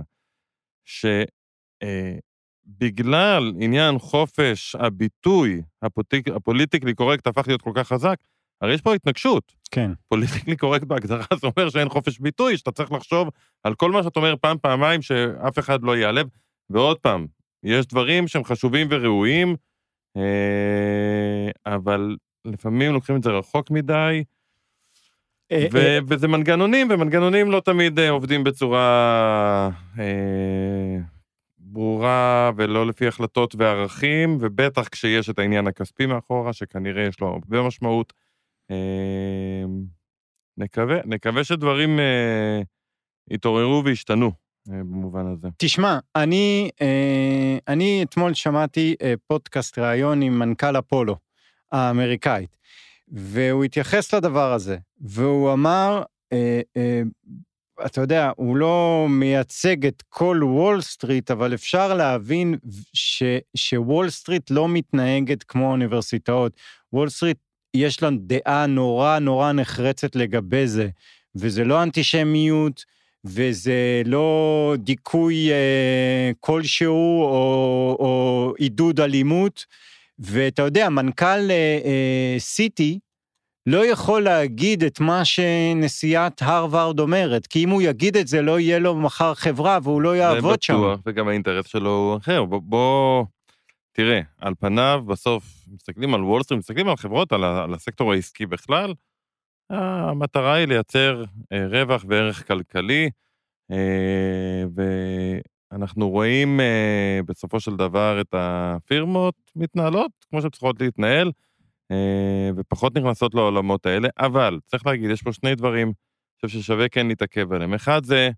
שבגלל 2.65 3.43
אה, 3.43 3.65
עניין 3.65 3.99
חופש 3.99 4.75
הביטוי, 4.75 5.61
ה 5.81 5.86
politic, 5.86 6.27
ה 6.27 6.33
politically 6.33 6.93
correct 6.93 7.27
הפך 7.27 7.47
להיות 7.47 7.61
כל 7.61 7.71
כך 7.75 7.87
חזק, 7.87 8.15
הרי 8.61 8.73
יש 8.73 8.81
פה 8.81 8.95
התנגשות. 8.95 9.53
כן. 9.71 9.91
politically 10.07 10.57
correct 10.57 10.83
בהגדרה, 10.83 11.25
זה 11.41 11.47
אומר 11.47 11.69
שאין 11.69 11.89
חופש 11.89 12.19
ביטוי, 12.19 12.57
שאתה 12.57 12.71
צריך 12.71 12.91
לחשוב 12.91 13.29
על 13.63 13.75
כל 13.75 13.91
מה 13.91 14.03
שאתה 14.03 14.19
אומר 14.19 14.35
פעם, 14.41 14.57
פעמיים, 14.61 15.01
שאף 15.01 15.59
אחד 15.59 15.83
לא 15.83 15.97
ייעלב. 15.97 16.27
ועוד 16.69 16.99
פעם, 16.99 17.27
יש 17.63 17.85
דברים 17.85 18.27
שהם 18.27 18.43
חשובים 18.43 18.87
וראויים, 18.89 19.55
אה, 20.17 21.51
אבל 21.65 22.17
לפעמים 22.45 22.93
לוקחים 22.93 23.15
את 23.15 23.23
זה 23.23 23.29
רחוק 23.29 23.71
מדי, 23.71 24.23
אה, 25.51 25.67
ו- 25.73 25.77
אה, 25.77 25.99
וזה 26.07 26.27
מנגנונים, 26.27 26.87
ומנגנונים 26.91 27.51
לא 27.51 27.59
תמיד 27.59 27.99
עובדים 27.99 28.43
בצורה 28.43 29.69
ברורה 31.59 32.51
ולא 32.55 32.87
לפי 32.87 33.07
החלטות 33.07 33.55
וערכים, 33.57 34.37
ובטח 34.41 34.87
כשיש 34.87 35.29
את 35.29 35.39
העניין 35.39 35.67
הכספי 35.67 36.05
מאחורה, 36.05 36.53
שכנראה 36.53 37.03
יש 37.03 37.19
לו 37.19 37.27
הרבה 37.27 37.61
משמעות. 37.61 38.13
נקווה, 40.57 40.97
נקווה 41.05 41.43
שדברים 41.43 41.99
יתעוררו 43.31 43.81
וישתנו. 43.85 44.31
במובן 44.67 45.25
הזה. 45.27 45.47
תשמע, 45.57 45.99
אני, 46.15 46.69
אה, 46.81 47.57
אני 47.67 48.03
אתמול 48.03 48.33
שמעתי 48.33 48.95
אה, 49.01 49.13
פודקאסט 49.27 49.79
ראיון 49.79 50.21
עם 50.21 50.39
מנכ"ל 50.39 50.79
אפולו 50.79 51.15
האמריקאית, 51.71 52.57
והוא 53.07 53.63
התייחס 53.63 54.13
לדבר 54.13 54.53
הזה, 54.53 54.77
והוא 55.01 55.53
אמר, 55.53 56.03
אה, 56.33 56.61
אה, 56.77 57.01
אתה 57.85 58.01
יודע, 58.01 58.31
הוא 58.35 58.57
לא 58.57 59.07
מייצג 59.09 59.85
את 59.85 60.03
כל 60.09 60.39
וול 60.43 60.81
סטריט, 60.81 61.31
אבל 61.31 61.53
אפשר 61.53 61.93
להבין 61.93 62.55
שוול 63.55 64.09
סטריט 64.09 64.51
לא 64.51 64.67
מתנהגת 64.69 65.43
כמו 65.43 65.71
אוניברסיטאות. 65.71 66.53
וול 66.93 67.09
סטריט, 67.09 67.37
יש 67.73 68.03
לה 68.03 68.09
דעה 68.19 68.65
נורא 68.65 69.19
נורא 69.19 69.51
נחרצת 69.51 70.15
לגבי 70.15 70.67
זה, 70.67 70.89
וזה 71.35 71.63
לא 71.63 71.83
אנטישמיות, 71.83 72.85
וזה 73.25 74.01
לא 74.05 74.73
דיכוי 74.77 75.51
אה, 75.51 76.31
כלשהו 76.39 77.21
או, 77.21 77.95
או 77.99 78.53
עידוד 78.57 78.99
אלימות. 78.99 79.65
ואתה 80.19 80.61
יודע, 80.61 80.89
מנכ"ל 80.89 81.25
אה, 81.25 81.79
אה, 81.85 82.35
סיטי 82.39 82.99
לא 83.65 83.85
יכול 83.85 84.21
להגיד 84.21 84.83
את 84.83 84.99
מה 84.99 85.25
שנשיאת 85.25 86.41
הרווארד 86.41 86.99
אומרת, 86.99 87.47
כי 87.47 87.63
אם 87.63 87.69
הוא 87.69 87.81
יגיד 87.81 88.17
את 88.17 88.27
זה, 88.27 88.41
לא 88.41 88.59
יהיה 88.59 88.79
לו 88.79 88.95
מחר 88.95 89.33
חברה 89.33 89.79
והוא 89.83 90.01
לא 90.01 90.15
יעבוד 90.15 90.61
שם. 90.61 90.73
זה 90.73 90.79
בטוח, 90.79 90.99
וגם 91.05 91.27
האינטרס 91.27 91.67
שלו 91.67 91.89
הוא 91.89 92.17
אחר. 92.17 92.45
בוא, 92.45 92.61
בוא, 92.63 93.25
תראה, 93.91 94.21
על 94.37 94.53
פניו, 94.59 95.03
בסוף, 95.07 95.43
מסתכלים 95.67 96.13
על 96.13 96.23
וול 96.23 96.43
סטריט, 96.43 96.59
מסתכלים 96.59 96.89
על 96.89 96.97
חברות, 96.97 97.31
על, 97.31 97.43
על 97.43 97.73
הסקטור 97.73 98.13
העסקי 98.13 98.45
בכלל, 98.45 98.93
המטרה 99.69 100.53
היא 100.53 100.67
לייצר 100.67 101.23
אה, 101.51 101.67
רווח 101.67 102.05
וערך 102.07 102.47
כלכלי, 102.47 103.09
אה, 103.71 104.63
אנחנו 105.71 106.09
רואים 106.09 106.59
אה, 106.59 107.19
בסופו 107.25 107.59
של 107.59 107.75
דבר 107.75 108.21
את 108.21 108.27
הפירמות 108.33 109.35
מתנהלות 109.55 110.11
כמו 110.29 110.41
שהן 110.41 110.49
צריכות 110.49 110.81
להתנהל, 110.81 111.31
אה, 111.91 112.49
ופחות 112.55 112.97
נכנסות 112.97 113.33
לעולמות 113.33 113.85
האלה, 113.85 114.07
אבל 114.19 114.59
צריך 114.65 114.85
להגיד, 114.85 115.09
יש 115.09 115.21
פה 115.21 115.33
שני 115.33 115.55
דברים, 115.55 115.87
אני 115.87 116.47
חושב 116.47 116.59
ששווה 116.59 116.89
כן 116.89 117.07
להתעכב 117.07 117.53
עליהם. 117.53 117.73
אחד 117.73 118.03
זה 118.03 118.29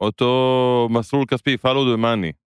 אותו 0.00 0.88
מסלול 0.90 1.24
כספי, 1.26 1.54
follow 1.54 1.96
the 1.96 2.02
money. 2.02 2.41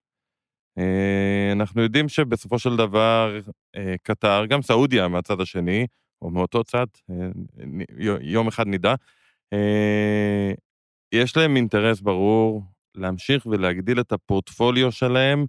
אה, 0.78 1.52
אנחנו 1.52 1.82
יודעים 1.82 2.08
שבסופו 2.08 2.58
של 2.58 2.76
דבר 2.76 3.38
אה, 3.76 3.94
קטר, 4.02 4.46
גם 4.46 4.62
סעודיה 4.62 5.08
מהצד 5.08 5.40
השני, 5.40 5.86
או 6.22 6.30
מאותו 6.30 6.64
צד, 6.64 6.86
אה, 7.10 7.16
יום 8.20 8.48
אחד 8.48 8.66
נדע, 8.66 8.94
יש 11.14 11.36
להם 11.36 11.56
אינטרס 11.56 12.00
ברור 12.00 12.62
להמשיך 12.94 13.46
ולהגדיל 13.46 14.00
את 14.00 14.12
הפורטפוליו 14.12 14.92
שלהם 14.92 15.46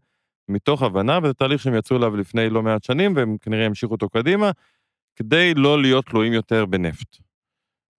מתוך 0.49 0.81
הבנה, 0.83 1.19
וזה 1.23 1.33
תהליך 1.33 1.61
שהם 1.61 1.75
יצאו 1.75 1.97
אליו 1.97 2.15
לפני 2.15 2.49
לא 2.49 2.63
מעט 2.63 2.83
שנים, 2.83 3.15
והם 3.15 3.37
כנראה 3.41 3.65
ימשיכו 3.65 3.93
אותו 3.93 4.09
קדימה, 4.09 4.51
כדי 5.15 5.53
לא 5.53 5.81
להיות 5.81 6.05
תלויים 6.05 6.33
יותר 6.33 6.65
בנפט. 6.65 7.17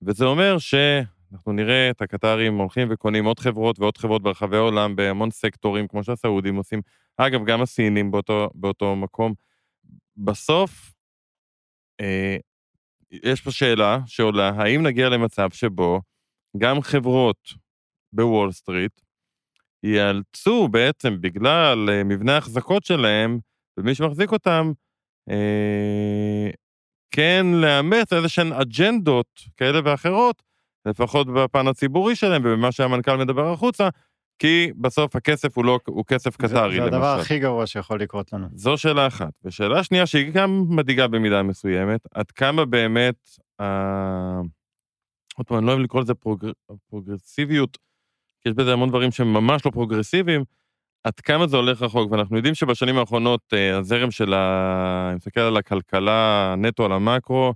וזה 0.02 0.24
אומר 0.24 0.58
שאנחנו 0.58 1.52
נראה 1.52 1.90
את 1.90 2.02
הקטרים 2.02 2.58
הולכים 2.58 2.88
וקונים 2.90 3.24
עוד 3.24 3.38
חברות 3.38 3.80
ועוד 3.80 3.96
חברות 3.98 4.22
ברחבי 4.22 4.56
העולם 4.56 4.96
בהמון 4.96 5.30
סקטורים, 5.30 5.88
כמו 5.88 6.04
שהסעודים 6.04 6.56
עושים. 6.56 6.80
אגב, 7.16 7.44
גם 7.44 7.62
הסינים 7.62 8.10
באותו, 8.10 8.50
באותו 8.54 8.96
מקום. 8.96 9.34
בסוף, 10.16 10.92
אה, 12.00 12.36
יש 13.10 13.40
פה 13.40 13.50
שאלה 13.50 13.98
שעולה, 14.06 14.48
האם 14.48 14.82
נגיע 14.82 15.08
למצב 15.08 15.50
שבו 15.50 16.00
גם 16.58 16.82
חברות 16.82 17.54
בוול 18.12 18.52
סטריט 18.52 19.00
ייאלצו 19.82 20.68
בעצם, 20.68 21.20
בגלל 21.20 21.90
אה, 21.90 22.04
מבנה 22.04 22.34
ההחזקות 22.34 22.84
שלהם, 22.84 23.38
ומי 23.78 23.94
שמחזיק 23.94 24.32
אותם, 24.32 24.72
אה, 25.30 26.50
כן 27.10 27.46
לאמץ 27.62 28.12
איזה 28.12 28.28
שהן 28.28 28.52
אג'נדות 28.52 29.40
כאלה 29.56 29.80
ואחרות, 29.84 30.42
לפחות 30.86 31.26
בפן 31.26 31.66
הציבורי 31.66 32.16
שלהם 32.16 32.42
ובמה 32.44 32.72
שהמנכ"ל 32.72 33.16
מדבר 33.16 33.52
החוצה, 33.52 33.88
כי 34.38 34.72
בסוף 34.76 35.16
הכסף 35.16 35.56
הוא 35.56 35.64
לא, 35.64 35.78
הוא 35.86 36.04
כסף 36.04 36.36
קטארי, 36.36 36.76
למשל. 36.76 36.90
זה 36.90 36.96
הדבר 36.96 37.18
הכי 37.20 37.38
גרוע 37.38 37.66
שיכול 37.66 38.00
לקרות 38.00 38.32
לנו. 38.32 38.48
זו 38.54 38.76
שאלה 38.76 39.06
אחת. 39.06 39.32
ושאלה 39.44 39.84
שנייה, 39.84 40.06
שהיא 40.06 40.32
גם 40.32 40.64
מדאיגה 40.68 41.08
במידה 41.08 41.42
מסוימת, 41.42 42.00
עד 42.14 42.30
כמה 42.30 42.64
באמת, 42.64 43.30
אה, 43.60 44.40
עוד 45.36 45.46
פעם, 45.46 45.58
אני 45.58 45.66
לא 45.66 45.72
אוהב 45.72 45.82
לקרוא 45.82 46.02
לזה 46.02 46.14
פרוג... 46.14 46.46
פרוגרסיביות, 46.90 47.78
כי 48.40 48.48
יש 48.48 48.54
בזה 48.54 48.72
המון 48.72 48.88
דברים 48.88 49.10
שהם 49.10 49.32
ממש 49.32 49.66
לא 49.66 49.70
פרוגרסיביים, 49.70 50.44
עד 51.04 51.20
כמה 51.20 51.46
זה 51.46 51.56
הולך 51.56 51.82
רחוק, 51.82 52.12
ואנחנו 52.12 52.36
יודעים 52.36 52.54
שבשנים 52.54 52.98
האחרונות 52.98 53.40
אה, 53.52 53.78
הזרם 53.78 54.10
של 54.10 54.34
ה... 54.34 55.06
אני 55.08 55.16
מסתכל 55.16 55.40
על 55.40 55.56
הכלכלה, 55.56 56.54
נטו 56.58 56.84
על 56.84 56.92
המקרו, 56.92 57.54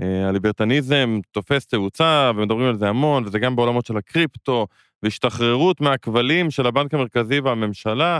אה, 0.00 0.28
הליברטריאניזם 0.28 1.20
תופס 1.30 1.66
תאוצה, 1.66 2.30
ומדברים 2.36 2.68
על 2.68 2.76
זה 2.76 2.88
המון, 2.88 3.24
וזה 3.24 3.38
גם 3.38 3.56
בעולמות 3.56 3.86
של 3.86 3.96
הקריפטו, 3.96 4.66
והשתחררות 5.02 5.80
מהכבלים 5.80 6.50
של 6.50 6.66
הבנק 6.66 6.94
המרכזי 6.94 7.40
והממשלה, 7.40 8.18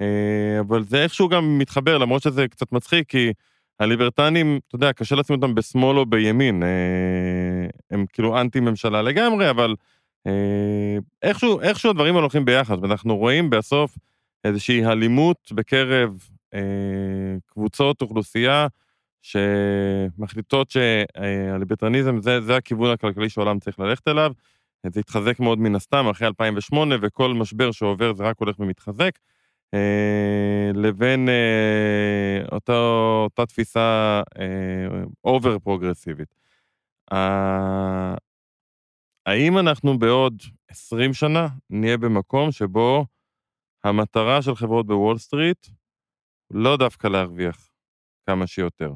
אה, 0.00 0.60
אבל 0.60 0.82
זה 0.82 1.02
איכשהו 1.02 1.28
גם 1.28 1.58
מתחבר, 1.58 1.98
למרות 1.98 2.22
שזה 2.22 2.48
קצת 2.48 2.72
מצחיק, 2.72 3.08
כי 3.08 3.32
הליברטנים, 3.80 4.60
אתה 4.68 4.76
יודע, 4.76 4.92
קשה 4.92 5.16
לשים 5.16 5.36
אותם 5.36 5.54
בשמאל 5.54 5.98
או 5.98 6.06
בימין, 6.06 6.62
הם 7.90 8.06
כאילו 8.12 8.40
אנטי-ממשלה 8.40 9.02
לגמרי, 9.02 9.50
אבל 9.50 9.74
איכשהו, 11.22 11.60
איכשהו 11.60 11.90
הדברים 11.90 12.14
הולכים 12.14 12.44
ביחד, 12.44 12.78
ואנחנו 12.82 13.16
רואים 13.16 13.50
בסוף 13.50 13.98
איזושהי 14.44 14.86
אלימות 14.86 15.52
בקרב 15.52 16.28
אה, 16.54 16.60
קבוצות 17.46 18.02
אוכלוסייה 18.02 18.66
שמחליטות 19.22 20.70
שהליברטניזם 20.70 22.20
זה, 22.20 22.40
זה 22.40 22.56
הכיוון 22.56 22.90
הכלכלי 22.90 23.28
שהעולם 23.28 23.58
צריך 23.58 23.78
ללכת 23.78 24.08
אליו. 24.08 24.32
זה 24.90 25.00
התחזק 25.00 25.40
מאוד 25.40 25.58
מן 25.58 25.74
הסתם 25.74 26.08
אחרי 26.08 26.26
2008, 26.26 26.96
וכל 27.02 27.34
משבר 27.34 27.70
שעובר 27.72 28.14
זה 28.14 28.24
רק 28.24 28.38
הולך 28.38 28.60
ומתחזק, 28.60 29.18
אה, 29.74 30.70
לבין 30.74 31.28
אה, 31.28 32.42
אותה, 32.52 32.76
אותה 33.24 33.46
תפיסה 33.46 34.22
over 35.24 35.52
אה, 35.52 35.58
פרוגרסיבית. 35.58 36.34
האם 39.26 39.58
אנחנו 39.58 39.98
בעוד 39.98 40.42
20 40.68 41.14
שנה 41.14 41.48
נהיה 41.70 41.96
במקום 41.96 42.52
שבו 42.52 43.06
המטרה 43.84 44.42
של 44.42 44.54
חברות 44.54 44.86
בוול 44.86 45.18
סטריט 45.18 45.66
לא 46.50 46.76
דווקא 46.76 47.06
להרוויח 47.06 47.70
כמה 48.26 48.46
שיותר. 48.46 48.92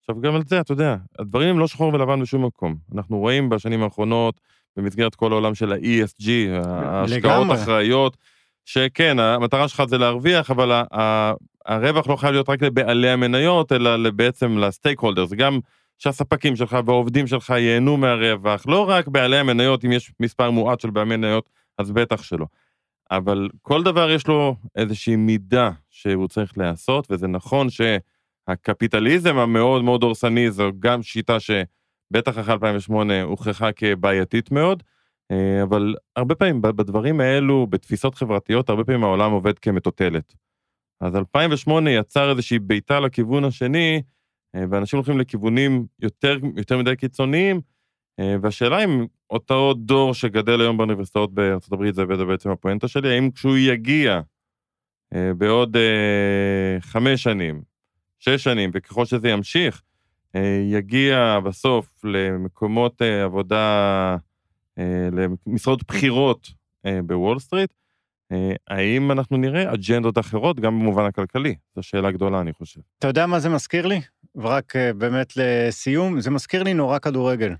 עכשיו, 0.00 0.20
גם 0.20 0.34
על 0.34 0.42
זה, 0.44 0.60
אתה 0.60 0.72
יודע, 0.72 0.96
הדברים 1.18 1.48
הם 1.48 1.58
לא 1.58 1.66
שחור 1.66 1.94
ולבן 1.94 2.20
בשום 2.22 2.46
מקום. 2.46 2.76
אנחנו 2.94 3.18
רואים 3.18 3.48
בשנים 3.48 3.82
האחרונות, 3.82 4.40
במסגרת 4.76 5.14
כל 5.14 5.32
העולם 5.32 5.54
של 5.54 5.72
ה-ESG, 5.72 6.28
ההשקעות 6.64 7.46
אחראיות, 7.52 8.16
שכן, 8.64 9.18
המטרה 9.18 9.68
שלך 9.68 9.82
זה 9.84 9.98
להרוויח, 9.98 10.50
אבל 10.50 10.82
הרווח 11.66 12.08
לא 12.08 12.16
חייב 12.16 12.32
להיות 12.32 12.48
רק 12.48 12.62
לבעלי 12.62 13.10
המניות, 13.10 13.72
אלא 13.72 14.10
בעצם 14.10 14.58
לסטייק 14.58 15.00
הולדר. 15.00 15.26
זה 15.26 15.36
גם 15.36 15.58
שהספקים 15.98 16.56
שלך 16.56 16.78
והעובדים 16.86 17.26
שלך 17.26 17.50
ייהנו 17.50 17.96
מהרווח, 17.96 18.66
לא 18.66 18.88
רק 18.88 19.08
בעלי 19.08 19.36
המניות, 19.36 19.84
אם 19.84 19.92
יש 19.92 20.12
מספר 20.20 20.50
מועט 20.50 20.80
של 20.80 20.90
בעלי 20.90 21.16
מניות, 21.16 21.50
אז 21.78 21.90
בטח 21.90 22.22
שלא. 22.22 22.46
אבל 23.10 23.48
כל 23.62 23.82
דבר 23.82 24.10
יש 24.10 24.26
לו 24.26 24.56
איזושהי 24.76 25.16
מידה 25.16 25.70
שהוא 25.90 26.28
צריך 26.28 26.58
להיעשות, 26.58 27.06
וזה 27.10 27.26
נכון 27.26 27.68
שהקפיטליזם 27.70 29.38
המאוד 29.38 29.84
מאוד 29.84 30.00
דורסני 30.00 30.50
זו 30.50 30.70
גם 30.78 31.02
שיטה 31.02 31.40
שבטח 32.12 32.38
אחרי 32.38 32.52
2008 32.54 33.22
הוכחה 33.22 33.72
כבעייתית 33.72 34.50
מאוד, 34.50 34.82
אה, 35.30 35.62
אבל 35.62 35.94
הרבה 36.16 36.34
פעמים 36.34 36.62
בדברים 36.62 37.20
האלו, 37.20 37.66
בתפיסות 37.66 38.14
חברתיות, 38.14 38.68
הרבה 38.68 38.84
פעמים 38.84 39.04
העולם 39.04 39.32
עובד 39.32 39.58
כמטוטלת. 39.58 40.34
אז 41.00 41.16
2008 41.16 41.90
יצר 41.90 42.30
איזושהי 42.30 42.58
בעיטה 42.58 43.00
לכיוון 43.00 43.44
השני, 43.44 44.02
אה, 44.54 44.64
ואנשים 44.70 44.96
הולכים 44.96 45.18
לכיוונים 45.18 45.86
יותר, 46.00 46.38
יותר 46.56 46.78
מדי 46.78 46.96
קיצוניים, 46.96 47.60
אה, 48.20 48.36
והשאלה 48.42 48.84
אם 48.84 49.06
אותו 49.30 49.74
דור 49.74 50.14
שגדל 50.14 50.60
היום 50.60 50.76
באוניברסיטאות 50.76 51.34
בארצות 51.34 51.72
הברית, 51.72 51.94
זה 51.94 52.04
בעצם 52.04 52.50
הפואנטה 52.50 52.88
שלי, 52.88 53.14
האם 53.14 53.30
כשהוא 53.30 53.56
יגיע 53.56 54.20
בעוד 55.36 55.76
חמש 56.80 57.22
שנים, 57.22 57.62
שש 58.18 58.44
שנים, 58.44 58.70
וככל 58.74 59.04
שזה 59.04 59.28
ימשיך, 59.28 59.82
יגיע 60.70 61.38
בסוף 61.44 62.04
למקומות 62.04 63.02
עבודה, 63.02 64.16
למשרות 65.46 65.82
בכירות 65.88 66.48
בוול 67.04 67.38
סטריט, 67.38 67.70
האם 68.68 69.12
אנחנו 69.12 69.36
נראה 69.36 69.74
אג'נדות 69.74 70.18
אחרות 70.18 70.60
גם 70.60 70.78
במובן 70.78 71.04
הכלכלי? 71.04 71.54
זו 71.76 71.82
שאלה 71.82 72.10
גדולה, 72.10 72.40
אני 72.40 72.52
חושב. 72.52 72.80
אתה 72.98 73.08
יודע 73.08 73.26
מה 73.26 73.40
זה 73.40 73.48
מזכיר 73.48 73.86
לי? 73.86 74.00
ורק 74.36 74.72
באמת 74.98 75.32
לסיום, 75.36 76.20
זה 76.20 76.30
מזכיר 76.30 76.62
לי 76.62 76.74
נורא 76.74 76.98
כדורגל. 76.98 77.54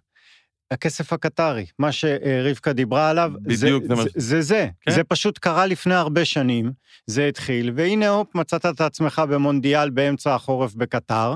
הכסף 0.70 1.12
הקטרי, 1.12 1.66
מה 1.78 1.92
שרבקה 1.92 2.72
דיברה 2.72 3.10
עליו, 3.10 3.32
בדיוק, 3.40 3.84
זה 3.84 3.94
זה. 3.94 4.02
זה, 4.02 4.08
זה, 4.14 4.40
זה. 4.42 4.68
כן? 4.80 4.92
זה 4.92 5.04
פשוט 5.04 5.38
קרה 5.38 5.66
לפני 5.66 5.94
הרבה 5.94 6.24
שנים, 6.24 6.72
זה 7.06 7.26
התחיל, 7.26 7.72
והנה 7.74 8.08
הופ, 8.08 8.34
מצאת 8.34 8.66
את 8.66 8.80
עצמך 8.80 9.22
במונדיאל 9.30 9.90
באמצע 9.90 10.34
החורף 10.34 10.74
בקטר, 10.74 11.34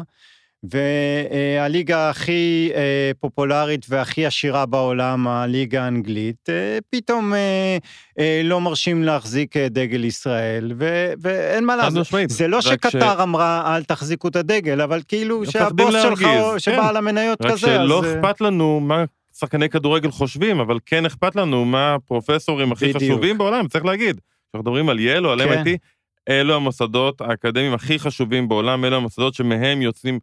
והליגה 0.71 2.11
הכי 2.11 2.71
אה, 2.75 3.11
פופולרית 3.21 3.87
והכי 3.89 4.27
עשירה 4.27 4.67
בעולם, 4.67 5.29
הליגה 5.29 5.85
האנגלית, 5.85 6.49
אה, 6.49 6.79
פתאום 6.91 7.35
אה, 7.35 8.41
לא 8.45 8.61
מרשים 8.61 9.03
להחזיק 9.03 9.57
דגל 9.57 10.05
ישראל, 10.05 10.73
ואין 11.21 11.65
מה 11.65 11.77
לעשות. 11.77 12.07
זה 12.29 12.49
לא 12.49 12.61
שקטר 12.61 13.23
אמרה, 13.23 13.77
אל 13.77 13.85
תחזיקו 13.85 14.29
את 14.29 14.37
הדגל, 14.37 14.81
אבל 14.81 15.01
כאילו 15.09 15.47
שהבוס 15.47 15.95
שלך, 16.03 16.19
כן. 16.19 16.59
שבעל 16.59 16.97
המניות 16.97 17.43
כזה, 17.43 17.53
אז... 17.53 17.65
רק 17.65 17.87
שלא 17.87 18.01
אכפת 18.01 18.41
לנו 18.41 18.81
מה 18.81 19.05
שחקני 19.39 19.69
כדורגל 19.69 20.11
חושבים, 20.11 20.61
אבל 20.61 20.79
כן 20.87 21.07
אכפת 21.07 21.37
לנו 21.37 21.65
מה 21.65 21.95
הפרופסורים 21.95 22.73
הכי 22.73 22.93
בדיוק. 22.93 23.03
חשובים 23.03 23.39
בעולם, 23.39 23.69
צריך 23.69 23.85
להגיד. 23.85 24.21
כשאנחנו 24.21 24.71
מדברים 24.71 24.89
על 24.89 25.01
יל 25.01 25.27
או 25.27 25.33
על 25.33 25.43
כן. 25.49 25.63
MIT, 25.63 25.69
אלו 26.29 26.55
המוסדות 26.55 27.21
האקדמיים 27.21 27.75
הכי 27.75 27.99
חשובים 27.99 28.49
בעולם, 28.49 28.85
אלו 28.85 28.97
המוסדות 28.97 29.35
שמהם 29.35 29.83
יוצאים 29.83 30.19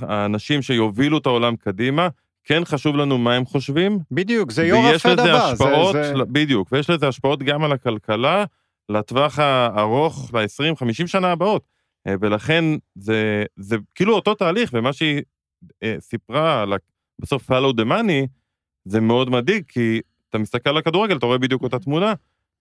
האנשים 0.00 0.62
שיובילו 0.62 1.18
את 1.18 1.26
העולם 1.26 1.56
קדימה. 1.56 2.08
כן 2.44 2.64
חשוב 2.64 2.96
לנו 2.96 3.18
מה 3.18 3.34
הם 3.34 3.44
חושבים. 3.44 3.98
בדיוק, 4.10 4.52
זה 4.52 4.66
יור 4.66 4.86
הפד 4.86 5.18
הבא. 5.18 5.50
השפעות, 5.50 5.92
זה, 5.92 6.02
זה... 6.02 6.24
בדיוק, 6.24 6.68
ויש 6.72 6.90
לזה 6.90 7.08
השפעות 7.08 7.42
גם 7.42 7.64
על 7.64 7.72
הכלכלה, 7.72 8.44
לטווח 8.88 9.38
הארוך, 9.38 10.30
ל-20-50 10.34 11.06
שנה 11.06 11.32
הבאות. 11.32 11.64
אה, 12.06 12.14
ולכן 12.20 12.64
זה, 12.94 13.44
זה 13.56 13.76
כאילו 13.94 14.14
אותו 14.14 14.34
תהליך, 14.34 14.70
ומה 14.72 14.92
שהיא 14.92 15.22
אה, 15.82 15.96
סיפרה 16.00 16.62
על 16.62 16.72
בסוף 17.18 17.50
follow 17.50 17.74
the 17.80 17.84
money, 17.84 18.26
זה 18.84 19.00
מאוד 19.00 19.30
מדאיג, 19.30 19.64
כי 19.68 20.00
אתה 20.28 20.38
מסתכל 20.38 20.70
על 20.70 20.76
הכדורגל, 20.76 21.16
אתה 21.16 21.26
רואה 21.26 21.38
בדיוק 21.38 21.62
אותה 21.62 21.78
תמונה, 21.78 22.14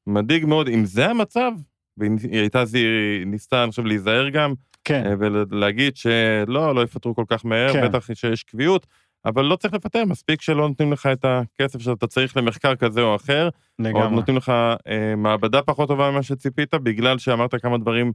מדאיג 0.08 0.46
מאוד. 0.46 0.68
אם 0.68 0.86
זה 0.86 1.10
המצב, 1.10 1.52
והיא 1.98 2.12
הייתה, 2.32 2.64
היא 2.74 3.26
ניסתה, 3.26 3.64
אני 3.64 3.70
חושב, 3.70 3.86
להיזהר 3.86 4.30
גם, 4.30 4.54
כן, 4.90 5.06
אה, 5.06 5.14
ולהגיד 5.20 5.96
שלא, 5.96 6.76
לא 6.76 6.84
יפטרו 6.84 7.16
כל 7.16 7.24
כך 7.28 7.46
מהר, 7.46 7.74
כן. 7.74 7.88
בטח 7.88 8.10
שיש 8.14 8.44
קביעות, 8.44 8.88
אבל 9.26 9.46
לא 9.46 9.56
צריך 9.56 9.74
לפטר, 9.74 10.06
מספיק 10.06 10.42
שלא 10.42 10.68
נותנים 10.68 10.94
לך 10.94 11.06
את 11.06 11.26
הכסף 11.26 11.80
שאתה 11.82 12.08
צריך 12.08 12.38
למחקר 12.38 12.76
כזה 12.76 13.02
או 13.02 13.16
אחר, 13.16 13.50
או 13.80 13.84
לגמרי. 13.86 14.16
נותנים 14.16 14.38
לך 14.38 14.50
אה, 14.88 15.16
מעבדה 15.18 15.62
פחות 15.62 15.88
טובה 15.88 16.12
ממה 16.12 16.24
שציפית, 16.24 16.74
בגלל 16.74 17.18
שאמרת 17.18 17.56
כמה 17.56 17.78
דברים 17.78 18.12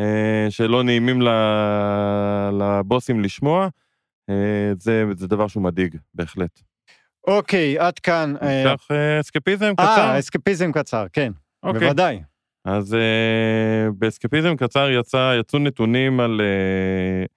אה, 0.00 0.46
שלא 0.50 0.82
נעימים 0.82 1.22
ל, 1.22 1.28
לבוסים 2.52 3.20
לשמוע, 3.20 3.68
אה, 4.30 4.72
זה, 4.78 5.04
זה 5.16 5.28
דבר 5.28 5.46
שהוא 5.48 5.62
מדאיג, 5.62 5.96
בהחלט. 6.14 6.60
אוקיי, 7.26 7.78
עד 7.78 7.98
כאן. 7.98 8.34
אה, 8.42 8.64
ניקח 8.64 8.86
אה, 8.90 9.20
אסקפיזם 9.20 9.72
קצר? 9.74 9.84
אה, 9.84 10.18
אסקפיזם 10.18 10.72
קצר, 10.72 11.06
כן, 11.12 11.32
אוקיי. 11.62 11.80
בוודאי. 11.80 12.22
אז 12.64 12.94
uh, 12.94 13.92
באסקפיזם 13.98 14.56
קצר 14.56 14.90
יצא, 14.90 15.36
יצאו 15.40 15.58
נתונים 15.58 16.20
על 16.20 16.40
uh, 16.40 17.28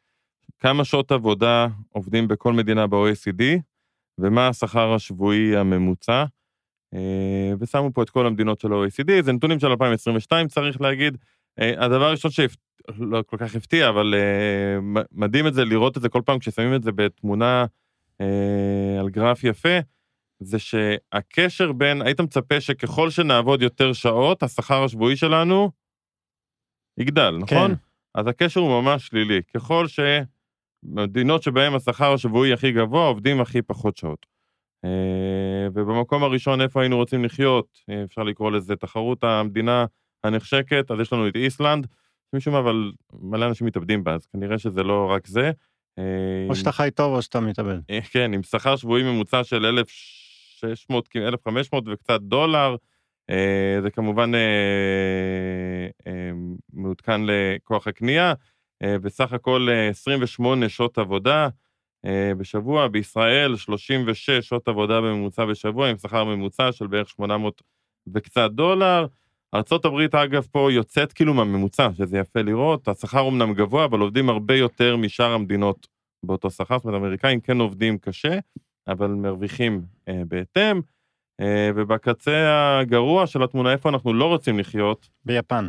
כמה 0.60 0.86
שעות 0.86 1.12
עבודה 1.12 1.68
עובדים 1.90 2.28
בכל 2.28 2.54
מדינה 2.54 2.88
ב-OECD, 2.88 3.44
ומה 4.18 4.48
השכר 4.48 4.94
השבועי 4.94 5.58
הממוצע, 5.58 6.26
uh, 6.96 6.98
ושמו 7.60 7.94
פה 7.94 8.04
את 8.04 8.10
כל 8.10 8.26
המדינות 8.26 8.60
של 8.60 8.74
ה-OECD, 8.74 9.22
זה 9.22 9.34
נתונים 9.34 9.60
של 9.60 9.68
2022 9.68 10.48
צריך 10.48 10.82
להגיד. 10.82 11.18
Uh, 11.60 11.64
הדבר 11.78 12.06
הראשון 12.06 12.32
שלא 12.32 13.24
כל 13.26 13.38
כך 13.38 13.56
הפתיע, 13.56 13.90
אבל 13.90 14.14
uh, 14.14 15.02
מדהים 15.12 15.48
את 15.48 15.54
זה, 15.54 15.66
לראות 15.66 15.98
את 15.98 16.02
זה 16.02 16.10
כל 16.10 16.22
פעם 16.26 16.40
כששמים 16.40 16.76
את 16.76 16.84
זה 16.84 16.92
בתמונה 16.92 17.66
uh, 18.22 18.26
על 19.00 19.10
גרף 19.10 19.44
יפה, 19.44 19.80
זה 20.40 20.60
שהקשר 20.60 21.72
בין, 21.72 22.02
היית 22.02 22.22
מצפה 22.22 22.62
שככל 22.62 23.10
שנעבוד 23.10 23.62
יותר 23.62 23.94
שעות, 23.94 24.44
השכר 24.44 24.84
השבועי 24.84 25.18
שלנו 25.18 25.72
יגדל, 26.98 27.38
נכון? 27.42 27.72
כן. 27.72 27.76
אז 28.16 28.28
הקשר 28.28 28.60
הוא 28.60 28.82
ממש 28.82 29.08
שלילי. 29.08 29.42
ככל 29.54 29.86
שמדינות 29.88 31.44
שבהן 31.44 31.74
השכר 31.74 32.14
השבועי 32.14 32.54
הכי 32.54 32.72
גבוה, 32.72 33.08
עובדים 33.08 33.42
הכי 33.42 33.62
פחות 33.62 33.98
שעות. 33.98 34.26
אה, 34.86 35.68
ובמקום 35.74 36.24
הראשון, 36.24 36.62
איפה 36.62 36.82
היינו 36.82 36.98
רוצים 36.98 37.26
לחיות, 37.26 37.68
אה, 37.90 38.04
אפשר 38.04 38.24
לקרוא 38.24 38.52
לזה 38.52 38.76
תחרות 38.76 39.24
המדינה 39.24 39.86
הנחשקת, 40.24 40.92
אז 40.92 41.00
יש 41.00 41.14
לנו 41.14 41.28
את 41.28 41.36
איסלנד, 41.36 41.88
משום 42.36 42.54
מה, 42.54 42.60
אבל 42.60 42.92
מלא 43.14 43.46
אנשים 43.46 43.68
מתאבדים 43.68 44.04
בה, 44.04 44.14
אז 44.16 44.26
כנראה 44.26 44.58
שזה 44.58 44.84
לא 44.84 45.12
רק 45.12 45.28
זה. 45.28 45.52
אה, 46.00 46.48
או 46.50 46.56
שאתה 46.56 46.72
חי 46.72 46.90
טוב 46.96 47.16
או 47.16 47.22
שאתה 47.22 47.40
מתאבד. 47.40 47.78
כן, 48.12 48.34
עם 48.34 48.44
שכר 48.44 48.76
שבועי 48.76 49.04
ממוצע 49.04 49.44
של 49.44 49.66
1,600, 50.66 51.08
כמעט 51.08 51.28
1,500 51.28 51.84
וקצת 51.88 52.22
דולר. 52.22 52.76
אה, 53.30 53.80
זה 53.82 53.92
כמובן 53.92 54.36
אה, 54.36 54.42
אה, 56.08 56.32
מעודכן 56.74 57.22
לכוח 57.26 57.88
הקנייה, 57.88 58.34
בסך 58.84 59.34
הכל 59.34 59.68
אה, 59.72 59.90
28 59.90 60.70
שעות 60.70 60.98
עבודה 60.98 61.48
בשבוע. 62.38 62.88
בישראל 62.88 63.56
36 63.56 64.30
שעות 64.30 64.68
עבודה 64.68 65.02
בממוצע 65.02 65.46
בשבוע, 65.46 65.90
עם 65.90 65.98
שכר 65.98 66.24
ממוצע 66.24 66.72
של 66.72 66.88
בערך 66.88 67.10
800 67.10 67.62
וקצת 68.14 68.52
דולר. 68.52 69.06
ארה"ב, 69.56 70.16
אגב, 70.16 70.48
פה 70.52 70.72
יוצאת 70.72 71.14
כאילו 71.14 71.34
מהממוצע, 71.34 71.90
שזה 71.98 72.18
יפה 72.18 72.42
לראות. 72.42 72.88
השכר 72.88 73.28
אמנם 73.28 73.54
גבוה, 73.54 73.86
אבל 73.86 74.00
עובדים 74.00 74.30
הרבה 74.30 74.56
יותר 74.56 74.98
משאר 74.98 75.32
המדינות 75.32 75.88
באותו 76.24 76.52
שכר. 76.52 76.78
זאת 76.78 76.86
אומרת, 76.86 77.02
האמריקאים 77.02 77.40
כן 77.40 77.60
עובדים 77.60 77.98
קשה, 77.98 78.40
אבל 78.88 79.08
מרוויחים 79.08 79.82
אה, 80.08 80.22
בהתאם. 80.28 80.82
אה, 81.42 81.70
ובקצה 81.76 82.80
הגרוע 82.80 83.28
של 83.28 83.44
התמונה, 83.44 83.72
איפה 83.72 83.90
אנחנו 83.90 84.14
לא 84.14 84.26
רוצים 84.26 84.60
לחיות, 84.60 85.10
ביפן. 85.26 85.68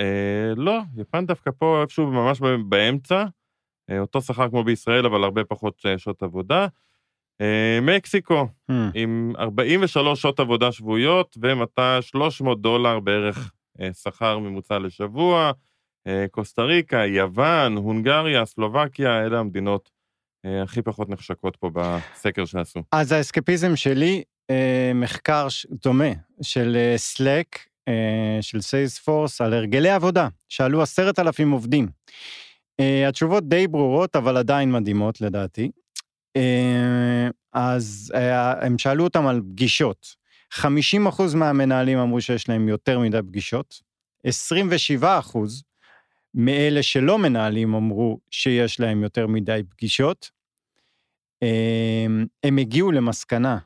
אה, 0.00 0.52
לא, 0.56 0.78
יפן 0.96 1.26
דווקא 1.26 1.50
פה 1.58 1.82
איפשהו 1.82 2.06
ממש 2.06 2.40
באמצע, 2.68 3.24
אה, 3.90 3.98
אותו 3.98 4.22
שכר 4.22 4.48
כמו 4.48 4.64
בישראל, 4.64 5.06
אבל 5.06 5.24
הרבה 5.24 5.44
פחות 5.44 5.82
אה, 5.86 5.98
שעות 5.98 6.22
עבודה. 6.22 6.66
אה, 7.40 7.78
מקסיקו, 7.82 8.46
Hmm. 8.70 8.74
עם 8.94 9.32
43 9.38 10.22
שעות 10.22 10.40
עבודה 10.40 10.72
שבועיות 10.72 11.36
ו-300 11.42 12.54
דולר 12.54 13.00
בערך 13.00 13.52
אה, 13.80 13.92
שכר 13.92 14.38
ממוצע 14.38 14.78
לשבוע. 14.78 15.52
אה, 16.06 16.26
קוסטה 16.30 16.62
ריקה, 16.62 17.06
יוון, 17.06 17.76
הונגריה, 17.76 18.44
סלובקיה, 18.44 19.26
אלה 19.26 19.38
המדינות 19.38 19.90
הכי 20.44 20.82
פחות 20.82 21.08
נחשקות 21.08 21.56
פה 21.56 21.70
בסקר 21.74 22.44
שעשו. 22.44 22.80
אז 22.92 23.12
האסקפיזם 23.12 23.76
שלי, 23.76 24.22
אה, 24.50 24.92
מחקר 24.94 25.46
דומה 25.84 26.12
של 26.42 26.76
אה, 26.76 26.96
Slack, 27.14 27.58
אה, 27.88 28.38
של 28.40 28.60
סייספורס, 28.60 29.40
על 29.40 29.54
הרגלי 29.54 29.90
עבודה, 29.90 30.28
שאלו 30.48 30.82
עשרת 30.82 31.18
אלפים 31.18 31.50
עובדים. 31.50 31.88
אה, 32.80 33.08
התשובות 33.08 33.48
די 33.48 33.66
ברורות, 33.68 34.16
אבל 34.16 34.36
עדיין 34.36 34.72
מדהימות 34.72 35.20
לדעתי. 35.20 35.70
אה, 36.36 37.28
אז 37.52 38.12
אה, 38.14 38.66
הם 38.66 38.78
שאלו 38.78 39.04
אותם 39.04 39.26
על 39.26 39.40
פגישות. 39.40 40.22
50% 40.54 40.64
מהמנהלים 41.34 41.98
אמרו 41.98 42.20
שיש 42.20 42.48
להם 42.48 42.68
יותר 42.68 42.98
מדי 42.98 43.18
פגישות, 43.22 43.82
27% 44.26 44.30
מאלה 46.34 46.82
שלא 46.82 47.18
מנהלים 47.18 47.74
אמרו 47.74 48.18
שיש 48.30 48.80
להם 48.80 49.02
יותר 49.02 49.26
מדי 49.26 49.60
פגישות, 49.70 50.30
אמ, 51.42 52.26
הם 52.44 52.58
הגיעו 52.58 52.92
למסקנה 52.92 53.58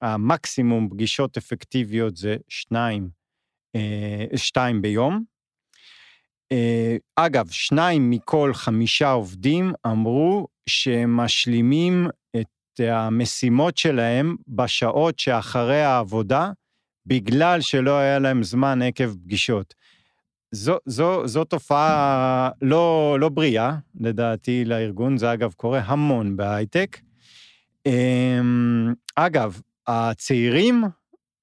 שהמקסימום 0.00 0.88
פגישות 0.88 1.36
אפקטיביות 1.36 2.16
זה 2.16 2.36
שניים, 2.48 3.08
אה, 3.76 4.24
שתיים 4.36 4.82
ביום. 4.82 5.24
אה, 6.52 6.96
אגב, 7.16 7.48
שניים 7.50 8.10
מכל 8.10 8.50
חמישה 8.54 9.10
עובדים 9.10 9.72
אמרו 9.86 10.46
שהם 10.66 11.16
משלימים 11.16 12.06
את 12.36 12.80
המשימות 12.80 13.78
שלהם 13.78 14.36
בשעות 14.48 15.18
שאחרי 15.18 15.82
העבודה, 15.82 16.50
בגלל 17.06 17.60
שלא 17.60 17.98
היה 17.98 18.18
להם 18.18 18.42
זמן 18.42 18.82
עקב 18.82 19.14
פגישות. 19.14 19.74
זו, 20.52 20.76
זו, 20.86 21.26
זו 21.26 21.44
תופעה 21.44 22.50
לא, 22.62 23.16
לא 23.20 23.28
בריאה, 23.28 23.74
לדעתי, 24.00 24.64
לארגון, 24.64 25.16
זה 25.16 25.32
אגב 25.32 25.52
קורה 25.52 25.80
המון 25.84 26.36
בהייטק. 26.36 26.98
אמ, 27.86 28.94
אגב, 29.16 29.60
הצעירים, 29.86 30.84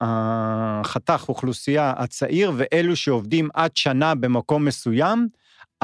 החתך 0.02 1.26
אוכלוסייה 1.30 1.94
הצעיר 1.98 2.52
ואלו 2.56 2.96
שעובדים 2.96 3.50
עד 3.54 3.78
שנה 3.78 4.16
במקום 4.16 4.66
מסוים, 4.66 5.28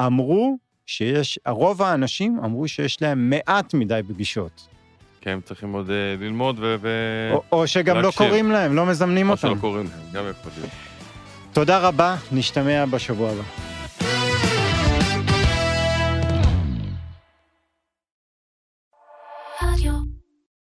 אמרו 0.00 0.56
שיש, 0.86 1.38
רוב 1.48 1.82
האנשים 1.82 2.38
אמרו 2.44 2.68
שיש 2.68 3.02
להם 3.02 3.30
מעט 3.30 3.74
מדי 3.74 4.00
פגישות. 4.08 4.68
כן, 5.20 5.30
הם 5.30 5.40
צריכים 5.40 5.72
עוד 5.72 5.90
אה, 5.90 6.16
ללמוד 6.20 6.58
ו... 6.58 6.76
ו... 6.80 6.88
או, 7.32 7.42
או 7.52 7.66
שגם 7.66 7.96
לא 7.96 8.02
להקשיב. 8.02 8.26
קוראים 8.26 8.50
להם, 8.50 8.74
לא 8.74 8.86
מזמנים 8.86 9.26
או 9.28 9.32
אותם. 9.32 9.48
שלא 9.48 9.60
קוראים 9.60 9.86
להם, 9.86 10.12
גם 10.12 10.24
יכול 10.30 10.52
להיות. 10.56 10.91
תודה 11.52 11.78
רבה, 11.78 12.16
נשתמע 12.32 12.84
בשבוע 12.86 13.30
הבא. 13.30 13.71